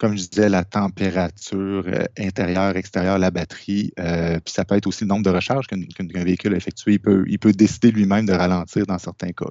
comme 0.00 0.16
je 0.16 0.26
disais, 0.28 0.48
la 0.48 0.64
température 0.64 1.84
euh, 1.86 2.04
intérieure, 2.18 2.74
extérieure, 2.76 3.18
la 3.18 3.30
batterie. 3.30 3.92
Euh, 3.98 4.40
puis 4.42 4.52
ça 4.52 4.64
peut 4.64 4.74
être 4.74 4.86
aussi 4.86 5.04
le 5.04 5.08
nombre 5.08 5.24
de 5.24 5.30
recharges 5.30 5.66
qu'un 5.66 6.24
véhicule 6.24 6.54
a 6.54 6.56
effectué. 6.56 6.94
Il 6.94 7.00
peut, 7.00 7.24
il 7.28 7.38
peut 7.38 7.52
décider 7.52 7.92
lui-même 7.92 8.24
de 8.24 8.32
ralentir 8.32 8.86
dans 8.86 8.98
certains 8.98 9.32
cas. 9.32 9.44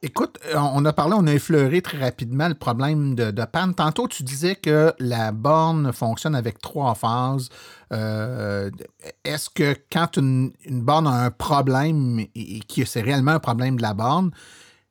Écoute, 0.00 0.38
euh, 0.46 0.58
on 0.58 0.84
a 0.84 0.92
parlé, 0.92 1.14
on 1.18 1.26
a 1.26 1.32
effleuré 1.32 1.82
très 1.82 1.98
rapidement 1.98 2.46
le 2.48 2.54
problème 2.54 3.16
de, 3.16 3.44
panne. 3.44 3.74
Tantôt, 3.74 4.06
tu 4.06 4.22
disais 4.22 4.54
que 4.54 4.94
la 5.00 5.32
borne 5.32 5.92
fonctionne 5.92 6.36
avec 6.36 6.60
trois 6.60 6.94
phases. 6.94 7.48
Est-ce 7.90 9.50
que 9.50 9.74
quand 9.92 10.16
une, 10.16 10.52
borne 10.68 11.08
a 11.08 11.24
un 11.24 11.30
problème 11.32 12.20
et, 12.20 12.30
et 12.34 12.60
que 12.60 12.84
c'est 12.84 13.02
réellement 13.02 13.32
un 13.32 13.40
problème 13.40 13.76
de 13.76 13.82
la 13.82 13.92
borne, 13.92 14.30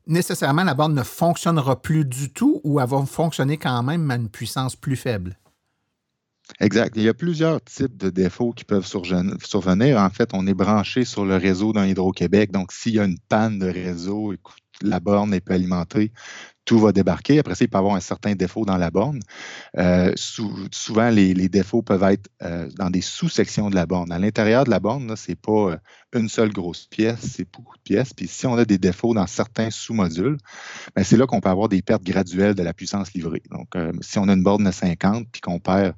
nécessairement 0.08 0.64
la 0.64 0.74
borne 0.74 0.94
ne 0.94 1.04
fonctionnera 1.04 1.82
plus 1.82 2.06
du 2.06 2.32
tout 2.32 2.62
ou 2.64 2.80
elle 2.80 2.88
va 2.88 3.06
fonctionner 3.06 3.58
quand 3.58 3.84
même 3.84 4.10
à 4.12 4.16
une 4.16 4.30
puissance 4.30 4.76
plus 4.76 4.96
faible? 4.96 5.38
Exact. 6.60 6.96
Il 6.98 7.04
y 7.04 7.10
a 7.10 7.14
plusieurs 7.14 7.64
types 7.64 7.96
de 7.98 8.10
défauts 8.10 8.52
qui 8.52 8.66
peuvent 8.66 8.86
survenir. 8.86 9.98
En 9.98 10.10
fait, 10.10 10.32
on 10.34 10.46
est 10.48 10.54
branché 10.54 11.06
sur 11.06 11.26
le 11.26 11.38
réseau 11.38 11.72
d'un 11.72 11.88
Hydro-Québec. 11.88 12.52
Donc, 12.52 12.72
s'il 12.72 12.96
y 12.96 13.00
a 13.00 13.06
une 13.06 13.20
panne 13.30 13.60
de 13.60 13.68
réseau, 13.68 14.34
la 14.82 15.00
borne 15.00 15.34
est 15.34 15.42
peu 15.42 15.54
alimentée, 15.54 16.12
tout 16.71 16.79
va 16.79 16.93
débarquer. 16.93 17.38
Après 17.38 17.53
ça, 17.53 17.65
il 17.65 17.67
peut 17.67 17.77
avoir 17.77 17.95
un 17.95 17.99
certain 17.99 18.34
défaut 18.34 18.63
dans 18.63 18.77
la 18.77 18.91
borne. 18.91 19.19
Euh, 19.77 20.13
souvent, 20.15 21.10
les, 21.10 21.49
défauts 21.49 21.81
peuvent 21.81 22.03
être 22.03 22.29
euh, 22.43 22.69
dans 22.77 22.89
des 22.89 23.01
sous-sections 23.01 23.69
de 23.69 23.75
la 23.75 23.86
borne. 23.86 24.10
À 24.10 24.19
l'intérieur 24.19 24.63
de 24.63 24.69
la 24.69 24.79
borne, 24.79 25.13
ce 25.17 25.31
n'est 25.31 25.36
pas 25.36 25.71
euh, 25.71 25.77
une 26.13 26.29
seule 26.29 26.53
grosse 26.53 26.88
pièce, 26.88 27.19
c'est 27.19 27.45
beaucoup 27.51 27.75
de 27.75 27.81
pièces. 27.81 28.13
Puis 28.13 28.25
si 28.29 28.47
on 28.47 28.55
a 28.55 28.63
des 28.63 28.77
défauts 28.77 29.13
dans 29.13 29.27
certains 29.27 29.69
sous-modules, 29.69 30.38
ben, 30.95 31.03
c'est 31.03 31.17
là 31.17 31.27
qu'on 31.27 31.41
peut 31.41 31.49
avoir 31.49 31.67
des 31.67 31.81
pertes 31.81 32.05
graduelles 32.05 32.55
de 32.55 32.63
la 32.63 32.73
puissance 32.73 33.12
livrée. 33.12 33.43
Donc, 33.51 33.67
si 33.99 34.17
on 34.17 34.29
a 34.29 34.34
une 34.34 34.43
borne 34.43 34.63
de 34.63 34.71
50 34.71 35.27
puis 35.29 35.41
qu'on 35.41 35.60
perd 35.60 35.93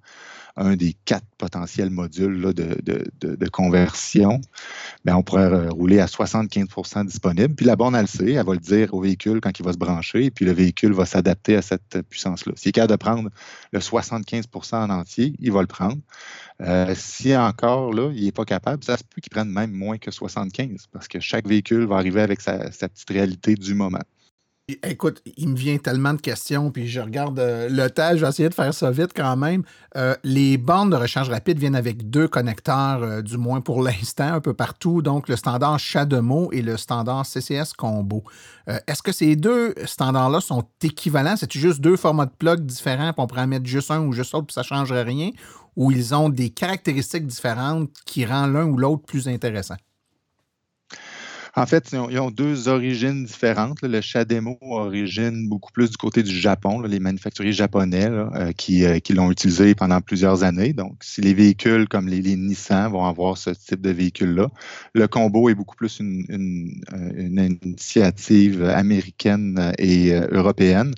un 0.56 0.76
des 0.76 0.96
quatre 1.06 1.26
potentiels 1.38 1.90
modules 1.90 2.54
de, 2.54 3.50
conversion, 3.50 4.40
bien, 5.04 5.16
on 5.16 5.24
pourrait 5.24 5.68
rouler 5.70 6.00
à 6.00 6.06
75% 6.06 7.06
disponible. 7.06 7.56
Puis 7.56 7.66
la 7.66 7.76
borne, 7.76 7.96
elle 7.96 8.08
sait, 8.08 8.34
elle 8.34 8.46
va 8.46 8.54
le 8.54 8.60
dire 8.60 8.94
au 8.94 9.02
véhicule 9.02 9.42
quand 9.42 9.58
il 9.58 9.66
va 9.66 9.74
se 9.74 9.78
brancher, 9.78 10.26
et 10.26 10.32
puis 10.32 10.46
le 10.46 10.52
véhicule 10.52 10.94
va 10.94 11.06
s'adapter 11.06 11.56
à 11.56 11.62
cette 11.62 12.02
puissance-là. 12.10 12.54
S'il 12.56 12.70
est 12.70 12.74
capable 12.74 12.92
de 12.92 12.98
prendre 12.98 13.30
le 13.72 13.80
75% 13.80 14.76
en 14.76 14.90
entier, 14.90 15.34
il 15.40 15.52
va 15.52 15.62
le 15.62 15.68
prendre. 15.68 15.98
Euh, 16.62 16.94
si 16.96 17.36
encore 17.36 17.94
là, 17.94 18.12
il 18.14 18.24
n'est 18.26 18.32
pas 18.32 18.46
capable, 18.46 18.84
ça 18.84 18.98
se 18.98 19.04
peut 19.04 19.22
qu'il 19.22 19.32
prenne 19.32 19.50
même 19.50 19.72
moins 19.72 19.98
que 19.98 20.12
75% 20.12 20.86
parce 20.92 21.08
que 21.08 21.20
chaque 21.20 21.48
véhicule 21.48 21.86
va 21.86 21.96
arriver 21.96 22.22
avec 22.22 22.42
sa 22.42 22.70
petite 22.70 23.10
réalité 23.10 23.56
du 23.56 23.74
moment. 23.74 24.00
Écoute, 24.70 25.22
il 25.36 25.50
me 25.50 25.58
vient 25.58 25.78
tellement 25.78 26.14
de 26.14 26.22
questions, 26.22 26.72
puis 26.72 26.88
je 26.88 27.02
regarde 27.02 27.38
euh, 27.38 27.68
le 27.68 27.90
temps, 27.90 28.12
je 28.16 28.22
vais 28.22 28.30
essayer 28.30 28.48
de 28.48 28.54
faire 28.54 28.74
ça 28.74 28.92
vite 28.92 29.12
quand 29.14 29.36
même. 29.36 29.64
Euh, 29.98 30.16
les 30.24 30.58
bornes 30.58 30.90
de 30.90 30.96
recharge 30.96 31.30
rapide 31.30 31.60
viennent 31.60 31.76
avec 31.76 32.10
deux 32.10 32.30
connecteurs, 32.30 33.04
euh, 33.04 33.22
du 33.22 33.38
moins 33.38 33.60
pour 33.60 33.84
l'instant, 33.84 34.34
un 34.36 34.40
peu 34.40 34.54
partout, 34.54 35.02
donc 35.02 35.28
le 35.28 35.36
standard 35.36 35.78
CHAdeMO 35.82 36.54
et 36.54 36.62
le 36.62 36.78
standard 36.78 37.26
CCS 37.26 37.74
Combo. 37.78 38.24
Est-ce 38.88 39.04
que 39.04 39.12
ces 39.12 39.36
deux 39.36 39.76
standards-là 39.84 40.40
sont 40.40 40.64
équivalents? 40.82 41.36
C'est 41.36 41.52
juste 41.52 41.82
deux 41.82 41.98
formats 41.98 42.26
de 42.26 42.32
plug 42.32 42.66
différents, 42.66 43.12
puis 43.12 43.22
on 43.22 43.28
pourrait 43.28 43.42
en 43.42 43.48
mettre 43.48 43.66
juste 43.66 43.92
un 43.92 44.00
ou 44.00 44.14
juste 44.14 44.32
l'autre, 44.32 44.48
puis 44.48 44.54
ça 44.54 44.62
ne 44.62 44.66
changerait 44.66 45.04
rien? 45.04 45.32
Ou 45.76 45.92
ils 45.92 46.16
ont 46.16 46.30
des 46.30 46.52
caractéristiques 46.52 47.28
différentes 47.28 47.90
qui 48.06 48.26
rendent 48.26 48.54
l'un 48.54 48.64
ou 48.64 48.78
l'autre 48.78 49.04
plus 49.04 49.28
intéressant? 49.28 49.76
En 51.56 51.68
fait, 51.68 51.92
ils 51.92 52.20
ont, 52.20 52.32
deux 52.32 52.68
origines 52.68 53.26
différentes. 53.26 53.84
Le 53.84 54.02
CHAdeMO 54.02 54.58
origine 54.62 55.48
beaucoup 55.48 55.72
plus 55.72 55.92
du 55.92 55.98
côté 55.98 56.24
du 56.24 56.36
Japon, 56.36 56.82
les 56.82 57.00
manufacturiers 57.00 57.54
japonais 57.54 58.08
euh, 58.08 58.52
qui, 58.54 58.86
euh, 58.86 58.98
qui 58.98 59.14
l'ont 59.14 59.30
utilisé 59.30 59.76
pendant 59.76 60.02
plusieurs 60.02 60.44
années. 60.44 60.74
Donc, 60.74 61.04
si 61.04 61.22
les 61.22 61.36
véhicules 61.36 61.88
comme 61.88 62.08
les, 62.08 62.24
Nissan 62.36 62.92
vont 62.92 63.06
avoir 63.06 63.38
ce 63.38 63.52
type 63.52 63.82
de 63.82 63.92
véhicule-là, 63.92 64.50
le 64.96 65.08
combo 65.08 65.48
est 65.48 65.54
beaucoup 65.54 65.76
plus 65.76 66.00
une, 66.00 66.26
une 66.90 67.58
initiative 67.64 68.64
américaine 68.64 69.74
et 69.78 70.12
européenne. 70.32 70.96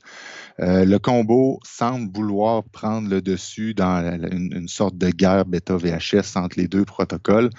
Euh, 0.62 0.86
le 0.86 1.00
combo 1.00 1.60
semble 1.64 2.12
vouloir 2.16 2.64
prendre 2.64 3.10
le 3.10 3.22
dessus 3.22 3.74
dans 3.74 4.20
une, 4.32 4.68
sorte 4.68 4.98
de 4.98 5.10
guerre 5.10 5.46
bêta-VHS 5.46 6.38
entre 6.38 6.58
les 6.58 6.68
deux 6.68 6.86
protocoles. 6.86 7.50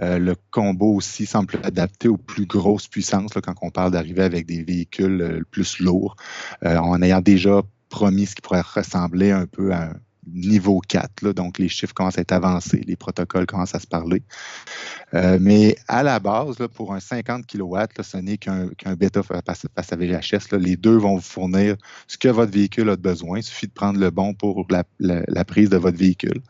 Euh, 0.00 0.18
le 0.18 0.34
combo 0.50 0.94
aussi 0.94 1.26
semble 1.26 1.58
adapté 1.62 2.08
aux 2.08 2.16
plus 2.16 2.46
grosses 2.46 2.88
puissances 2.88 3.32
quand 3.34 3.54
on 3.62 3.70
parle 3.70 3.92
d'arriver 3.92 4.22
avec 4.22 4.46
des 4.46 4.62
véhicules 4.62 5.20
euh, 5.20 5.42
plus 5.50 5.80
lourds, 5.80 6.16
en 6.64 7.00
ayant 7.02 7.20
déjà 7.20 7.62
promis 7.88 8.26
ce 8.26 8.34
qui 8.34 8.42
pourrait 8.42 8.62
ressembler 8.62 9.30
un 9.30 9.46
peu 9.46 9.72
à 9.72 9.90
un 9.90 9.94
niveau 10.26 10.80
4. 10.80 11.32
donc, 11.32 11.58
les 11.58 11.68
chiffres 11.68 11.94
commencent 11.94 12.18
à 12.18 12.22
être 12.22 12.32
avancés, 12.32 12.82
les 12.86 12.96
protocoles 12.96 13.46
commencent 13.46 13.74
à 13.74 13.80
se 13.80 13.86
parler. 13.86 14.22
Euh, 15.14 15.38
mais 15.40 15.76
à 15.88 16.02
la 16.02 16.18
base, 16.20 16.56
pour 16.74 16.92
un 16.94 17.00
50 17.00 17.46
kW, 17.46 17.76
ce 18.02 18.16
n'est 18.16 18.38
qu'un 18.38 18.68
bêta 18.98 19.22
face, 19.22 19.64
à 19.92 19.96
VHS. 19.96 20.56
les 20.58 20.76
deux 20.76 20.96
vont 20.96 21.16
vous 21.16 21.22
fournir 21.22 21.76
ce 22.08 22.18
que 22.18 22.28
votre 22.28 22.52
véhicule 22.52 22.90
a 22.90 22.96
besoin. 22.96 23.38
Il 23.38 23.42
suffit 23.42 23.66
de 23.66 23.72
prendre 23.72 23.98
le 23.98 24.10
bon 24.10 24.34
pour 24.34 24.66
la, 24.68 25.44
prise 25.44 25.70
de 25.70 25.76
votre 25.76 25.96
véhicule. 25.96 26.40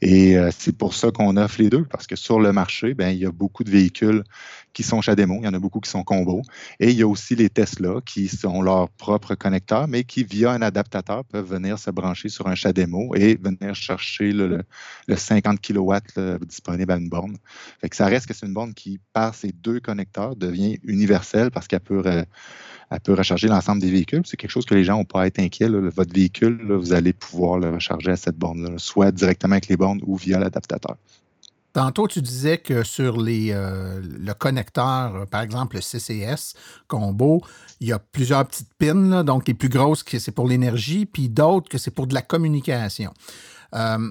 Et 0.00 0.38
euh, 0.38 0.50
c'est 0.56 0.76
pour 0.76 0.94
ça 0.94 1.10
qu'on 1.10 1.36
offre 1.36 1.60
les 1.60 1.70
deux, 1.70 1.84
parce 1.84 2.06
que 2.06 2.16
sur 2.16 2.40
le 2.40 2.52
marché, 2.52 2.94
ben, 2.94 3.10
il 3.10 3.18
y 3.18 3.26
a 3.26 3.32
beaucoup 3.32 3.64
de 3.64 3.70
véhicules 3.70 4.24
qui 4.72 4.82
sont 4.82 5.00
CHAdeMO, 5.00 5.38
il 5.40 5.44
y 5.44 5.48
en 5.48 5.54
a 5.54 5.58
beaucoup 5.58 5.80
qui 5.80 5.90
sont 5.90 6.04
combo. 6.04 6.42
Et 6.78 6.90
il 6.90 6.96
y 6.96 7.02
a 7.02 7.08
aussi 7.08 7.34
les 7.34 7.50
Tesla 7.50 7.96
qui 8.04 8.28
sont 8.28 8.62
leurs 8.62 8.88
propres 8.90 9.34
connecteurs, 9.34 9.88
mais 9.88 10.04
qui, 10.04 10.24
via 10.24 10.52
un 10.52 10.62
adaptateur, 10.62 11.24
peuvent 11.24 11.48
venir 11.48 11.78
se 11.78 11.90
brancher 11.90 12.28
sur 12.28 12.46
un 12.46 12.54
CHAdeMO 12.54 13.09
et 13.14 13.36
venir 13.36 13.74
chercher 13.74 14.32
le, 14.32 14.64
50 15.14 15.60
kW 15.60 15.94
disponible 16.46 16.92
à 16.92 16.96
une 16.96 17.08
borne. 17.08 17.36
Fait 17.80 17.88
que 17.88 17.96
ça 17.96 18.06
reste 18.06 18.26
que 18.26 18.34
c'est 18.34 18.46
une 18.46 18.54
borne 18.54 18.74
qui, 18.74 19.00
par 19.12 19.34
ces 19.34 19.52
deux 19.52 19.80
connecteurs, 19.80 20.36
devient 20.36 20.78
universelle 20.84 21.50
parce 21.50 21.66
qu'elle 21.66 21.80
peut, 21.80 22.02
elle 22.06 23.00
peut 23.00 23.14
recharger 23.14 23.48
l'ensemble 23.48 23.80
des 23.80 23.90
véhicules. 23.90 24.22
C'est 24.24 24.36
quelque 24.36 24.50
chose 24.50 24.66
que 24.66 24.74
les 24.74 24.84
gens 24.84 24.98
n'ont 24.98 25.04
pas 25.04 25.22
à 25.22 25.26
être 25.26 25.38
inquiets. 25.38 25.68
Votre 25.68 26.12
véhicule, 26.12 26.72
vous 26.72 26.92
allez 26.92 27.12
pouvoir 27.12 27.58
le 27.58 27.70
recharger 27.70 28.10
à 28.10 28.16
cette 28.16 28.36
borne-là, 28.36 28.74
soit 28.78 29.12
directement 29.12 29.52
avec 29.52 29.68
les 29.68 29.76
bornes 29.76 30.00
ou 30.04 30.16
via 30.16 30.38
l'adaptateur. 30.38 30.96
Tantôt, 31.72 32.08
tu 32.08 32.20
disais 32.20 32.58
que 32.58 32.82
sur 32.82 33.20
les, 33.20 33.52
euh, 33.52 34.00
le 34.02 34.34
connecteur, 34.34 35.14
euh, 35.14 35.24
par 35.24 35.42
exemple 35.42 35.76
le 35.76 35.82
CCS 35.82 36.54
combo, 36.88 37.42
il 37.80 37.88
y 37.88 37.92
a 37.92 37.98
plusieurs 37.98 38.44
petites 38.46 38.74
pins, 38.74 39.22
donc 39.22 39.46
les 39.46 39.54
plus 39.54 39.68
grosses, 39.68 40.02
que 40.02 40.18
c'est 40.18 40.32
pour 40.32 40.48
l'énergie, 40.48 41.06
puis 41.06 41.28
d'autres 41.28 41.68
que 41.68 41.78
c'est 41.78 41.92
pour 41.92 42.08
de 42.08 42.14
la 42.14 42.22
communication. 42.22 43.12
Euh, 43.74 44.10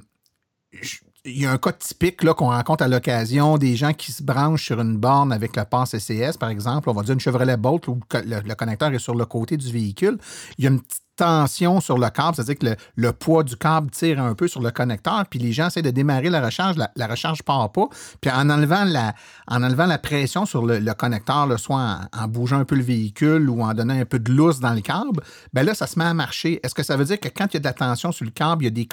il 1.26 1.41
y 1.41 1.45
a 1.45 1.51
un 1.51 1.57
cas 1.57 1.74
typique 1.74 2.24
qu'on 2.34 2.49
rencontre 2.49 2.84
à 2.84 2.88
l'occasion 2.88 3.57
des 3.57 3.76
gens 3.76 3.93
qui 3.93 4.14
se 4.14 4.24
branchent 4.24 4.66
sur 4.66 4.80
une 4.80 4.97
borne 4.97 5.34
avec 5.34 5.57
le 5.57 5.66
pass 5.66 5.91
CCS, 5.91 6.38
par 6.39 6.49
exemple. 6.49 6.89
On 6.89 6.93
va 6.93 7.03
dire 7.03 7.14
une 7.14 7.20
Chevrolet 7.20 7.57
Bolt 7.57 7.89
où 7.89 7.99
le, 8.14 8.39
le, 8.39 8.55
connecteur 8.55 8.93
est 8.93 8.99
sur 8.99 9.16
le 9.16 9.26
côté 9.26 9.57
du 9.57 9.70
véhicule. 9.70 10.18
Il 10.57 10.64
y 10.64 10.68
a 10.68 10.70
une 10.70 10.80
petite 10.80 11.03
tension 11.20 11.82
sur 11.82 11.97
le 11.97 12.09
câble, 12.09 12.36
c'est-à-dire 12.36 12.57
que 12.57 12.82
le, 12.95 13.11
poids 13.11 13.43
du 13.43 13.57
câble 13.57 13.91
tire 13.91 14.22
un 14.22 14.36
peu 14.36 14.47
sur 14.47 14.61
le 14.61 14.72
connecteur, 14.72 15.26
puis 15.30 15.38
les 15.38 15.51
gens 15.51 15.67
essaient 15.67 15.82
de 15.82 15.89
démarrer 15.89 16.30
la 16.30 16.41
recharge, 16.41 16.78
la, 16.78 17.07
recharge 17.07 17.43
part 17.43 17.70
pas, 17.74 17.89
puis 18.22 18.32
en 18.32 18.49
enlevant 18.49 18.86
la, 18.86 19.97
pression 19.97 20.45
sur 20.45 20.65
le, 20.65 20.93
connecteur, 20.93 21.47
soit 21.59 21.99
en, 22.17 22.28
bougeant 22.30 22.59
un 22.59 22.65
peu 22.65 22.76
le 22.76 22.84
véhicule 22.84 23.49
ou 23.49 23.61
en 23.63 23.74
donnant 23.74 23.99
un 23.99 24.05
peu 24.05 24.17
de 24.17 24.32
lousse 24.32 24.61
dans 24.61 24.74
le 24.74 24.80
câble, 24.80 25.22
ben 25.51 25.63
là, 25.63 25.74
ça 25.74 25.88
se 25.88 25.99
met 25.99 26.05
à 26.05 26.13
marcher. 26.13 26.61
Est-ce 26.63 26.74
que 26.74 26.84
ça 26.84 26.95
veut 26.95 27.05
dire 27.05 27.20
que 27.20 27.28
quand 27.28 27.47
il 27.51 27.55
y 27.55 27.57
a 27.57 27.59
de 27.59 27.65
la 27.65 27.74
tension 27.74 28.13
sur 28.13 28.24
le 28.24 28.32
câble, 28.32 28.63
il 28.63 28.88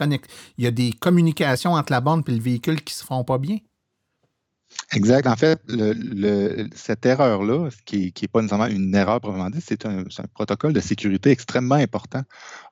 y 0.58 0.66
a 0.66 0.70
des, 0.72 0.92
communications 0.94 1.74
entre 1.74 1.92
la 1.92 2.00
borne 2.00 2.24
et 2.26 2.32
le 2.32 2.40
véhicule 2.40 2.82
qui 2.82 2.94
se 2.94 3.04
font 3.04 3.22
pas 3.22 3.38
bien? 3.38 3.58
Exact. 4.92 5.26
En 5.26 5.36
fait, 5.36 5.60
cette 6.74 7.04
erreur-là, 7.04 7.68
qui 7.84 8.12
n'est 8.20 8.28
pas 8.28 8.40
nécessairement 8.40 8.66
une 8.66 8.94
erreur 8.94 9.20
proprement 9.20 9.50
dit, 9.50 9.60
c'est 9.60 9.84
un, 9.84 10.04
protocole 10.32 10.72
de 10.72 10.80
sécurité 10.80 11.30
extrêmement 11.30 11.74
important. 11.74 12.22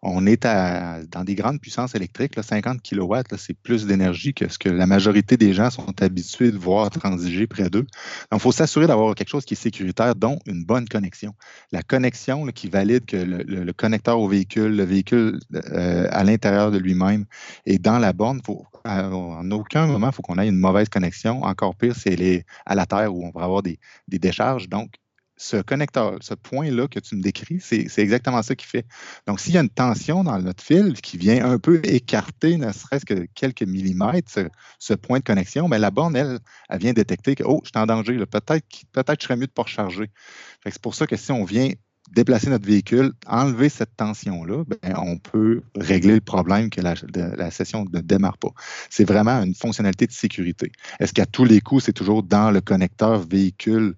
On 0.02 0.26
est 0.26 0.44
dans 0.44 1.24
des 1.24 1.34
grandes 1.34 1.60
puissances 1.60 1.94
électriques, 1.94 2.34
50 2.40 2.82
kW, 2.82 3.14
c'est 3.36 3.54
plus 3.54 3.86
d'énergie 3.86 4.32
que 4.32 4.48
ce 4.48 4.58
que 4.58 4.68
la 4.68 4.86
majorité 4.86 5.36
des 5.36 5.52
gens 5.52 5.70
sont 5.70 6.02
habitués 6.02 6.52
de 6.52 6.56
voir 6.56 6.90
transiger 6.90 7.46
près 7.46 7.68
d'eux. 7.68 7.86
Donc, 8.30 8.38
il 8.38 8.40
faut 8.40 8.52
s'assurer 8.52 8.86
d'avoir 8.86 9.14
quelque 9.14 9.28
chose 9.30 9.44
qui 9.44 9.54
est 9.54 9.56
sécuritaire, 9.56 10.14
dont 10.14 10.38
une 10.46 10.64
bonne 10.64 10.88
connexion. 10.88 11.34
La 11.72 11.82
connexion 11.82 12.46
qui 12.46 12.68
valide 12.68 13.06
que 13.06 13.16
le, 13.16 13.72
connecteur 13.72 14.20
au 14.20 14.28
véhicule, 14.28 14.76
le 14.76 14.84
véhicule 14.84 15.40
euh, 15.54 16.06
à 16.10 16.22
l'intérieur 16.22 16.70
de 16.70 16.78
lui-même 16.78 17.24
et 17.66 17.78
dans 17.78 17.98
la 17.98 18.12
borne, 18.12 18.40
faut, 18.44 18.66
en 18.84 19.50
aucun 19.50 19.86
moment, 19.86 20.08
il 20.08 20.14
faut 20.14 20.22
qu'on 20.22 20.38
ait 20.38 20.48
une 20.48 20.58
mauvaise 20.58 20.88
connexion. 20.88 21.42
Encore 21.42 21.74
pire, 21.74 21.93
c'est 21.94 22.20
est 22.20 22.46
à 22.66 22.74
la 22.74 22.86
terre 22.86 23.14
où 23.14 23.24
on 23.24 23.30
va 23.38 23.44
avoir 23.44 23.62
des, 23.62 23.78
décharges. 24.08 24.68
Donc, 24.68 24.90
ce 25.36 25.56
connecteur, 25.56 26.18
ce 26.20 26.34
point-là 26.34 26.86
que 26.86 27.00
tu 27.00 27.16
me 27.16 27.22
décris, 27.22 27.58
c'est 27.60 27.98
exactement 27.98 28.40
ça 28.42 28.54
qui 28.54 28.66
fait. 28.66 28.86
Donc, 29.26 29.40
s'il 29.40 29.54
y 29.54 29.58
a 29.58 29.62
une 29.62 29.68
tension 29.68 30.22
dans 30.22 30.38
notre 30.38 30.62
fil 30.62 30.94
qui 31.00 31.18
vient 31.18 31.44
un 31.44 31.58
peu 31.58 31.80
écarter, 31.84 32.56
ne 32.56 32.70
serait-ce 32.70 33.04
que 33.04 33.26
quelques 33.34 33.62
millimètres, 33.62 34.30
ce, 34.78 34.94
point 34.94 35.18
de 35.18 35.24
connexion, 35.24 35.66
mais 35.66 35.78
la 35.78 35.90
borne, 35.90 36.14
elle, 36.14 36.38
elle 36.68 36.78
vient 36.78 36.92
détecter 36.92 37.34
que, 37.34 37.42
oh, 37.42 37.60
je 37.64 37.70
suis 37.70 37.78
en 37.82 37.86
danger, 37.86 38.16
peut-être 38.26 38.64
peut 38.92 39.04
je 39.18 39.24
serais 39.24 39.36
mieux 39.36 39.46
de 39.46 39.50
ne 39.50 39.54
pas 39.54 39.62
recharger. 39.62 40.10
C'est 40.64 40.80
pour 40.80 40.94
ça 40.94 41.06
que 41.06 41.16
si 41.16 41.32
on 41.32 41.44
vient 41.44 41.70
déplacer 42.12 42.50
notre 42.50 42.66
véhicule, 42.66 43.12
enlever 43.26 43.68
cette 43.68 43.96
tension-là, 43.96 44.64
ben, 44.64 44.94
on 44.98 45.18
peut 45.18 45.62
régler 45.74 46.14
le 46.14 46.20
problème 46.20 46.70
que 46.70 46.80
la, 46.80 46.94
la 47.14 47.50
session 47.50 47.86
ne 47.92 48.00
démarre 48.00 48.38
pas. 48.38 48.50
C'est 48.90 49.04
vraiment 49.04 49.42
une 49.42 49.54
fonctionnalité 49.54 50.06
de 50.06 50.12
sécurité. 50.12 50.70
Est-ce 51.00 51.12
qu'à 51.12 51.26
tous 51.26 51.44
les 51.44 51.60
coups, 51.60 51.84
c'est 51.84 51.92
toujours 51.92 52.22
dans 52.22 52.50
le 52.50 52.60
connecteur 52.60 53.18
véhicule 53.20 53.94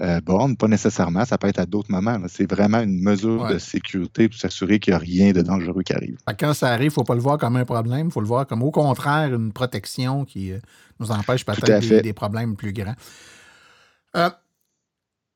euh, 0.00 0.20
borne? 0.20 0.56
Pas 0.56 0.68
nécessairement. 0.68 1.24
Ça 1.24 1.36
peut 1.36 1.48
être 1.48 1.58
à 1.58 1.66
d'autres 1.66 1.90
moments. 1.90 2.18
C'est 2.28 2.50
vraiment 2.50 2.80
une 2.80 3.02
mesure 3.02 3.48
de 3.48 3.58
sécurité 3.58 4.28
pour 4.28 4.38
s'assurer 4.38 4.78
qu'il 4.78 4.92
n'y 4.92 4.96
a 4.96 4.98
rien 4.98 5.32
de 5.32 5.42
dangereux 5.42 5.82
qui 5.82 5.92
arrive. 5.92 6.18
Quand 6.38 6.54
ça 6.54 6.68
arrive, 6.68 6.84
il 6.84 6.86
ne 6.86 6.92
faut 6.92 7.04
pas 7.04 7.14
le 7.14 7.20
voir 7.20 7.38
comme 7.38 7.56
un 7.56 7.64
problème. 7.64 8.06
Il 8.06 8.12
faut 8.12 8.20
le 8.20 8.26
voir 8.26 8.46
comme, 8.46 8.62
au 8.62 8.70
contraire, 8.70 9.34
une 9.34 9.52
protection 9.52 10.24
qui 10.24 10.52
euh, 10.52 10.58
nous 11.00 11.10
empêche 11.10 11.44
peut-être 11.44 11.88
des, 11.88 12.02
des, 12.02 12.12
problèmes 12.12 12.56
plus 12.56 12.72
grands. 12.72 12.94
Euh, 14.16 14.30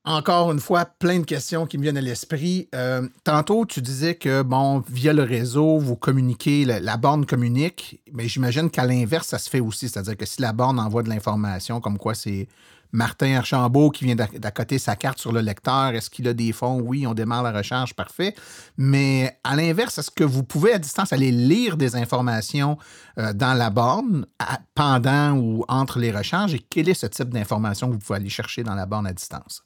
encore 0.04 0.50
une 0.50 0.58
fois, 0.58 0.84
plein 0.84 1.20
de 1.20 1.24
questions 1.24 1.66
qui 1.66 1.78
me 1.78 1.82
viennent 1.84 1.96
à 1.96 2.00
l'esprit. 2.00 2.68
Euh, 2.74 3.06
tantôt, 3.22 3.64
tu 3.66 3.80
disais 3.80 4.16
que, 4.16 4.42
bon, 4.42 4.82
via 4.88 5.12
le 5.12 5.22
réseau, 5.22 5.78
vous 5.78 5.94
communiquez, 5.94 6.64
la, 6.64 6.96
borne 6.96 7.24
communique, 7.24 8.02
mais 8.12 8.26
j'imagine 8.26 8.68
qu'à 8.68 8.84
l'inverse, 8.84 9.28
ça 9.28 9.38
se 9.38 9.48
fait 9.48 9.60
aussi. 9.60 9.88
C'est-à-dire 9.88 10.16
que 10.16 10.26
si 10.26 10.42
la 10.42 10.52
borne 10.52 10.80
envoie 10.80 11.04
de 11.04 11.08
l'information, 11.08 11.80
comme 11.80 11.98
quoi 11.98 12.16
c'est 12.16 12.48
Martin 12.90 13.36
Archambault 13.36 13.90
qui 13.90 14.04
vient 14.04 14.16
d'accoter 14.16 14.78
sa 14.78 14.96
carte 14.96 15.18
sur 15.18 15.30
le 15.30 15.40
lecteur, 15.40 15.90
est-ce 15.94 16.10
qu'il 16.10 16.26
a 16.26 16.34
des 16.34 16.52
fonds? 16.52 16.80
Oui, 16.80 17.06
on 17.06 17.14
démarre 17.14 17.44
la 17.44 17.52
recherche, 17.52 17.94
parfait. 17.94 18.34
Mais 18.76 19.38
à 19.44 19.54
l'inverse, 19.54 19.98
est-ce 19.98 20.10
que 20.10 20.24
vous 20.24 20.42
pouvez 20.42 20.72
à 20.72 20.78
distance 20.78 21.12
aller 21.12 21.30
lire 21.30 21.76
des 21.76 21.94
informations 21.94 22.76
euh, 23.18 23.32
dans 23.32 23.54
la 23.54 23.70
borne 23.70 24.26
pendant 24.74 25.36
ou 25.36 25.64
entre 25.68 26.00
les 26.00 26.10
recharges? 26.10 26.54
Et 26.54 26.58
quel 26.58 26.88
est 26.88 26.94
ce 26.94 27.06
type 27.06 27.28
d'information 27.28 27.86
que 27.86 27.92
vous 27.92 28.00
pouvez 28.00 28.16
aller 28.16 28.28
chercher 28.28 28.64
dans 28.64 28.74
la 28.74 28.84
borne 28.84 29.06
à 29.06 29.12
distance? 29.12 29.62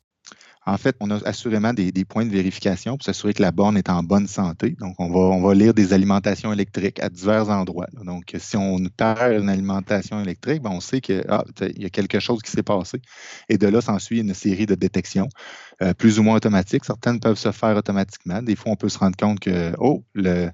En 0.66 0.76
fait, 0.78 0.96
on 0.98 1.10
a 1.12 1.24
assurément 1.24 1.72
des, 1.72 2.04
points 2.04 2.26
de 2.26 2.30
vérification 2.30 2.96
pour 2.96 3.04
s'assurer 3.04 3.32
que 3.34 3.42
la 3.42 3.52
borne 3.52 3.76
est 3.76 3.88
en 3.88 4.02
bonne 4.02 4.26
santé. 4.26 4.70
Donc, 4.80 4.96
on 4.98 5.40
va, 5.40 5.54
lire 5.54 5.74
des 5.74 5.92
alimentations 5.92 6.52
électriques 6.52 7.00
à 7.00 7.08
divers 7.08 7.48
endroits. 7.50 7.86
Donc, 8.04 8.34
si 8.36 8.56
on 8.56 8.78
perd 8.96 9.40
une 9.40 9.48
alimentation 9.48 10.20
électrique, 10.20 10.62
ben, 10.62 10.70
on 10.70 10.80
sait 10.80 11.00
qu'il 11.00 11.24
ah, 11.28 11.44
y 11.76 11.86
a 11.86 11.90
quelque 11.90 12.18
chose 12.18 12.42
qui 12.42 12.50
s'est 12.50 12.64
passé. 12.64 13.00
Et 13.48 13.58
de 13.58 13.68
là, 13.68 13.80
s'ensuit 13.80 14.20
une 14.20 14.34
série 14.34 14.66
de 14.66 14.74
détections, 14.74 15.28
euh, 15.82 15.94
plus 15.94 16.18
ou 16.18 16.24
moins 16.24 16.36
automatiques. 16.36 16.84
Certaines 16.84 17.20
peuvent 17.20 17.38
se 17.38 17.52
faire 17.52 17.76
automatiquement. 17.76 18.42
Des 18.42 18.56
fois, 18.56 18.72
on 18.72 18.76
peut 18.76 18.88
se 18.88 18.98
rendre 18.98 19.16
compte 19.16 19.38
que, 19.38 19.72
oh, 19.78 20.04
le, 20.14 20.50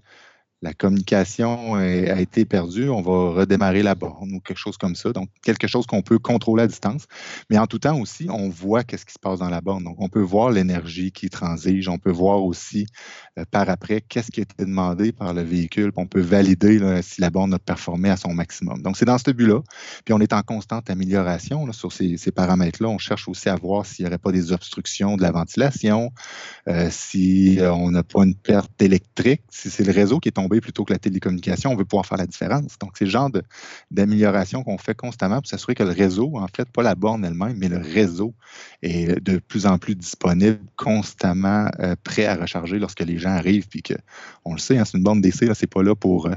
la 0.62 0.72
communication 0.72 1.74
a 1.74 2.20
été 2.20 2.44
perdue, 2.44 2.88
on 2.88 3.02
va 3.02 3.40
redémarrer 3.40 3.82
la 3.82 3.96
borne 3.96 4.32
ou 4.32 4.40
quelque 4.40 4.58
chose 4.58 4.76
comme 4.76 4.94
ça. 4.94 5.12
Donc, 5.12 5.28
quelque 5.42 5.66
chose 5.66 5.86
qu'on 5.86 6.02
peut 6.02 6.20
contrôler 6.20 6.62
à 6.62 6.66
distance. 6.68 7.06
Mais 7.50 7.58
en 7.58 7.66
tout 7.66 7.80
temps 7.80 7.98
aussi, 7.98 8.28
on 8.30 8.48
voit 8.48 8.84
qu'est-ce 8.84 9.04
qui 9.04 9.12
se 9.12 9.18
passe 9.18 9.40
dans 9.40 9.48
la 9.48 9.60
borne. 9.60 9.82
Donc, 9.82 9.96
on 9.98 10.08
peut 10.08 10.20
voir 10.20 10.50
l'énergie 10.50 11.10
qui 11.10 11.30
transige. 11.30 11.88
On 11.88 11.98
peut 11.98 12.12
voir 12.12 12.44
aussi 12.44 12.86
euh, 13.38 13.44
par 13.50 13.68
après 13.68 14.00
qu'est-ce 14.00 14.30
qui 14.30 14.40
a 14.40 14.44
été 14.44 14.64
demandé 14.64 15.10
par 15.10 15.34
le 15.34 15.42
véhicule. 15.42 15.90
on 15.96 16.06
peut 16.06 16.20
valider 16.20 17.02
si 17.02 17.20
la 17.20 17.30
borne 17.30 17.52
a 17.54 17.58
performé 17.58 18.08
à 18.08 18.16
son 18.16 18.32
maximum. 18.32 18.82
Donc, 18.82 18.96
c'est 18.96 19.04
dans 19.04 19.18
ce 19.18 19.32
but-là. 19.32 19.62
Puis, 20.04 20.14
on 20.14 20.20
est 20.20 20.32
en 20.32 20.42
constante 20.42 20.90
amélioration 20.90 21.72
sur 21.72 21.92
ces, 21.92 22.16
paramètres-là. 22.32 22.88
On 22.88 22.98
cherche 22.98 23.28
aussi 23.28 23.48
à 23.48 23.56
voir 23.56 23.84
s'il 23.84 24.04
n'y 24.04 24.08
aurait 24.08 24.18
pas 24.18 24.32
des 24.32 24.52
obstructions 24.52 25.16
de 25.16 25.22
la 25.22 25.32
ventilation, 25.32 26.12
euh, 26.68 26.88
si 26.90 27.60
euh, 27.60 27.72
on 27.72 27.90
n'a 27.90 28.04
pas 28.04 28.22
une 28.22 28.34
perte 28.34 28.80
électrique, 28.80 29.42
si 29.50 29.70
c'est 29.70 29.84
le 29.84 29.92
réseau 29.92 30.20
qui 30.20 30.28
est 30.28 30.32
tombé 30.32 30.51
plutôt 30.60 30.84
que 30.84 30.92
la 30.92 30.98
télécommunication, 30.98 31.70
on 31.70 31.76
veut 31.76 31.84
pouvoir 31.84 32.06
faire 32.06 32.18
la 32.18 32.26
différence. 32.26 32.78
Donc, 32.78 32.92
c'est 32.98 33.04
le 33.04 33.10
genre 33.10 33.30
d'amélioration 33.90 34.62
qu'on 34.62 34.78
fait 34.78 34.94
constamment 34.94 35.36
pour 35.36 35.46
s'assurer 35.46 35.74
que 35.74 35.82
le 35.82 35.90
réseau, 35.90 36.36
en 36.36 36.48
fait, 36.48 36.68
pas 36.70 36.82
la 36.82 36.94
borne 36.94 37.24
elle-même, 37.24 37.56
mais 37.56 37.68
le 37.68 37.78
réseau 37.78 38.34
est 38.82 39.20
de 39.20 39.38
plus 39.38 39.66
en 39.66 39.78
plus 39.78 39.94
disponible, 39.94 40.58
constamment 40.76 41.68
euh, 41.80 41.94
prêt 42.02 42.26
à 42.26 42.36
recharger 42.36 42.78
lorsque 42.78 43.00
les 43.00 43.18
gens 43.18 43.30
arrivent, 43.30 43.68
puis 43.68 43.82
que, 43.82 43.94
on 44.44 44.52
le 44.52 44.58
sait, 44.58 44.78
hein, 44.78 44.84
c'est 44.84 44.98
une 44.98 45.04
borne 45.04 45.20
d'essai, 45.20 45.48
c'est 45.54 45.66
pas 45.66 45.82
là 45.82 45.94
pour, 45.94 46.26
euh, 46.26 46.34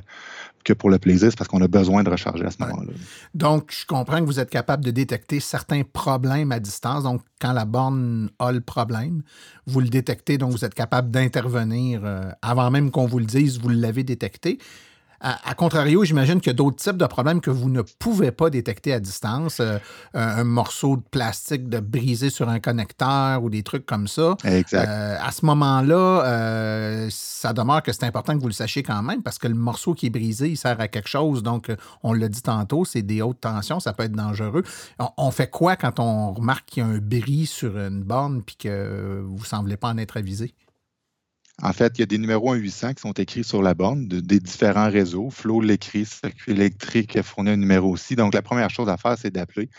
que 0.66 0.74
pour 0.74 0.90
le 0.90 0.98
plaisir, 0.98 1.30
c'est 1.30 1.38
parce 1.38 1.48
qu'on 1.48 1.62
a 1.62 1.68
besoin 1.68 2.04
de 2.04 2.10
recharger 2.10 2.44
à 2.44 2.52
ce 2.52 2.58
moment-là. 2.60 2.92
Donc, 3.34 3.72
je 3.72 3.86
comprends 3.86 4.20
que 4.20 4.26
vous 4.26 4.40
êtes 4.40 4.50
capable 4.50 4.84
de 4.84 4.92
détecter 4.92 5.40
certains 5.40 5.84
problèmes 5.84 6.52
à 6.52 6.60
distance. 6.60 7.04
Donc, 7.04 7.22
quand 7.40 7.54
la 7.54 7.66
borne 7.66 8.30
a 8.40 8.52
le 8.52 8.62
problème, 8.62 9.22
vous 9.68 9.80
le 9.80 9.90
détectez, 9.90 10.38
donc 10.38 10.52
vous 10.52 10.66
êtes 10.66 10.74
capable 10.74 11.12
d'intervenir 11.12 12.02
euh, 12.04 12.32
avant 12.42 12.72
même 12.72 12.92
qu'on 12.92 13.06
vous 13.06 13.20
le 13.20 13.26
dise, 13.26 13.60
vous 13.60 13.70
l'avez 13.70 14.04
détecté. 14.04 14.58
À, 15.28 15.56
contrario, 15.56 16.04
j'imagine 16.04 16.40
qu'il 16.40 16.52
y 16.52 16.54
a 16.54 16.54
d'autres 16.54 16.76
types 16.76 16.98
de 16.98 17.06
problèmes 17.08 17.42
que 17.42 17.50
vous 17.50 17.68
ne 17.68 17.82
pouvez 17.82 18.32
pas 18.32 18.52
détecter 18.52 18.94
à 18.94 19.00
distance. 19.00 19.60
Euh, 19.60 19.80
un, 20.14 20.44
morceau 20.44 20.98
de 20.98 21.02
plastique 21.02 21.68
de 21.68 21.80
brisé 21.80 22.30
sur 22.30 22.48
un 22.48 22.60
connecteur 22.60 23.44
ou 23.44 23.50
des 23.50 23.64
trucs 23.64 23.88
comme 23.88 24.08
ça. 24.08 24.38
Exact. 24.44 24.88
Euh, 24.88 25.18
à 25.20 25.32
ce 25.32 25.44
moment-là, 25.48 25.96
euh, 25.96 27.08
ça 27.10 27.54
demeure 27.54 27.82
que 27.82 27.92
c'est 27.92 28.04
important 28.04 28.36
que 28.36 28.40
vous 28.40 28.50
le 28.50 28.54
sachiez 28.54 28.84
quand 28.84 29.02
même 29.02 29.24
parce 29.24 29.40
que 29.40 29.48
le 29.48 29.56
morceau 29.56 29.96
qui 29.96 30.06
est 30.06 30.12
brisé, 30.12 30.50
il 30.50 30.58
sert 30.58 30.80
à 30.80 30.88
quelque 30.88 31.10
chose. 31.10 31.42
Donc, 31.42 31.72
on 32.04 32.14
l'a 32.14 32.28
dit 32.28 32.44
tantôt, 32.44 32.86
c'est 32.86 33.02
des 33.02 33.24
hautes 33.24 33.42
tensions, 33.42 33.80
ça 33.80 33.94
peut 33.94 34.04
être 34.04 34.16
dangereux. 34.16 34.62
On, 35.18 35.32
fait 35.32 35.50
quoi 35.50 35.76
quand 35.76 36.00
on 36.00 36.34
remarque 36.34 36.68
qu'il 36.68 36.84
y 36.84 36.86
a 36.86 36.90
un 36.90 37.00
bris 37.00 37.48
sur 37.48 37.76
une 37.80 38.04
borne 38.04 38.44
puis 38.44 38.58
que 38.58 39.24
vous 39.26 39.40
ne 39.40 39.46
semblez 39.46 39.76
pas 39.76 39.88
en 39.88 39.98
être 39.98 40.18
avisé? 40.18 40.54
En 41.62 41.72
fait, 41.72 41.94
il 41.98 42.02
y 42.02 42.04
a 42.04 42.06
des 42.06 42.18
numéros 42.18 42.54
1-800 42.54 42.96
qui 42.96 43.02
sont 43.02 43.14
écrits 43.14 43.46
sur 43.46 43.62
la 43.62 43.74
borne 43.74 44.08
des 44.08 44.40
différents 44.42 44.90
réseaux. 44.90 45.30
Flow 45.30 45.62
l'écrit, 45.62 46.06
Circuit 46.06 46.52
électrique 46.52 47.22
fournit 47.22 47.52
un 47.52 47.58
numéro 47.58 47.90
aussi. 47.90 48.18
Donc, 48.18 48.34
la 48.34 48.42
première 48.42 48.70
chose 48.70 48.90
à 48.90 48.98
faire, 48.98 49.18
c'est 49.18 49.32
d'appeler 49.32 49.70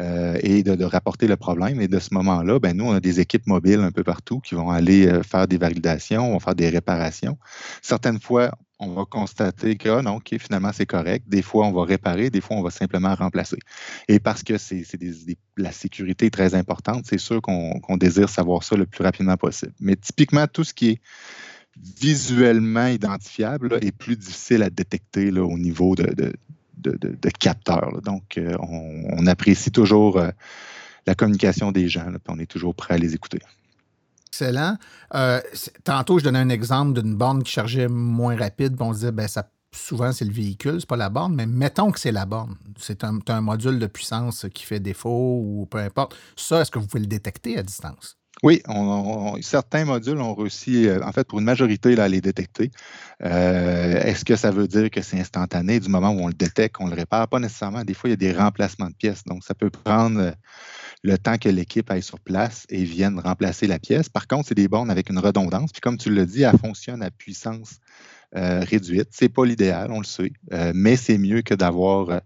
euh, 0.00 0.36
et 0.42 0.64
de, 0.64 0.84
rapporter 0.84 1.28
le 1.28 1.36
problème. 1.36 1.80
Et 1.80 1.86
de 1.86 1.98
ce 2.00 2.12
moment-là, 2.14 2.58
ben, 2.58 2.76
nous, 2.76 2.86
on 2.86 2.92
a 2.92 3.00
des 3.00 3.20
équipes 3.20 3.46
mobiles 3.46 3.80
un 3.80 3.92
peu 3.92 4.02
partout 4.02 4.40
qui 4.40 4.56
vont 4.56 4.70
aller 4.70 5.06
euh, 5.06 5.22
faire 5.22 5.46
des 5.46 5.56
validations, 5.56 6.32
vont 6.32 6.40
faire 6.40 6.56
des 6.56 6.68
réparations. 6.68 7.38
Certaines 7.80 8.20
fois, 8.20 8.50
on 8.80 8.88
va 8.92 9.04
constater 9.04 9.76
que 9.76 9.88
ah 9.90 10.02
non, 10.02 10.16
OK, 10.16 10.34
finalement, 10.38 10.70
c'est 10.72 10.86
correct. 10.86 11.26
Des 11.28 11.42
fois, 11.42 11.66
on 11.66 11.72
va 11.72 11.84
réparer, 11.84 12.30
des 12.30 12.40
fois, 12.40 12.56
on 12.56 12.62
va 12.62 12.70
simplement 12.70 13.14
remplacer. 13.14 13.58
Et 14.08 14.18
parce 14.18 14.42
que 14.42 14.56
c'est, 14.56 14.84
la 15.56 15.70
sécurité 15.70 16.26
est 16.26 16.30
très 16.30 16.54
importante, 16.54 17.04
c'est 17.06 17.18
sûr 17.18 17.42
qu'on, 17.42 17.80
désire 17.98 18.30
savoir 18.30 18.62
ça 18.62 18.76
le 18.76 18.86
plus 18.86 19.04
rapidement 19.04 19.36
possible. 19.36 19.72
Mais 19.80 19.96
typiquement, 19.96 20.46
tout 20.46 20.64
ce 20.64 20.72
qui 20.72 20.88
est 20.90 21.00
visuellement 22.00 22.86
identifiable 22.86 23.78
est 23.82 23.92
plus 23.92 24.16
difficile 24.16 24.62
à 24.62 24.70
détecter 24.70 25.30
au 25.30 25.58
niveau 25.58 25.94
de, 25.94 26.32
de, 26.78 27.30
capteurs. 27.38 28.00
Donc, 28.02 28.38
euh, 28.38 28.56
on, 28.60 29.26
apprécie 29.26 29.70
toujours 29.70 30.16
euh, 30.18 30.30
la 31.06 31.14
communication 31.14 31.70
des 31.70 31.88
gens, 31.88 32.06
puis 32.06 32.20
on 32.28 32.38
est 32.38 32.50
toujours 32.50 32.74
prêt 32.74 32.94
à 32.94 32.98
les 32.98 33.14
écouter 33.14 33.40
excellent. 34.30 34.76
Euh, 35.14 35.40
tantôt, 35.84 36.18
je 36.18 36.24
donnais 36.24 36.38
un 36.38 36.48
exemple 36.48 37.00
d'une 37.00 37.16
borne 37.16 37.42
qui 37.42 37.52
chargeait 37.52 37.88
moins 37.88 38.36
rapide, 38.36 38.76
on 38.80 38.92
se 38.92 39.00
disait, 39.00 39.12
ben, 39.12 39.28
ça, 39.28 39.50
souvent, 39.74 40.12
c'est 40.12 40.24
le 40.24 40.32
véhicule, 40.32 40.76
c'est 40.80 40.88
pas 40.88 40.96
la 40.96 41.10
borne, 41.10 41.34
mais 41.34 41.46
mettons 41.46 41.90
que 41.90 41.98
c'est 41.98 42.12
la 42.12 42.26
borne. 42.26 42.56
C'est 42.78 43.04
un, 43.04 43.40
module 43.40 43.78
de 43.78 43.86
puissance 43.86 44.46
qui 44.54 44.64
fait 44.64 44.80
défaut 44.80 45.40
ou 45.44 45.66
peu 45.66 45.78
importe. 45.78 46.16
Ça, 46.36 46.60
est-ce 46.60 46.70
que 46.70 46.78
vous 46.78 46.86
pouvez 46.86 47.00
le 47.00 47.06
détecter 47.06 47.58
à 47.58 47.62
distance? 47.62 48.16
Oui, 48.42 48.62
certains 49.42 49.84
modules 49.84 50.18
ont 50.18 50.34
réussi, 50.34 50.88
euh, 50.88 51.04
en 51.04 51.12
fait, 51.12 51.28
pour 51.28 51.40
une 51.40 51.44
majorité, 51.44 51.94
là, 51.94 52.04
à 52.04 52.08
les 52.08 52.22
détecter. 52.22 52.70
Euh, 53.22 54.00
est-ce 54.02 54.24
que 54.24 54.34
ça 54.34 54.50
veut 54.50 54.66
dire 54.66 54.88
que 54.90 55.02
c'est 55.02 55.20
instantané 55.20 55.78
du 55.78 55.90
moment 55.90 56.10
où 56.10 56.20
on 56.20 56.28
le 56.28 56.32
détecte, 56.32 56.76
qu'on 56.76 56.86
le 56.86 56.94
répare? 56.94 57.28
Pas 57.28 57.38
nécessairement. 57.38 57.84
Des 57.84 57.92
fois, 57.92 58.08
il 58.08 58.12
y 58.12 58.14
a 58.14 58.16
des 58.16 58.32
remplacements 58.32 58.88
de 58.88 58.94
pièces. 58.94 59.24
Donc, 59.24 59.44
ça 59.44 59.54
peut 59.54 59.68
prendre 59.68 60.32
le 61.02 61.16
temps 61.18 61.38
que 61.38 61.48
l'équipe 61.48 61.90
aille 61.90 62.02
sur 62.02 62.20
place 62.20 62.66
et 62.68 62.84
vienne 62.84 63.18
remplacer 63.18 63.66
la 63.66 63.78
pièce. 63.78 64.08
Par 64.08 64.26
contre, 64.26 64.48
c'est 64.48 64.54
des 64.54 64.68
bornes 64.68 64.90
avec 64.90 65.10
une 65.10 65.18
redondance. 65.18 65.72
Puis 65.72 65.80
comme 65.80 65.96
tu 65.96 66.12
l'as 66.12 66.26
dit, 66.26 66.42
elle 66.42 66.58
fonctionne 66.58 67.02
à 67.02 67.10
puissance 67.10 67.78
euh, 68.36 68.60
réduite. 68.60 69.08
Ce 69.12 69.24
n'est 69.24 69.28
pas 69.28 69.44
l'idéal, 69.44 69.90
on 69.90 69.98
le 69.98 70.04
sait, 70.04 70.32
euh, 70.52 70.72
mais 70.74 70.96
c'est 70.96 71.18
mieux 71.18 71.42
que 71.42 71.54
d'avoir 71.54 72.10
euh, 72.10 72.20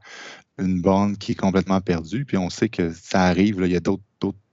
une 0.59 0.81
borne 0.81 1.17
qui 1.17 1.33
est 1.33 1.37
complètement 1.37 1.81
perdue. 1.81 2.25
Puis 2.25 2.37
on 2.37 2.51
sait 2.51 2.69
que 2.69 2.93
ça 2.93 3.23
arrive, 3.23 3.61
il 3.65 3.73
y 3.73 3.77
a 3.77 3.81
d'autres 3.81 4.03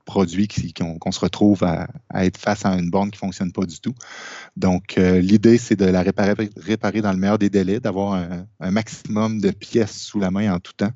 produits 0.06 0.47
qu'on 0.47 1.12
se 1.12 1.20
retrouve 1.20 1.64
à, 1.64 1.88
être 2.14 2.38
face 2.38 2.66
à 2.66 2.74
une 2.74 2.89
borne 2.89 3.12
qui 3.12 3.18
ne 3.18 3.28
fonctionne 3.28 3.52
pas 3.52 3.66
du 3.66 3.80
tout. 3.80 3.93
Donc, 4.58 4.97
euh, 4.97 5.20
l'idée, 5.20 5.58
c'est 5.58 5.76
de 5.76 5.86
la 5.86 6.02
réparer, 6.02 6.49
réparer, 6.58 7.02
dans 7.02 7.12
le 7.12 7.18
meilleur 7.18 7.38
des 7.38 7.49
délais, 7.49 7.80
d'avoir 7.80 8.14
un, 8.14 8.72
maximum 8.72 9.41
de 9.41 9.52
pièces 9.52 9.97
sous 9.97 10.20
la 10.20 10.32
main 10.32 10.54
en 10.54 10.60
tout 10.60 10.74
temps 10.74 10.91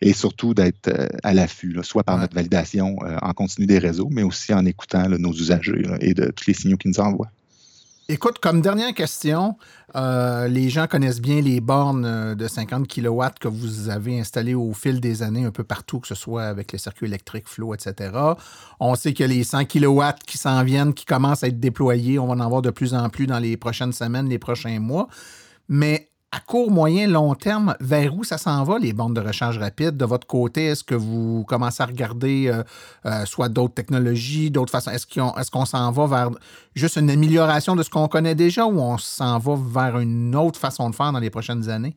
et 0.00 0.12
surtout 0.12 0.54
d'être 0.54 0.88
euh, 0.88 1.08
à 1.22 1.32
l'affût, 1.32 1.78
soit 1.82 2.02
par 2.02 2.18
notre 2.18 2.34
validation 2.34 2.96
euh, 3.04 3.16
en 3.22 3.32
continu 3.32 3.66
des 3.66 3.78
réseaux, 3.78 4.08
mais 4.10 4.22
aussi 4.22 4.52
en 4.52 4.64
écoutant 4.66 5.08
nos 5.08 5.32
usagers 5.32 5.82
et 6.00 6.14
de 6.14 6.30
tous 6.30 6.46
les 6.48 6.54
signaux 6.54 6.76
qu'ils 6.76 6.90
nous 6.90 7.00
envoient. 7.00 7.30
Écoute, 8.12 8.40
comme 8.40 8.60
dernière 8.60 8.92
question, 8.92 9.56
euh, 9.94 10.48
les 10.48 10.68
gens 10.68 10.88
connaissent 10.88 11.20
bien 11.20 11.40
les 11.40 11.60
bornes 11.60 12.04
euh, 12.04 12.34
de 12.34 12.48
50 12.48 12.88
kW 12.88 13.22
que 13.38 13.46
vous 13.46 13.88
avez 13.88 14.18
installées 14.18 14.54
au 14.54 14.72
fil 14.72 15.00
des 15.00 15.22
années 15.22 15.44
un 15.44 15.52
peu 15.52 15.62
partout, 15.62 16.00
que 16.00 16.08
ce 16.08 16.16
soit 16.16 16.42
avec 16.42 16.72
les 16.72 16.78
circuits 16.78 17.06
électriques, 17.06 17.46
flow, 17.46 17.72
etc. 17.72 18.10
On 18.80 18.96
sait 18.96 19.14
que 19.14 19.22
les 19.22 19.44
100 19.44 19.66
kW 19.66 20.02
qui 20.26 20.38
s'en 20.38 20.64
viennent, 20.64 20.92
qui 20.92 21.04
commencent 21.04 21.44
à 21.44 21.46
être 21.46 21.60
déployés, 21.60 22.18
on 22.18 22.26
va 22.26 22.32
en 22.32 22.40
avoir 22.40 22.62
de 22.62 22.70
plus 22.70 22.94
en 22.94 23.08
plus 23.10 23.28
dans 23.28 23.38
les 23.38 23.56
prochaines 23.56 23.92
semaines, 23.92 24.28
les 24.28 24.40
prochains 24.40 24.80
mois. 24.80 25.06
Mais 25.68 26.08
à 26.32 26.38
court, 26.38 26.70
moyen, 26.70 27.08
long 27.08 27.34
terme, 27.34 27.74
vers 27.80 28.14
où 28.14 28.22
ça 28.22 28.38
s'en 28.38 28.62
va, 28.62 28.78
les 28.78 28.92
bandes 28.92 29.16
de 29.16 29.20
recharge 29.20 29.58
rapide? 29.58 29.96
De 29.96 30.04
votre 30.04 30.26
côté, 30.26 30.66
est-ce 30.66 30.84
que 30.84 30.94
vous 30.94 31.44
commencez 31.48 31.82
à 31.82 31.86
regarder 31.86 32.46
euh, 32.46 32.62
euh, 33.06 33.24
soit 33.24 33.48
d'autres 33.48 33.74
technologies, 33.74 34.50
d'autres 34.50 34.70
façons? 34.70 34.92
Est-ce 34.92 35.50
qu'on 35.50 35.64
s'en 35.64 35.90
va 35.90 36.06
vers 36.06 36.30
juste 36.76 36.96
une 36.96 37.10
amélioration 37.10 37.74
de 37.74 37.82
ce 37.82 37.90
qu'on 37.90 38.06
connaît 38.06 38.36
déjà 38.36 38.64
ou 38.64 38.78
on 38.78 38.96
s'en 38.96 39.38
va 39.38 39.56
vers 39.56 39.98
une 39.98 40.36
autre 40.36 40.60
façon 40.60 40.88
de 40.88 40.94
faire 40.94 41.12
dans 41.12 41.18
les 41.18 41.30
prochaines 41.30 41.68
années? 41.68 41.96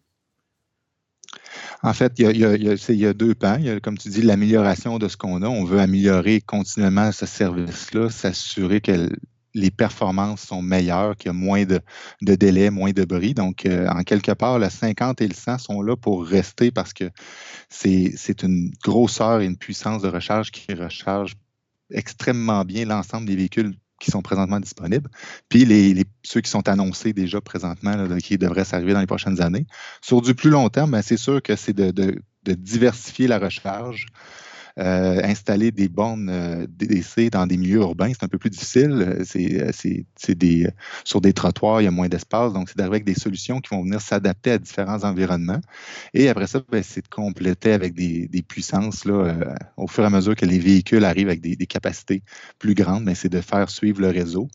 En 1.83 1.93
fait, 1.93 2.13
il 2.17 2.37
y, 2.37 3.05
a, 3.05 3.13
deux 3.13 3.35
pans. 3.35 3.59
comme 3.83 3.97
tu 3.97 4.07
dis, 4.07 4.21
l'amélioration 4.21 4.99
de 4.99 5.09
ce 5.09 5.17
qu'on 5.17 5.41
a. 5.41 5.47
On 5.47 5.65
veut 5.65 5.79
améliorer 5.79 6.39
continuellement 6.41 7.11
ce 7.11 7.25
service-là, 7.25 8.09
s'assurer 8.09 8.79
que 8.79 9.09
les 9.53 9.71
performances 9.71 10.41
sont 10.41 10.61
meilleures, 10.61 11.15
qu'il 11.15 11.27
y 11.27 11.29
a 11.29 11.33
moins 11.33 11.65
de, 11.65 11.79
de 12.21 12.35
délai, 12.35 12.69
moins 12.69 12.91
de 12.91 13.05
bruit. 13.05 13.33
Donc, 13.33 13.65
euh, 13.65 13.87
en 13.87 14.03
quelque 14.03 14.31
part, 14.31 14.59
le 14.59 14.69
50 14.69 15.21
et 15.21 15.27
le 15.27 15.33
100 15.33 15.59
sont 15.59 15.81
là 15.81 15.95
pour 15.95 16.25
rester 16.25 16.71
parce 16.71 16.93
que 16.93 17.09
c'est 17.69 18.43
une 18.43 18.71
grosseur 18.83 19.41
et 19.41 19.45
une 19.45 19.57
puissance 19.57 20.01
de 20.01 20.09
recharge 20.09 20.51
qui 20.51 20.73
recharge 20.73 21.35
extrêmement 21.91 22.65
bien 22.65 22.85
l'ensemble 22.85 23.27
des 23.27 23.35
véhicules 23.35 23.75
qui 24.03 24.11
sont 24.11 24.21
présentement 24.21 24.59
disponibles, 24.59 25.09
puis 25.47 25.65
ceux 26.23 26.41
qui 26.41 26.49
sont 26.49 26.67
annoncés 26.67 27.13
déjà 27.13 27.39
présentement, 27.39 27.95
qui 28.17 28.37
devraient 28.37 28.65
s'arriver 28.65 28.93
dans 28.93 28.99
les 28.99 29.07
prochaines 29.07 29.41
années. 29.41 29.65
Sur 30.01 30.21
du 30.21 30.35
plus 30.35 30.49
long 30.49 30.67
terme, 30.69 30.91
ben, 30.91 31.01
c'est 31.01 31.17
sûr 31.17 31.41
que 31.41 31.55
c'est 31.55 31.73
de, 31.73 32.21
diversifier 32.45 33.27
la 33.27 33.39
recharge, 33.39 34.07
euh, 34.79 35.21
installer 35.23 35.69
des 35.69 35.87
bornes 35.87 36.29
euh, 36.29 36.65
DC 36.67 37.29
dans 37.29 37.45
des 37.45 37.57
milieux 37.57 37.81
urbains, 37.81 38.09
c'est 38.09 38.23
un 38.23 38.27
peu 38.27 38.39
plus 38.39 38.49
difficile. 38.49 38.91
Euh, 38.91 39.71
c'est 39.71 40.05
sur 41.05 41.21
des 41.21 41.33
trottoirs, 41.33 41.81
il 41.81 41.83
y 41.83 41.87
a 41.87 41.91
moins 41.91 42.07
d'espace. 42.07 42.53
Donc, 42.53 42.69
c'est 42.69 42.77
d'arriver 42.77 42.95
avec 42.95 43.05
des 43.05 43.13
solutions 43.13 43.59
qui 43.61 43.69
vont 43.75 43.83
venir 43.83 44.01
s'adapter 44.01 44.51
à 44.51 44.57
différents 44.57 45.03
environnements. 45.03 45.61
Et 46.15 46.27
après 46.27 46.47
ça, 46.47 46.59
ben, 46.71 46.81
c'est 46.81 47.03
de 47.03 47.07
compléter 47.07 47.71
avec 47.73 47.93
des, 47.93 48.27
puissances. 48.47 49.05
Au 49.77 49.87
fur 49.87 50.03
et 50.03 50.07
à 50.07 50.09
mesure 50.09 50.35
que 50.35 50.45
les 50.45 50.59
véhicules 50.59 51.05
arrivent 51.05 51.27
avec 51.27 51.41
des, 51.41 51.55
des 51.55 51.67
capacités 51.67 52.23
plus 52.57 52.73
grandes, 52.73 53.05
ben, 53.05 53.13
c'est 53.13 53.29
de 53.29 53.41
faire 53.41 53.69
suivre 53.69 54.01
le 54.01 54.09
réseau. 54.09 54.47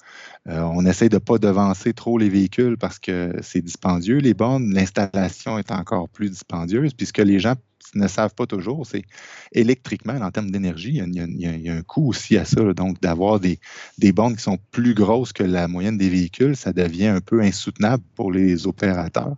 on 0.46 0.84
essaie 0.84 1.08
de 1.08 1.16
ne 1.16 1.20
pas 1.20 1.38
devancer 1.38 1.92
trop 1.92 2.18
les 2.18 2.28
véhicules 2.28 2.76
parce 2.76 2.98
que 2.98 3.32
c'est 3.42 3.62
dispendieux. 3.62 4.18
Les 4.18 4.34
bornes, 4.34 4.72
l'installation 4.74 5.58
est 5.58 5.70
encore 5.70 6.08
plus 6.08 6.30
dispendieuse 6.30 6.92
puisque 6.94 7.18
les 7.18 7.38
gens 7.38 7.54
ne 7.95 8.09
savent 8.09 8.35
pas 8.35 8.47
toujours, 8.47 8.87
c'est 8.87 9.05
électriquement, 9.53 10.14
en 10.14 10.31
termes 10.31 10.51
d'énergie, 10.51 11.01
il, 11.05 11.41
y 11.41 11.68
a 11.68 11.74
un 11.74 11.83
coût 11.83 12.09
aussi 12.09 12.37
à 12.37 12.45
ça. 12.45 12.72
donc, 12.74 13.01
d'avoir 13.01 13.41
des, 13.41 13.59
des 13.99 14.12
bornes 14.12 14.37
qui 14.37 14.43
sont 14.43 14.59
plus 14.70 14.95
grosses 14.95 15.33
que 15.33 15.43
la 15.43 15.68
moyenne 15.68 15.97
des 15.97 16.09
véhicules, 16.09 16.57
ça 16.57 16.72
devient 16.72 17.07
un 17.07 17.20
peu 17.20 17.41
insoutenable 17.41 18.03
pour 18.14 18.33
les 18.33 18.66
opérateurs. 18.66 19.37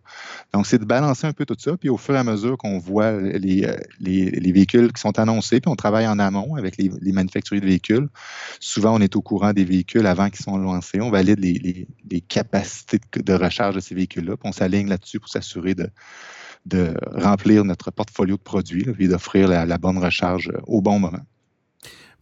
Donc, 0.52 0.66
c'est 0.66 0.78
de 0.78 0.84
balancer 0.84 1.26
un 1.26 1.32
peu 1.32 1.44
tout 1.44 1.56
ça. 1.58 1.76
Puis, 1.76 1.88
au 1.88 1.96
fur 1.96 2.14
et 2.14 2.18
à 2.18 2.24
mesure 2.24 2.58
qu'on 2.58 2.78
voit 2.78 3.12
les, 3.20 3.66
les, 4.00 4.52
véhicules 4.52 4.92
qui 4.92 5.00
sont 5.00 5.18
annoncés, 5.18 5.60
puis 5.60 5.70
on 5.70 5.76
travaille 5.76 6.06
en 6.06 6.18
amont 6.18 6.56
avec 6.56 6.76
les, 6.76 7.12
manufacturiers 7.12 7.60
de 7.60 7.66
véhicules. 7.66 8.08
Souvent, 8.58 8.96
on 8.96 9.00
est 9.00 9.16
au 9.16 9.22
courant 9.22 9.52
des 9.52 9.64
véhicules 9.64 10.06
avant 10.06 10.28
qu'ils 10.30 10.42
soient 10.42 10.58
lancés. 10.58 11.00
On 11.00 11.10
valide 11.10 11.38
les, 11.40 11.86
les 12.10 12.20
capacités 12.20 13.00
de 13.16 13.32
recharge 13.34 13.76
de 13.76 13.80
ces 13.80 13.94
véhicules-là, 13.94 14.36
puis 14.36 14.48
on 14.48 14.52
s'aligne 14.52 14.88
là-dessus 14.88 15.20
pour 15.20 15.28
s'assurer 15.28 15.74
de 15.74 15.88
de 16.66 16.94
remplir 17.12 17.64
notre 17.64 17.90
portfolio 17.90 18.36
de 18.36 18.42
produits 18.42 18.86
et 18.98 19.08
d'offrir 19.08 19.48
la, 19.48 19.78
bonne 19.78 19.98
recharge 19.98 20.50
au 20.66 20.80
bon 20.80 20.98
moment. 20.98 21.20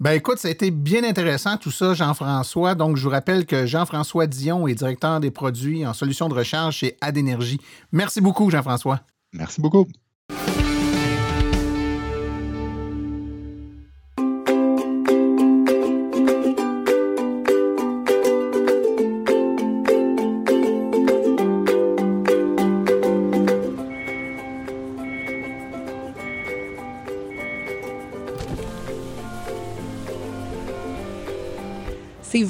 Ben 0.01 0.12
écoute, 0.12 0.39
ça 0.39 0.47
a 0.47 0.51
été 0.53 0.70
bien 0.70 1.03
intéressant 1.03 1.57
tout 1.57 1.72
ça, 1.72 1.93
Jean-François. 1.93 2.76
Donc, 2.76 2.97
je 2.97 3.03
vous 3.03 3.11
rappelle 3.11 3.47
que 3.47 3.66
Jean-François 3.66 4.28
Dion 4.28 4.68
est 4.68 4.76
directeur 4.76 5.18
des 5.18 5.32
produits 5.32 5.84
en 5.84 5.93
solutions 5.93 6.28
de 6.28 6.34
recharge 6.34 6.76
chez 6.76 6.97
Adénergie. 7.01 7.61
Merci 7.91 8.20
beaucoup, 8.20 8.49
Jean-François. 8.49 9.01
Merci 9.32 9.61
beaucoup. 9.61 9.86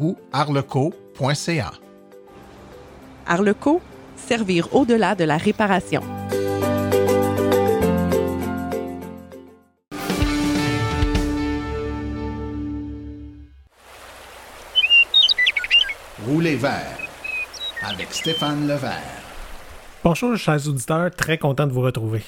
ou 0.00 0.16
arleco.ca. 0.32 1.72
Arleco, 3.26 3.80
servir 4.16 4.74
au-delà 4.74 5.14
de 5.14 5.24
la 5.24 5.36
réparation. 5.36 6.02
Roulez 16.26 16.56
vert 16.56 16.98
avec 17.82 18.12
Stéphane 18.12 18.68
Levert. 18.68 19.22
Bonjour, 20.04 20.36
chers 20.36 20.68
auditeurs, 20.68 21.10
très 21.10 21.38
content 21.38 21.66
de 21.66 21.72
vous 21.72 21.80
retrouver. 21.80 22.22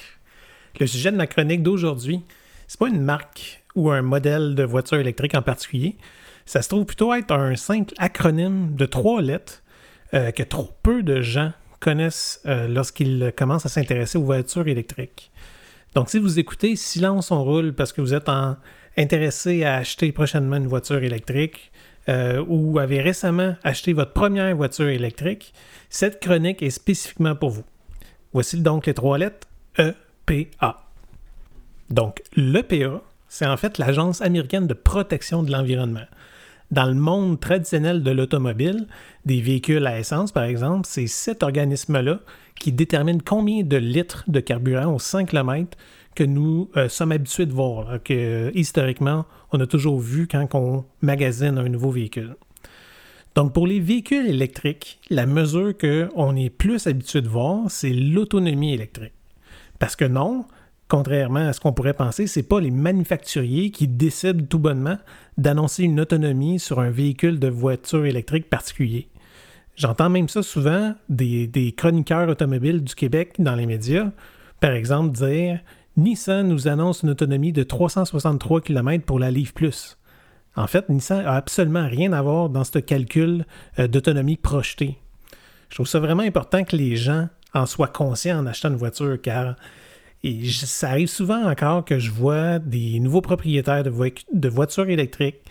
Le 0.79 0.87
sujet 0.87 1.11
de 1.11 1.17
ma 1.17 1.27
chronique 1.27 1.63
d'aujourd'hui, 1.63 2.21
c'est 2.67 2.79
pas 2.79 2.87
une 2.87 3.01
marque 3.01 3.63
ou 3.75 3.89
un 3.91 4.01
modèle 4.01 4.55
de 4.55 4.63
voiture 4.63 4.97
électrique 4.97 5.35
en 5.35 5.41
particulier, 5.41 5.95
ça 6.45 6.61
se 6.61 6.69
trouve 6.69 6.85
plutôt 6.85 7.13
être 7.13 7.31
un 7.31 7.55
simple 7.55 7.93
acronyme 7.97 8.75
de 8.75 8.85
trois 8.85 9.21
lettres 9.21 9.63
euh, 10.13 10.31
que 10.31 10.43
trop 10.43 10.69
peu 10.83 11.01
de 11.03 11.21
gens 11.21 11.51
connaissent 11.79 12.41
euh, 12.45 12.67
lorsqu'ils 12.67 13.33
commencent 13.35 13.65
à 13.65 13.69
s'intéresser 13.69 14.17
aux 14.17 14.23
voitures 14.23 14.67
électriques. 14.67 15.31
Donc, 15.95 16.09
si 16.09 16.19
vous 16.19 16.39
écoutez 16.39 16.75
Silence 16.75 17.31
on 17.31 17.43
roule 17.43 17.73
parce 17.73 17.93
que 17.93 18.01
vous 18.01 18.13
êtes 18.13 18.29
intéressé 18.97 19.63
à 19.63 19.77
acheter 19.77 20.11
prochainement 20.11 20.57
une 20.57 20.67
voiture 20.67 21.03
électrique 21.03 21.71
euh, 22.09 22.43
ou 22.47 22.77
avez 22.77 23.01
récemment 23.01 23.55
acheté 23.63 23.93
votre 23.93 24.13
première 24.13 24.55
voiture 24.55 24.89
électrique, 24.89 25.53
cette 25.89 26.19
chronique 26.19 26.61
est 26.61 26.69
spécifiquement 26.69 27.35
pour 27.35 27.49
vous. 27.49 27.63
Voici 28.33 28.61
donc 28.61 28.85
les 28.85 28.93
trois 28.93 29.17
lettres 29.17 29.47
EPA. 29.77 30.85
Donc, 31.89 32.21
l'EPA, 32.35 33.01
c'est 33.27 33.45
en 33.45 33.57
fait 33.57 33.77
l'Agence 33.77 34.21
américaine 34.21 34.67
de 34.67 34.73
protection 34.73 35.43
de 35.43 35.51
l'environnement. 35.51 36.05
Dans 36.71 36.85
le 36.85 36.95
monde 36.95 37.39
traditionnel 37.39 38.01
de 38.01 38.11
l'automobile, 38.11 38.87
des 39.25 39.41
véhicules 39.41 39.85
à 39.85 39.99
essence 39.99 40.31
par 40.31 40.43
exemple, 40.43 40.87
c'est 40.87 41.07
cet 41.07 41.43
organisme-là 41.43 42.19
qui 42.59 42.71
détermine 42.71 43.21
combien 43.21 43.63
de 43.63 43.77
litres 43.77 44.23
de 44.27 44.39
carburant 44.39 44.93
au 44.93 44.99
100 44.99 45.25
km 45.25 45.77
que 46.15 46.23
nous 46.23 46.69
euh, 46.77 46.89
sommes 46.89 47.11
habitués 47.11 47.45
de 47.45 47.53
voir, 47.53 48.01
que 48.03 48.51
historiquement 48.55 49.25
on 49.51 49.59
a 49.59 49.67
toujours 49.67 49.99
vu 49.99 50.27
quand 50.27 50.47
on 50.53 50.85
magasine 51.01 51.57
un 51.57 51.69
nouveau 51.69 51.91
véhicule. 51.91 52.35
Donc 53.35 53.53
pour 53.53 53.67
les 53.67 53.81
véhicules 53.81 54.27
électriques, 54.27 54.99
la 55.09 55.25
mesure 55.25 55.77
qu'on 55.77 56.35
est 56.37 56.49
plus 56.49 56.87
habitué 56.87 57.21
de 57.21 57.27
voir, 57.27 57.69
c'est 57.69 57.91
l'autonomie 57.91 58.73
électrique. 58.73 59.13
Parce 59.77 59.97
que 59.97 60.05
non, 60.05 60.45
contrairement 60.87 61.47
à 61.47 61.53
ce 61.53 61.59
qu'on 61.59 61.73
pourrait 61.73 61.93
penser, 61.93 62.27
ce 62.27 62.39
n'est 62.39 62.45
pas 62.45 62.59
les 62.59 62.71
manufacturiers 62.71 63.71
qui 63.71 63.87
décident 63.87 64.45
tout 64.45 64.59
bonnement 64.59 64.97
d'annoncer 65.37 65.83
une 65.83 65.99
autonomie 65.99 66.59
sur 66.59 66.79
un 66.79 66.89
véhicule 66.89 67.39
de 67.39 67.47
voiture 67.47 68.05
électrique 68.05 68.49
particulier. 68.49 69.09
J'entends 69.75 70.09
même 70.09 70.29
ça 70.29 70.41
souvent 70.41 70.95
des, 71.09 71.73
chroniqueurs 71.75 72.29
automobiles 72.29 72.83
du 72.83 72.95
Québec 72.95 73.35
dans 73.39 73.55
les 73.55 73.65
médias, 73.65 74.11
par 74.61 74.71
exemple 74.71 75.11
dire 75.11 75.59
Nissan 75.97 76.47
nous 76.47 76.67
annonce 76.67 77.03
une 77.03 77.09
autonomie 77.09 77.51
de 77.51 77.63
363 77.63 78.61
km 78.61 79.05
pour 79.05 79.19
la 79.19 79.31
Leaf 79.31 79.53
Plus. 79.53 79.97
En 80.55 80.67
fait, 80.67 80.87
Nissan 80.87 81.25
a 81.25 81.33
absolument 81.33 81.87
rien 81.87 82.13
à 82.13 82.21
voir 82.21 82.49
dans 82.49 82.63
ce 82.63 82.79
calcul 82.79 83.45
euh, 83.79 83.87
d'autonomie 83.87 84.37
projetée. 84.37 84.97
Je 85.69 85.75
trouve 85.75 85.87
ça 85.87 85.99
vraiment 85.99 86.23
important 86.23 86.63
que 86.63 86.75
les 86.77 86.95
gens 86.95 87.27
en 87.53 87.65
soient 87.65 87.87
conscients 87.87 88.39
en 88.39 88.45
achetant 88.45 88.69
une 88.69 88.75
voiture, 88.75 89.19
car 89.21 89.55
et 90.25 90.49
ça 90.49 90.89
arrive 90.89 91.07
souvent 91.07 91.47
encore 91.47 91.85
que 91.85 91.99
je 91.99 92.09
vois 92.09 92.57
des 92.57 92.99
nouveaux 92.99 93.21
propriétaires 93.21 93.83
de, 93.83 94.49
voitures 94.49 94.89
électriques 94.89 95.41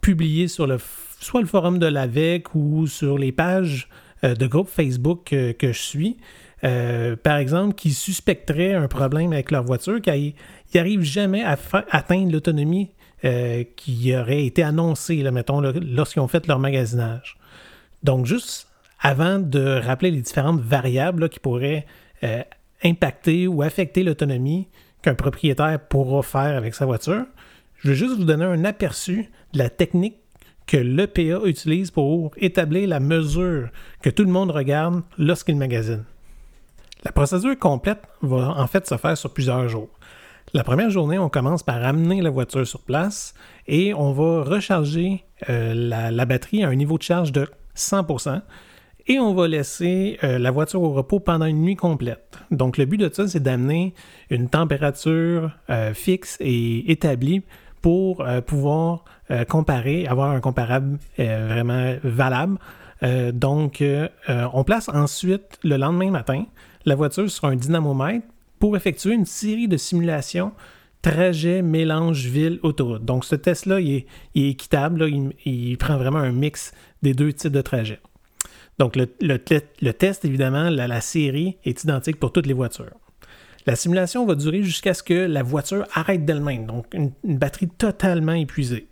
publier 0.00 0.46
sur 0.46 0.68
le, 0.68 0.78
soit 1.18 1.40
le 1.40 1.48
forum 1.48 1.80
de 1.80 1.86
l'AVEC 1.86 2.54
ou 2.54 2.86
sur 2.86 3.18
les 3.18 3.32
pages 3.32 3.88
euh, 4.22 4.36
de 4.36 4.46
groupe 4.46 4.68
Facebook 4.68 5.24
que, 5.24 5.72
je 5.72 5.78
suis, 5.78 6.16
euh, 6.62 7.16
par 7.16 7.38
exemple, 7.38 7.74
qui 7.74 7.90
suspecteraient 7.90 8.72
un 8.74 8.86
problème 8.86 9.32
avec 9.32 9.50
leur 9.50 9.64
voiture, 9.64 10.00
qu'ils 10.00 10.34
n'arrivent 10.76 11.02
jamais 11.02 11.42
à 11.42 11.58
atteindre 11.90 12.30
l'autonomie 12.30 12.92
euh, 13.24 13.64
qui 13.74 14.14
aurait 14.16 14.46
été 14.46 14.62
annoncée, 14.62 15.28
mettons, 15.32 15.60
lorsqu'ils 15.60 16.20
ont 16.20 16.28
fait 16.28 16.46
leur 16.46 16.60
magasinage. 16.60 17.36
Donc, 18.04 18.26
juste 18.26 18.68
avant 19.00 19.40
de 19.40 19.80
rappeler 19.84 20.12
les 20.12 20.20
différentes 20.20 20.60
variables 20.60 21.28
qui 21.28 21.40
pourraient 21.40 21.84
impacter 22.84 23.46
ou 23.46 23.62
affecter 23.62 24.02
l'autonomie 24.02 24.68
qu'un 25.02 25.14
propriétaire 25.14 25.80
pourra 25.88 26.22
faire 26.22 26.56
avec 26.56 26.74
sa 26.74 26.86
voiture. 26.86 27.24
Je 27.78 27.90
vais 27.90 27.94
juste 27.94 28.16
vous 28.16 28.24
donner 28.24 28.44
un 28.44 28.64
aperçu 28.64 29.30
de 29.52 29.58
la 29.58 29.70
technique 29.70 30.16
que 30.66 30.76
l'EPA 30.76 31.46
utilise 31.46 31.90
pour 31.90 32.32
établir 32.36 32.88
la 32.88 33.00
mesure 33.00 33.70
que 34.02 34.10
tout 34.10 34.22
le 34.22 34.30
monde 34.30 34.50
regarde 34.50 35.02
lorsqu'il 35.18 35.56
magasine. 35.56 36.04
La 37.04 37.12
procédure 37.12 37.58
complète 37.58 38.02
va 38.22 38.54
en 38.56 38.66
fait 38.66 38.86
se 38.86 38.96
faire 38.96 39.16
sur 39.16 39.32
plusieurs 39.32 39.68
jours. 39.68 39.88
La 40.52 40.64
première 40.64 40.90
journée, 40.90 41.18
on 41.18 41.28
commence 41.28 41.62
par 41.62 41.84
amener 41.84 42.20
la 42.20 42.30
voiture 42.30 42.66
sur 42.66 42.80
place 42.80 43.34
et 43.66 43.94
on 43.94 44.12
va 44.12 44.42
recharger 44.42 45.24
euh, 45.48 45.74
la, 45.74 46.10
la, 46.10 46.24
batterie 46.26 46.64
à 46.64 46.68
un 46.68 46.74
niveau 46.74 46.98
de 46.98 47.02
charge 47.02 47.32
de 47.32 47.48
100%, 47.76 48.42
et 49.10 49.18
on 49.18 49.34
va 49.34 49.48
laisser 49.48 50.18
euh, 50.22 50.38
la 50.38 50.52
voiture 50.52 50.80
au 50.82 50.92
repos 50.92 51.18
pendant 51.18 51.46
une 51.46 51.62
nuit 51.62 51.74
complète. 51.74 52.38
Donc 52.52 52.78
le 52.78 52.84
but 52.84 52.96
de 52.96 53.10
ça, 53.12 53.26
c'est 53.26 53.42
d'amener 53.42 53.92
une 54.30 54.48
température 54.48 55.50
euh, 55.68 55.92
fixe 55.94 56.36
et 56.38 56.92
établie 56.92 57.42
pour 57.82 58.20
euh, 58.20 58.40
pouvoir 58.40 59.04
comparer, 59.48 60.08
avoir 60.08 60.32
un 60.32 60.40
comparable 60.40 60.98
vraiment 61.16 61.94
valable. 62.02 62.58
donc 63.32 63.80
on 64.28 64.64
place 64.64 64.88
ensuite 64.88 65.56
le 65.62 65.76
lendemain 65.76 66.10
matin 66.10 66.46
la 66.84 66.96
voiture 66.96 67.30
sur 67.30 67.44
un 67.44 67.54
dynamomètre 67.54 68.26
pour 68.58 68.76
effectuer 68.76 69.14
une 69.14 69.26
série 69.26 69.68
de 69.68 69.76
simulations 69.76 70.50
trajet, 71.00 71.62
mélange, 71.62 72.26
ville, 72.26 72.58
autoroute. 72.64 73.04
Donc 73.04 73.24
ce 73.24 73.36
test-là, 73.36 73.78
il, 73.78 74.04
est, 74.34 74.50
équitable, 74.50 75.08
il, 75.08 75.32
il 75.44 75.78
prend 75.78 75.96
vraiment 75.96 76.18
un 76.18 76.32
mix 76.32 76.72
des 77.02 77.14
deux 77.14 77.32
types 77.32 77.52
de 77.52 77.62
trajets. 77.62 78.00
Donc, 78.78 78.96
le, 78.96 79.36
test, 79.36 80.24
évidemment, 80.24 80.70
la, 80.70 81.00
série 81.00 81.58
est 81.64 81.84
identique 81.84 82.18
pour 82.18 82.32
toutes 82.32 82.46
les 82.46 82.54
voitures. 82.54 82.96
La 83.66 83.76
simulation 83.76 84.24
va 84.24 84.34
durer 84.34 84.62
jusqu'à 84.62 84.94
ce 84.94 85.02
que 85.02 85.14
la 85.14 85.42
voiture 85.42 85.86
arrête 85.94 86.24
d'elle-même, 86.24 86.66
donc 86.66 86.86
une, 86.94 87.12
batterie 87.22 87.68
totalement 87.68 88.32
épuisée. 88.32 88.88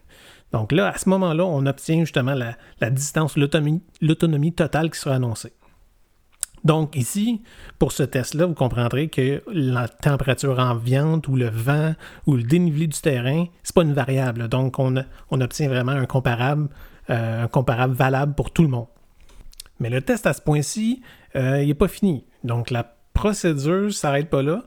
Donc 0.53 0.72
là, 0.72 0.88
à 0.88 0.99
ce 0.99 1.09
moment-là, 1.09 1.44
on 1.44 1.64
obtient 1.66 2.01
justement 2.01 2.34
la, 2.34 2.90
distance, 2.90 3.36
l'autonomie 3.36 4.53
totale 4.53 4.90
qui 4.90 4.99
sera 4.99 5.14
annoncée. 5.14 5.53
Donc 6.64 6.96
ici, 6.96 7.42
pour 7.78 7.92
ce 7.92 8.03
test-là, 8.03 8.46
vous 8.46 8.55
comprendrez 8.55 9.09
que 9.09 9.42
la 9.53 9.88
température 9.88 10.59
ambiante 10.59 11.28
ou 11.28 11.36
le 11.36 11.49
vent 11.49 11.94
ou 12.26 12.36
le 12.36 12.42
dénivelé 12.42 12.86
du 12.86 13.01
terrain, 13.01 13.46
c'est 13.62 13.74
pas 13.74 13.82
une 13.82 13.94
variable. 13.94 14.49
Donc 14.49 14.78
on, 14.78 14.96
obtient 15.30 15.68
vraiment 15.68 15.92
euh, 15.92 16.03
un 17.42 17.46
comparable 17.49 17.94
valable 17.94 18.34
pour 18.34 18.51
tout 18.51 18.62
le 18.62 18.68
monde. 18.68 18.88
Mais 19.81 19.91
le 19.91 20.01
test 20.01 20.26
à 20.26 20.33
ce 20.33 20.41
point-ci, 20.41 21.03
euh, 21.37 21.62
il 21.62 21.68
n'est 21.68 21.74
pas 21.74 21.89
fini. 21.89 22.24
Donc 22.45 22.70
la 22.70 22.97
procédure 23.14 23.85
ne 23.85 23.91
s'arrête 23.91 24.29
pas 24.29 24.43
là. 24.43 24.64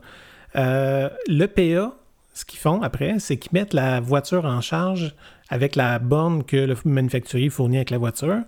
Euh, 0.55 1.09
le 1.27 1.45
PA, 1.47 1.95
ce 2.33 2.45
qu'ils 2.45 2.59
font 2.59 2.81
après, 2.81 3.19
c'est 3.19 3.37
qu'ils 3.37 3.53
mettent 3.53 3.73
la 3.73 3.99
voiture 3.99 4.45
en 4.45 4.61
charge 4.61 5.15
avec 5.49 5.75
la 5.75 5.99
borne 5.99 6.43
que 6.43 6.57
le 6.57 6.75
manufacturier 6.85 7.49
fournit 7.49 7.77
avec 7.77 7.89
la 7.89 7.97
voiture. 7.97 8.41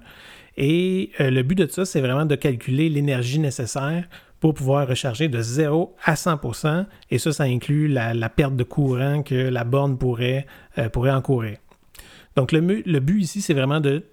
Et 0.56 1.12
euh, 1.20 1.32
le 1.32 1.44
but 1.44 1.56
de 1.58 1.68
ça, 1.68 1.86
c'est 1.86 2.02
vraiment 2.02 2.26
de 2.26 2.36
calculer 2.36 2.90
l'énergie 2.90 3.40
nécessaire 3.40 4.08
pour 4.40 4.54
pouvoir 4.54 4.88
recharger 4.88 5.30
de 5.30 5.42
0 5.42 5.96
à 6.04 6.16
100% 6.16 6.86
Et 7.12 7.18
ça, 7.18 7.32
ça 7.32 7.44
inclut 7.44 7.88
la, 7.88 8.30
perte 8.30 8.56
de 8.58 8.64
courant 8.64 9.24
que 9.24 9.36
la 9.36 9.64
borne 9.64 9.98
pourrait, 9.98 10.46
pourrait 10.92 11.12
encourir. 11.12 11.58
Donc, 12.36 12.52
le, 12.52 12.60
but 13.00 13.22
ici, 13.22 13.42
c'est 13.42 13.54
vraiment 13.54 13.80
de, 13.80 14.04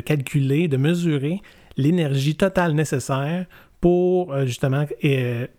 calculer, 0.00 0.68
de 0.68 0.76
mesurer 0.76 1.40
l'énergie 1.76 2.36
totale 2.36 2.72
nécessaire 2.72 3.46
pour 3.80 4.32
euh, 4.32 4.46
justement 4.46 4.86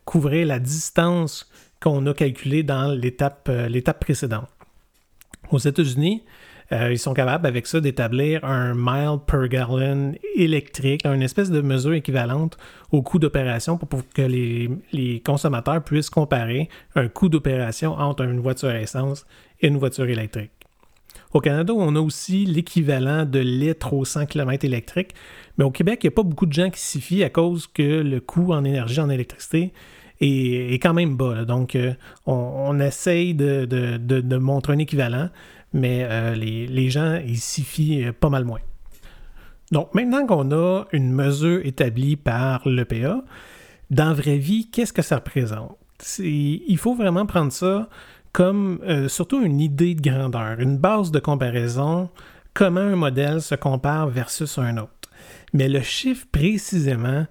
couvrir 0.05 0.47
la 0.47 0.59
distance 0.59 1.49
qu'on 1.82 2.05
a 2.07 2.13
calculée 2.13 2.63
dans 2.63 2.91
l'étape 2.91 3.99
précédente. 3.99 4.49
Aux 5.51 5.59
États-Unis, 5.59 6.24
euh, 6.72 6.91
ils 6.91 6.99
sont 6.99 7.13
capables 7.13 7.45
avec 7.45 7.68
ça 7.68 7.80
d'établir 7.80 8.43
un 8.43 8.74
mile 8.74 9.20
per 9.26 9.47
gallon 9.49 10.13
électrique, 10.36 11.05
une 11.05 11.22
espèce 11.22 11.51
de 11.51 11.61
mesure 11.61 11.93
équivalente 11.93 12.57
au 12.91 13.03
coût 13.03 13.20
d'opération 13.20 13.78
pour, 13.78 14.01
que 14.09 14.22
les, 14.24 15.22
consommateurs 15.24 15.84
puissent 15.84 16.09
comparer 16.09 16.70
un 16.95 17.07
coût 17.07 17.30
d'opération 17.30 17.93
entre 17.93 18.24
une 18.24 18.39
voiture 18.39 18.70
à 18.70 18.80
essence 18.80 19.26
et 19.61 19.68
une 19.68 19.78
voiture 19.78 20.05
électrique. 20.05 20.51
Au 21.36 21.41
Canada, 21.41 21.73
on 21.75 21.97
a 21.97 21.99
aussi 21.99 22.45
l'équivalent 22.45 23.25
de 23.25 23.39
litres 23.39 23.91
au 23.91 24.05
100 24.05 24.25
km 24.27 24.63
électrique, 24.63 25.13
mais 25.57 25.65
au 25.65 25.69
Québec, 25.69 25.99
il 26.01 26.07
n'y 26.07 26.13
a 26.13 26.15
pas 26.15 26.23
beaucoup 26.23 26.45
de 26.45 26.53
gens 26.53 26.69
qui 26.69 26.79
s'y 26.79 27.01
fient 27.01 27.25
à 27.25 27.29
cause 27.29 27.67
que 27.67 27.83
le 27.83 28.21
coût 28.21 28.53
en 28.53 28.63
énergie, 28.63 29.01
en 29.01 29.09
électricité, 29.09 29.73
est, 30.21 30.81
quand 30.81 30.93
même 30.93 31.17
bas. 31.17 31.43
Donc, 31.43 31.75
euh, 31.75 31.93
on, 32.25 32.79
essaye 32.79 33.36
de, 33.36 34.38
montrer 34.38 34.71
un 34.71 34.77
équivalent 34.77 35.29
mais 35.73 36.07
euh, 36.09 36.36
les, 36.36 36.89
gens, 36.89 37.19
ils 37.27 37.41
s'y 37.41 37.63
fient 37.63 38.05
euh, 38.05 38.13
pas 38.13 38.29
mal 38.29 38.45
moins. 38.45 38.61
Donc, 39.73 39.93
maintenant 39.93 40.25
qu'on 40.25 40.51
a 40.51 40.86
une 40.93 41.11
mesure 41.11 41.59
établie 41.65 42.15
par 42.15 42.65
l'EPA, 42.65 43.25
dans 43.89 44.05
la 44.05 44.13
vraie 44.13 44.38
vie, 44.38 44.69
qu'est-ce 44.71 44.93
que 44.93 45.01
ça 45.01 45.17
représente? 45.17 45.75
Il 46.19 46.77
faut 46.77 46.95
vraiment 46.95 47.25
prendre 47.25 47.51
ça 47.51 47.89
comme 48.36 48.81
euh, 48.83 49.07
surtout 49.07 49.41
une 49.41 49.61
idée 49.61 49.95
de 49.95 50.01
grandeur, 50.01 50.59
une 50.59 50.77
base 50.77 51.09
de 51.09 51.19
comparaison, 51.19 52.09
comment 52.53 52.81
un 52.81 52.97
modèle 52.97 53.41
se 53.41 53.55
compare 53.55 54.09
versus 54.09 54.57
un 54.57 54.75
autre. 54.75 55.09
Mais 55.53 55.69
le 55.69 55.79
chiffre 55.79 56.27
précisément, 56.29 57.27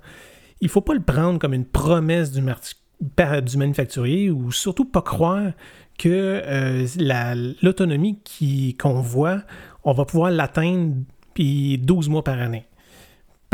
il 0.63 0.65
ne 0.65 0.71
faut 0.71 0.81
pas 0.81 0.95
le 0.95 1.03
prendre 1.03 1.39
comme 1.39 1.53
une 1.53 1.67
promesse 1.67 2.33
du, 2.33 2.41
manufacturier 2.41 4.31
ou 4.31 4.51
surtout 4.51 4.87
pas 4.87 5.03
croire 5.03 5.53
que 5.99 6.09
euh, 6.09 6.87
l'autonomie 7.61 8.23
qu'on 8.81 9.03
voit, 9.03 9.43
on 9.85 9.93
va 9.93 10.07
pouvoir 10.07 10.31
l'atteindre 10.31 10.95
puis 11.35 11.77
12 11.77 12.09
mois 12.09 12.25
par 12.25 12.41
année. 12.41 12.65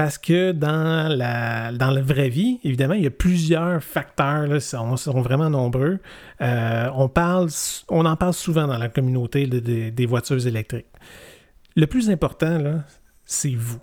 Parce 0.00 0.16
que 0.16 0.52
dans 0.52 1.14
la, 1.14 1.72
dans 1.72 1.92
vraie 2.02 2.30
vie, 2.30 2.58
évidemment, 2.64 2.94
il 2.94 3.02
y 3.02 3.06
a 3.06 3.10
plusieurs 3.10 3.84
facteurs, 3.84 4.46
là, 4.46 4.58
sont, 4.58 4.94
vraiment 5.20 5.50
nombreux. 5.50 5.98
Euh, 6.40 6.88
on, 6.94 7.10
parle, 7.10 7.50
on 7.90 8.06
en 8.06 8.16
parle 8.16 8.32
souvent 8.32 8.66
dans 8.66 8.78
la 8.78 8.88
communauté 8.88 9.46
des 9.46 10.06
voitures 10.06 10.46
électriques. 10.46 10.86
Le 11.76 11.86
plus 11.86 12.08
important, 12.08 12.80
c'est 13.26 13.54
vous 13.54 13.80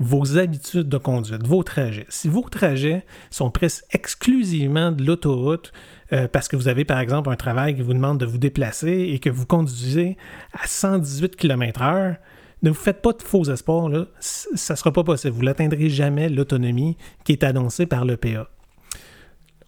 vos 0.00 0.36
habitudes 0.36 0.88
de 0.88 0.98
conduite, 0.98 1.46
vos 1.46 1.62
trajets. 1.62 2.06
Si 2.08 2.28
vos 2.28 2.48
trajets 2.48 3.04
sont 3.30 3.52
presque 3.52 3.84
exclusivement 3.92 4.90
de 4.90 5.04
l'autoroute, 5.04 5.72
euh, 6.12 6.26
parce 6.26 6.48
que 6.48 6.56
vous 6.56 6.66
avez 6.66 6.84
par 6.84 6.98
exemple 6.98 7.30
un 7.30 7.36
travail 7.36 7.76
qui 7.76 7.82
vous 7.82 7.94
demande 7.94 8.18
de 8.18 8.26
vous 8.26 8.38
déplacer 8.38 9.10
et 9.12 9.20
que 9.20 9.30
vous 9.30 9.46
conduisez 9.46 10.16
à 10.54 10.66
118 10.66 11.36
km/h, 11.36 12.16
ne 12.62 12.70
vous 12.70 12.76
faites 12.76 13.02
pas 13.02 13.12
de 13.12 13.22
faux 13.22 13.44
espoirs, 13.44 13.88
là. 13.88 14.06
ça 14.20 14.74
ne 14.74 14.76
sera 14.76 14.92
pas 14.92 15.04
possible. 15.04 15.34
Vous 15.34 15.42
n'atteindrez 15.42 15.88
jamais 15.88 16.28
l'autonomie 16.28 16.96
qui 17.24 17.32
est 17.32 17.44
annoncée 17.44 17.86
par 17.86 18.04
l'EPA. 18.04 18.48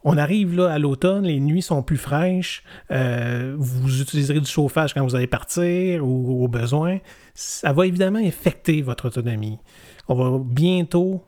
On 0.06 0.18
arrive 0.18 0.54
là 0.54 0.70
à 0.70 0.78
l'automne, 0.78 1.24
les 1.24 1.40
nuits 1.40 1.62
sont 1.62 1.82
plus 1.82 1.96
fraîches, 1.96 2.62
euh, 2.90 3.54
vous 3.56 4.02
utiliserez 4.02 4.38
du 4.38 4.50
chauffage 4.50 4.92
quand 4.92 5.02
vous 5.02 5.16
allez 5.16 5.26
partir 5.26 6.06
ou 6.06 6.44
au 6.44 6.48
besoin. 6.48 6.98
Ça 7.32 7.72
va 7.72 7.86
évidemment 7.86 8.18
affecter 8.18 8.82
votre 8.82 9.06
autonomie. 9.06 9.58
On 10.06 10.14
va 10.14 10.38
bientôt 10.44 11.24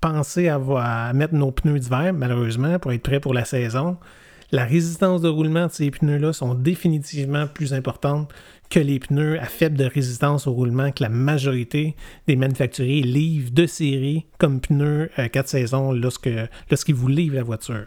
penser 0.00 0.48
à, 0.48 1.12
mettre 1.14 1.34
nos 1.34 1.52
pneus 1.52 1.78
d'hiver, 1.78 2.12
malheureusement, 2.12 2.80
pour 2.80 2.92
être 2.92 3.02
prêt 3.02 3.20
pour 3.20 3.34
la 3.34 3.44
saison. 3.44 3.96
La 4.50 4.64
résistance 4.64 5.20
de 5.20 5.28
roulement 5.28 5.66
de 5.66 5.72
ces 5.72 5.90
pneus-là 5.90 6.32
sont 6.32 6.54
définitivement 6.54 7.46
plus 7.46 7.72
importantes 7.72 8.32
que 8.70 8.80
les 8.80 8.98
pneus 8.98 9.40
à 9.40 9.46
faible 9.46 9.82
résistance 9.82 10.46
au 10.46 10.52
roulement 10.52 10.92
que 10.92 11.02
la 11.02 11.08
majorité 11.08 11.96
des 12.26 12.36
manufacturiers 12.36 13.02
livrent 13.02 13.52
de 13.52 13.66
série 13.66 14.26
comme 14.38 14.60
pneus 14.60 15.10
à 15.16 15.28
4 15.28 15.48
saisons 15.48 15.92
lorsqu'ils 15.92 16.94
vous 16.94 17.08
livrent 17.08 17.36
la 17.36 17.42
voiture. 17.42 17.86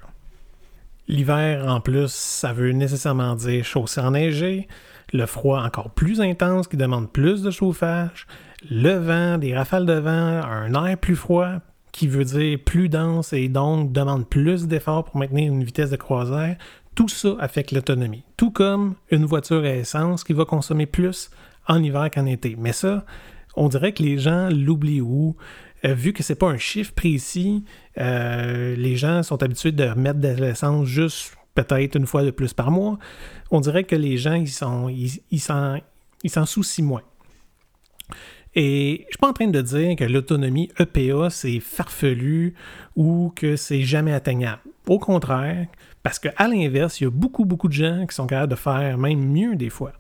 L'hiver, 1.08 1.66
en 1.68 1.82
plus, 1.82 2.12
ça 2.12 2.54
veut 2.54 2.72
nécessairement 2.72 3.36
dire 3.36 3.66
chaussée 3.66 4.02
enneigée, 4.02 4.68
le 5.14 5.26
froid 5.26 5.62
encore 5.62 5.90
plus 5.90 6.22
intense 6.22 6.68
qui 6.68 6.78
demande 6.78 7.12
plus 7.12 7.42
de 7.42 7.52
chauffage, 7.52 8.28
le 8.70 8.94
vent, 8.94 9.38
des 9.38 9.56
rafales 9.56 9.86
de 9.86 9.94
vent, 9.94 10.10
un 10.10 10.86
air 10.86 10.98
plus 10.98 11.16
froid 11.16 11.56
qui 11.92 12.08
veut 12.08 12.24
dire 12.24 12.58
plus 12.64 12.88
dense 12.88 13.34
et 13.34 13.50
donc 13.50 13.92
demande 13.92 14.28
plus 14.30 14.68
d'efforts 14.68 15.04
pour 15.04 15.18
maintenir 15.18 15.52
une 15.52 15.64
vitesse 15.64 15.90
de 15.90 15.98
croisière, 15.98 16.56
tout 16.96 17.08
ça 17.08 17.36
affecte 17.40 17.72
l'autonomie. 17.72 18.24
Tout 18.38 18.52
comme 18.52 18.96
une 19.10 19.26
voiture 19.26 19.64
à 19.64 19.76
essence 19.76 20.24
qui 20.24 20.34
va 20.34 20.46
consommer 20.46 20.86
plus 20.86 21.30
en 21.68 21.82
hiver 21.82 22.10
qu'en 22.12 22.26
été. 22.26 22.56
Mais 22.58 22.74
ça, 22.74 23.06
on 23.56 23.70
dirait 23.70 23.94
que 23.94 24.04
les 24.04 24.18
gens 24.18 24.50
l'oublient 24.50 25.02
où. 25.02 25.36
Euh, 25.84 25.96
vu 25.96 26.14
que 26.14 26.22
c'est 26.22 26.36
pas 26.36 26.48
un 26.48 26.58
chiffre 26.58 26.94
précis, 26.94 27.64
euh, 27.98 28.76
les 28.76 28.96
gens 28.98 29.24
sont 29.24 29.42
habitués 29.42 29.72
de 29.72 29.86
mettre 29.96 30.20
de 30.20 30.28
l'essence 30.28 30.86
juste 30.86 31.36
peut-être 31.56 31.96
une 31.96 32.06
fois 32.06 32.24
de 32.24 32.30
plus 32.32 32.54
par 32.54 32.70
mois. 32.70 33.00
On 33.50 33.62
dirait 33.62 33.84
que 33.84 33.96
les 33.96 34.18
gens, 34.18 34.36
ils 34.36 34.48
s'en 34.48 34.90
ils, 34.90 36.30
soucient 36.46 36.86
moins. 36.86 37.02
Et 38.56 39.06
je 39.06 39.14
suis 39.14 39.18
pas 39.20 39.30
en 39.30 39.34
train 39.34 39.48
de 39.48 39.62
dire 39.62 39.96
que 39.96 40.04
l'autonomie 40.04 40.70
EPA, 40.78 41.30
c'est 41.30 41.60
farfelu 41.60 42.54
ou 42.96 43.32
que 43.36 43.56
c'est 43.56 43.84
jamais 43.84 44.14
atteignable. 44.14 44.62
Au 44.88 45.00
contraire, 45.00 45.68
parce 46.04 46.20
qu'à 46.20 46.48
l'inverse, 46.48 47.00
il 47.00 47.06
y 47.06 47.08
a 47.08 47.12
beaucoup, 47.12 47.46
beaucoup 47.46 47.68
de 47.68 47.74
gens 47.74 48.06
qui 48.08 48.16
sont 48.16 48.28
capables 48.28 48.52
de 48.52 48.58
faire 48.58 48.98
même 48.98 49.24
mieux 49.24 49.56
des 49.56 49.70
fois. 49.70 49.94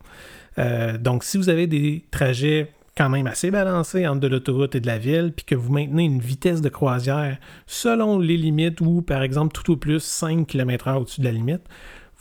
Euh, 0.57 0.97
donc, 0.97 1.23
si 1.23 1.37
vous 1.37 1.49
avez 1.49 1.67
des 1.67 2.03
trajets 2.11 2.71
quand 2.97 3.09
même 3.09 3.27
assez 3.27 3.51
balancés 3.51 4.05
entre 4.05 4.19
de 4.19 4.27
l'autoroute 4.27 4.75
et 4.75 4.81
de 4.81 4.87
la 4.87 4.97
ville, 4.97 5.31
puis 5.33 5.45
que 5.45 5.55
vous 5.55 5.71
maintenez 5.71 6.03
une 6.03 6.19
vitesse 6.19 6.61
de 6.61 6.67
croisière 6.67 7.37
selon 7.65 8.19
les 8.19 8.35
limites 8.35 8.81
ou, 8.81 9.01
par 9.01 9.23
exemple, 9.23 9.53
tout 9.53 9.71
au 9.71 9.77
plus 9.77 10.03
5 10.03 10.45
km/h 10.45 10.97
au-dessus 10.97 11.21
de 11.21 11.25
la 11.25 11.31
limite, 11.31 11.63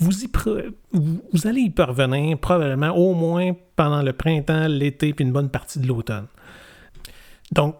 vous, 0.00 1.46
allez 1.46 1.60
y 1.60 1.70
parvenir 1.70 2.38
probablement 2.38 2.90
au 2.96 3.14
moins 3.14 3.52
pendant 3.76 4.02
le 4.02 4.12
printemps, 4.12 4.66
l'été, 4.66 5.12
puis 5.12 5.24
une 5.24 5.32
bonne 5.32 5.50
partie 5.50 5.78
de 5.78 5.86
l'automne. 5.86 6.26
Donc, 7.52 7.76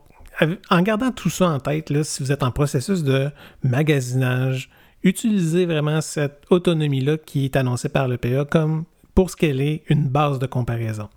en 0.71 0.83
gardant 0.83 1.11
tout 1.11 1.31
ça 1.31 1.49
en 1.49 1.61
tête, 1.61 1.91
si 2.03 2.23
vous 2.23 2.33
êtes 2.33 2.43
en 2.43 2.51
processus 2.51 3.03
de 3.03 3.31
magasinage, 3.63 4.71
utilisez 5.03 5.65
vraiment 5.65 6.01
cette 6.01 6.45
autonomie-là 6.51 7.17
qui 7.19 7.47
est 7.47 7.57
annoncée 7.57 7.89
par 7.89 8.09
le 8.09 8.19
PA 8.19 8.45
comme 8.45 8.85
pour 9.15 9.31
ce 9.31 9.37
qu'elle 9.37 9.61
est 9.61 9.83
une 9.89 10.09
base 10.09 10.39
de 10.39 10.47
comparaison. 10.47 11.09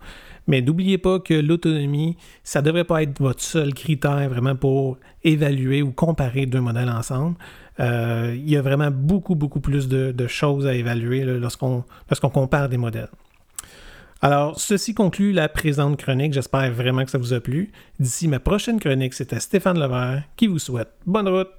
Mais 0.47 0.61
n'oubliez 0.61 0.97
pas 0.97 1.19
que 1.19 1.33
l'autonomie, 1.33 2.17
ça 2.43 2.61
ne 2.61 2.65
devrait 2.65 2.83
pas 2.83 3.03
être 3.03 3.19
votre 3.19 3.41
seul 3.41 3.73
critère 3.73 4.27
vraiment 4.29 4.55
pour 4.55 4.97
évaluer 5.23 5.81
ou 5.81 5.91
comparer 5.91 6.45
deux 6.45 6.59
modèles 6.59 6.89
ensemble. 6.89 7.35
Euh, 7.79 8.33
il 8.35 8.49
y 8.49 8.57
a 8.57 8.61
vraiment 8.61 8.91
beaucoup, 8.91 9.35
beaucoup 9.35 9.59
plus 9.59 9.87
de, 9.87 10.27
choses 10.27 10.67
à 10.67 10.73
évaluer 10.73 11.23
lorsqu'on 11.23 11.83
compare 12.31 12.69
des 12.69 12.77
modèles. 12.77 13.09
Alors, 14.21 14.57
ceci 14.57 14.93
conclut 14.93 15.33
la 15.33 15.49
présente 15.49 15.97
chronique. 15.97 16.33
J'espère 16.33 16.71
vraiment 16.71 17.03
que 17.03 17.11
ça 17.11 17.17
vous 17.17 17.33
a 17.33 17.41
plu. 17.41 17.71
D'ici 17.99 18.29
ma 18.29 18.39
prochaine 18.39 18.79
chronique, 18.79 19.13
c'était 19.13 19.39
Stéphane 19.39 19.77
Levert 19.77 20.23
qui 20.37 20.47
vous 20.47 20.59
souhaite 20.59 20.89
bonne 21.05 21.27
route. 21.27 21.49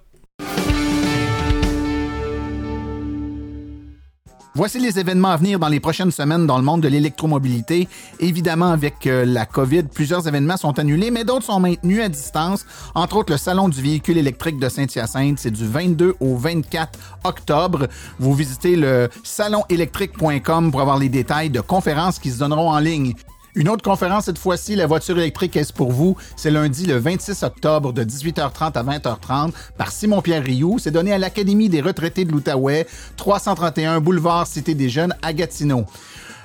Voici 4.56 4.78
les 4.78 5.00
événements 5.00 5.30
à 5.30 5.36
venir 5.36 5.58
dans 5.58 5.66
les 5.66 5.80
prochaines 5.80 6.12
semaines 6.12 6.46
dans 6.46 6.58
le 6.58 6.62
monde 6.62 6.80
de 6.80 6.86
l'électromobilité. 6.86 7.88
Évidemment, 8.20 8.70
avec 8.70 9.04
euh, 9.08 9.24
la 9.24 9.46
COVID, 9.46 9.82
plusieurs 9.92 10.28
événements 10.28 10.56
sont 10.56 10.78
annulés, 10.78 11.10
mais 11.10 11.24
d'autres 11.24 11.46
sont 11.46 11.58
maintenus 11.58 12.00
à 12.00 12.08
distance. 12.08 12.64
Entre 12.94 13.16
autres, 13.16 13.32
le 13.32 13.36
Salon 13.36 13.68
du 13.68 13.82
véhicule 13.82 14.16
électrique 14.16 14.60
de 14.60 14.68
Saint-Hyacinthe, 14.68 15.40
c'est 15.40 15.50
du 15.50 15.66
22 15.66 16.14
au 16.20 16.36
24 16.36 16.96
octobre. 17.24 17.88
Vous 18.20 18.32
visitez 18.32 18.76
le 18.76 19.08
salonélectrique.com 19.24 20.70
pour 20.70 20.80
avoir 20.80 20.98
les 20.98 21.08
détails 21.08 21.50
de 21.50 21.60
conférences 21.60 22.20
qui 22.20 22.30
se 22.30 22.38
donneront 22.38 22.70
en 22.70 22.78
ligne. 22.78 23.14
Une 23.56 23.68
autre 23.68 23.84
conférence 23.84 24.24
cette 24.24 24.38
fois-ci, 24.38 24.74
la 24.74 24.86
voiture 24.86 25.16
électrique 25.16 25.54
est 25.56 25.70
pour 25.70 25.92
vous? 25.92 26.16
C'est 26.34 26.50
lundi 26.50 26.86
le 26.86 26.96
26 26.96 27.44
octobre 27.44 27.92
de 27.92 28.02
18h30 28.02 28.72
à 28.72 28.82
20h30 28.82 29.52
par 29.78 29.92
Simon-Pierre 29.92 30.42
Rioux. 30.42 30.80
C'est 30.80 30.90
donné 30.90 31.12
à 31.12 31.18
l'Académie 31.18 31.68
des 31.68 31.80
retraités 31.80 32.24
de 32.24 32.32
l'Outaouais, 32.32 32.84
331 33.16 34.00
boulevard 34.00 34.48
Cité 34.48 34.74
des 34.74 34.88
Jeunes 34.88 35.14
à 35.22 35.32
Gatineau. 35.32 35.84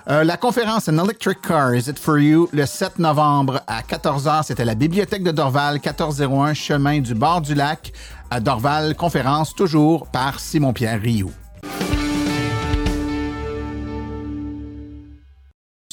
Euh, 0.08 0.24
la 0.24 0.38
conférence 0.38 0.88
An 0.88 1.04
Electric 1.04 1.42
Car, 1.42 1.74
Is 1.74 1.90
It 1.90 1.98
For 1.98 2.20
You, 2.20 2.48
le 2.54 2.68
7 2.68 3.00
novembre 3.00 3.62
à 3.66 3.82
14h, 3.82 4.44
c'était 4.44 4.66
la 4.66 4.76
bibliothèque 4.76 5.24
de 5.24 5.32
Dorval, 5.32 5.80
1401 5.84 6.54
chemin 6.54 7.00
du 7.00 7.16
bord 7.16 7.42
du 7.42 7.56
lac 7.56 7.92
à 8.30 8.40
Dorval. 8.40 8.96
Conférence 8.96 9.56
toujours 9.56 10.06
par 10.08 10.40
Simon-Pierre 10.40 11.02
Rioux. 11.02 11.32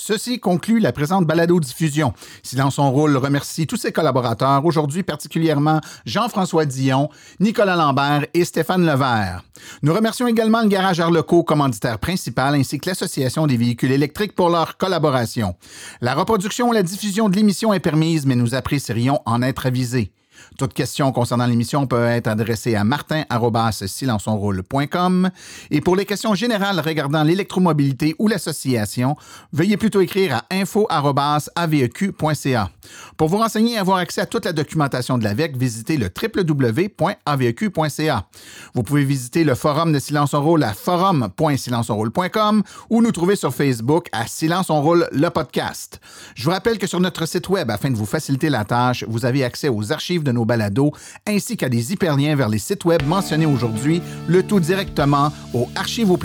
Ceci 0.06 0.38
conclut 0.38 0.78
la 0.78 0.92
présente 0.92 1.26
balado-diffusion. 1.26 2.14
dans 2.52 2.70
son 2.70 2.92
rôle 2.92 3.16
remercie 3.16 3.66
tous 3.66 3.76
ses 3.76 3.90
collaborateurs, 3.90 4.64
aujourd'hui 4.64 5.02
particulièrement 5.02 5.80
Jean-François 6.04 6.64
Dion, 6.64 7.08
Nicolas 7.40 7.74
Lambert 7.74 8.24
et 8.32 8.44
Stéphane 8.44 8.86
Levert. 8.86 9.42
Nous 9.82 9.92
remercions 9.92 10.28
également 10.28 10.62
le 10.62 10.68
Garage 10.68 11.00
Arleco, 11.00 11.42
commanditaire 11.42 11.98
principal, 11.98 12.54
ainsi 12.54 12.78
que 12.78 12.88
l'Association 12.88 13.48
des 13.48 13.56
véhicules 13.56 13.90
électriques 13.90 14.36
pour 14.36 14.48
leur 14.48 14.76
collaboration. 14.76 15.56
La 16.00 16.14
reproduction 16.14 16.72
et 16.72 16.76
la 16.76 16.84
diffusion 16.84 17.28
de 17.28 17.34
l'émission 17.34 17.72
est 17.72 17.80
permise, 17.80 18.26
mais 18.26 18.36
nous 18.36 18.54
apprécierions 18.54 19.18
en 19.26 19.42
être 19.42 19.66
avisés. 19.66 20.12
Toute 20.58 20.74
question 20.74 21.12
concernant 21.12 21.46
l'émission 21.46 21.86
peut 21.86 22.06
être 22.06 22.26
adressée 22.28 22.74
à 22.74 22.84
martin.silenceonroule.com. 22.84 25.30
Et 25.70 25.80
pour 25.80 25.96
les 25.96 26.04
questions 26.04 26.34
générales 26.34 26.80
regardant 26.80 27.22
l'électromobilité 27.22 28.14
ou 28.18 28.28
l'association, 28.28 29.16
veuillez 29.52 29.76
plutôt 29.76 30.00
écrire 30.00 30.36
à 30.36 30.44
info.aveq.ca. 30.50 32.70
Pour 33.16 33.28
vous 33.28 33.38
renseigner 33.38 33.74
et 33.74 33.78
avoir 33.78 33.98
accès 33.98 34.22
à 34.22 34.26
toute 34.26 34.44
la 34.44 34.52
documentation 34.52 35.18
de 35.18 35.24
l'AVEC, 35.24 35.56
visitez 35.56 35.96
le 35.96 36.10
www.aveq.ca. 36.10 38.26
Vous 38.74 38.82
pouvez 38.82 39.04
visiter 39.04 39.44
le 39.44 39.54
forum 39.54 39.92
de 39.92 39.98
Silence 39.98 40.34
on 40.34 40.42
Roule 40.42 40.62
à 40.62 40.72
forum.silenceonroule.com 40.72 42.62
ou 42.90 43.02
nous 43.02 43.12
trouver 43.12 43.36
sur 43.36 43.54
Facebook 43.54 44.08
à 44.12 44.26
Silence 44.26 44.70
on 44.70 44.82
Roule 44.82 45.08
le 45.12 45.28
podcast. 45.28 46.00
Je 46.34 46.44
vous 46.44 46.50
rappelle 46.50 46.78
que 46.78 46.86
sur 46.86 47.00
notre 47.00 47.26
site 47.26 47.48
web, 47.48 47.70
afin 47.70 47.90
de 47.90 47.96
vous 47.96 48.06
faciliter 48.06 48.50
la 48.50 48.64
tâche, 48.64 49.04
vous 49.08 49.24
avez 49.24 49.44
accès 49.44 49.68
aux 49.68 49.92
archives 49.92 50.22
de 50.22 50.32
nos 50.32 50.44
balados, 50.46 50.92
ainsi 51.26 51.56
qu'à 51.56 51.68
des 51.68 51.92
hyperliens 51.92 52.36
vers 52.36 52.48
les 52.48 52.58
sites 52.58 52.84
web 52.84 53.02
mentionnés 53.06 53.46
aujourd'hui, 53.46 54.00
le 54.26 54.42
tout 54.42 54.60
directement 54.60 55.32
au 55.52 55.68
archive 55.74 56.10
au 56.10 56.18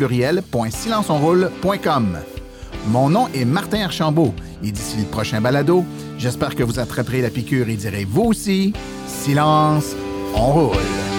Mon 2.87 3.09
nom 3.09 3.27
est 3.33 3.45
Martin 3.45 3.81
Archambault 3.83 4.33
et 4.63 4.71
d'ici 4.71 4.97
le 4.97 5.05
prochain 5.05 5.41
balado, 5.41 5.85
j'espère 6.17 6.55
que 6.55 6.63
vous 6.63 6.79
attraperez 6.79 7.21
la 7.21 7.29
piqûre 7.29 7.69
et 7.69 7.75
direz 7.75 8.05
vous 8.05 8.23
aussi, 8.23 8.73
silence, 9.07 9.95
on 10.35 10.51
roule. 10.51 11.10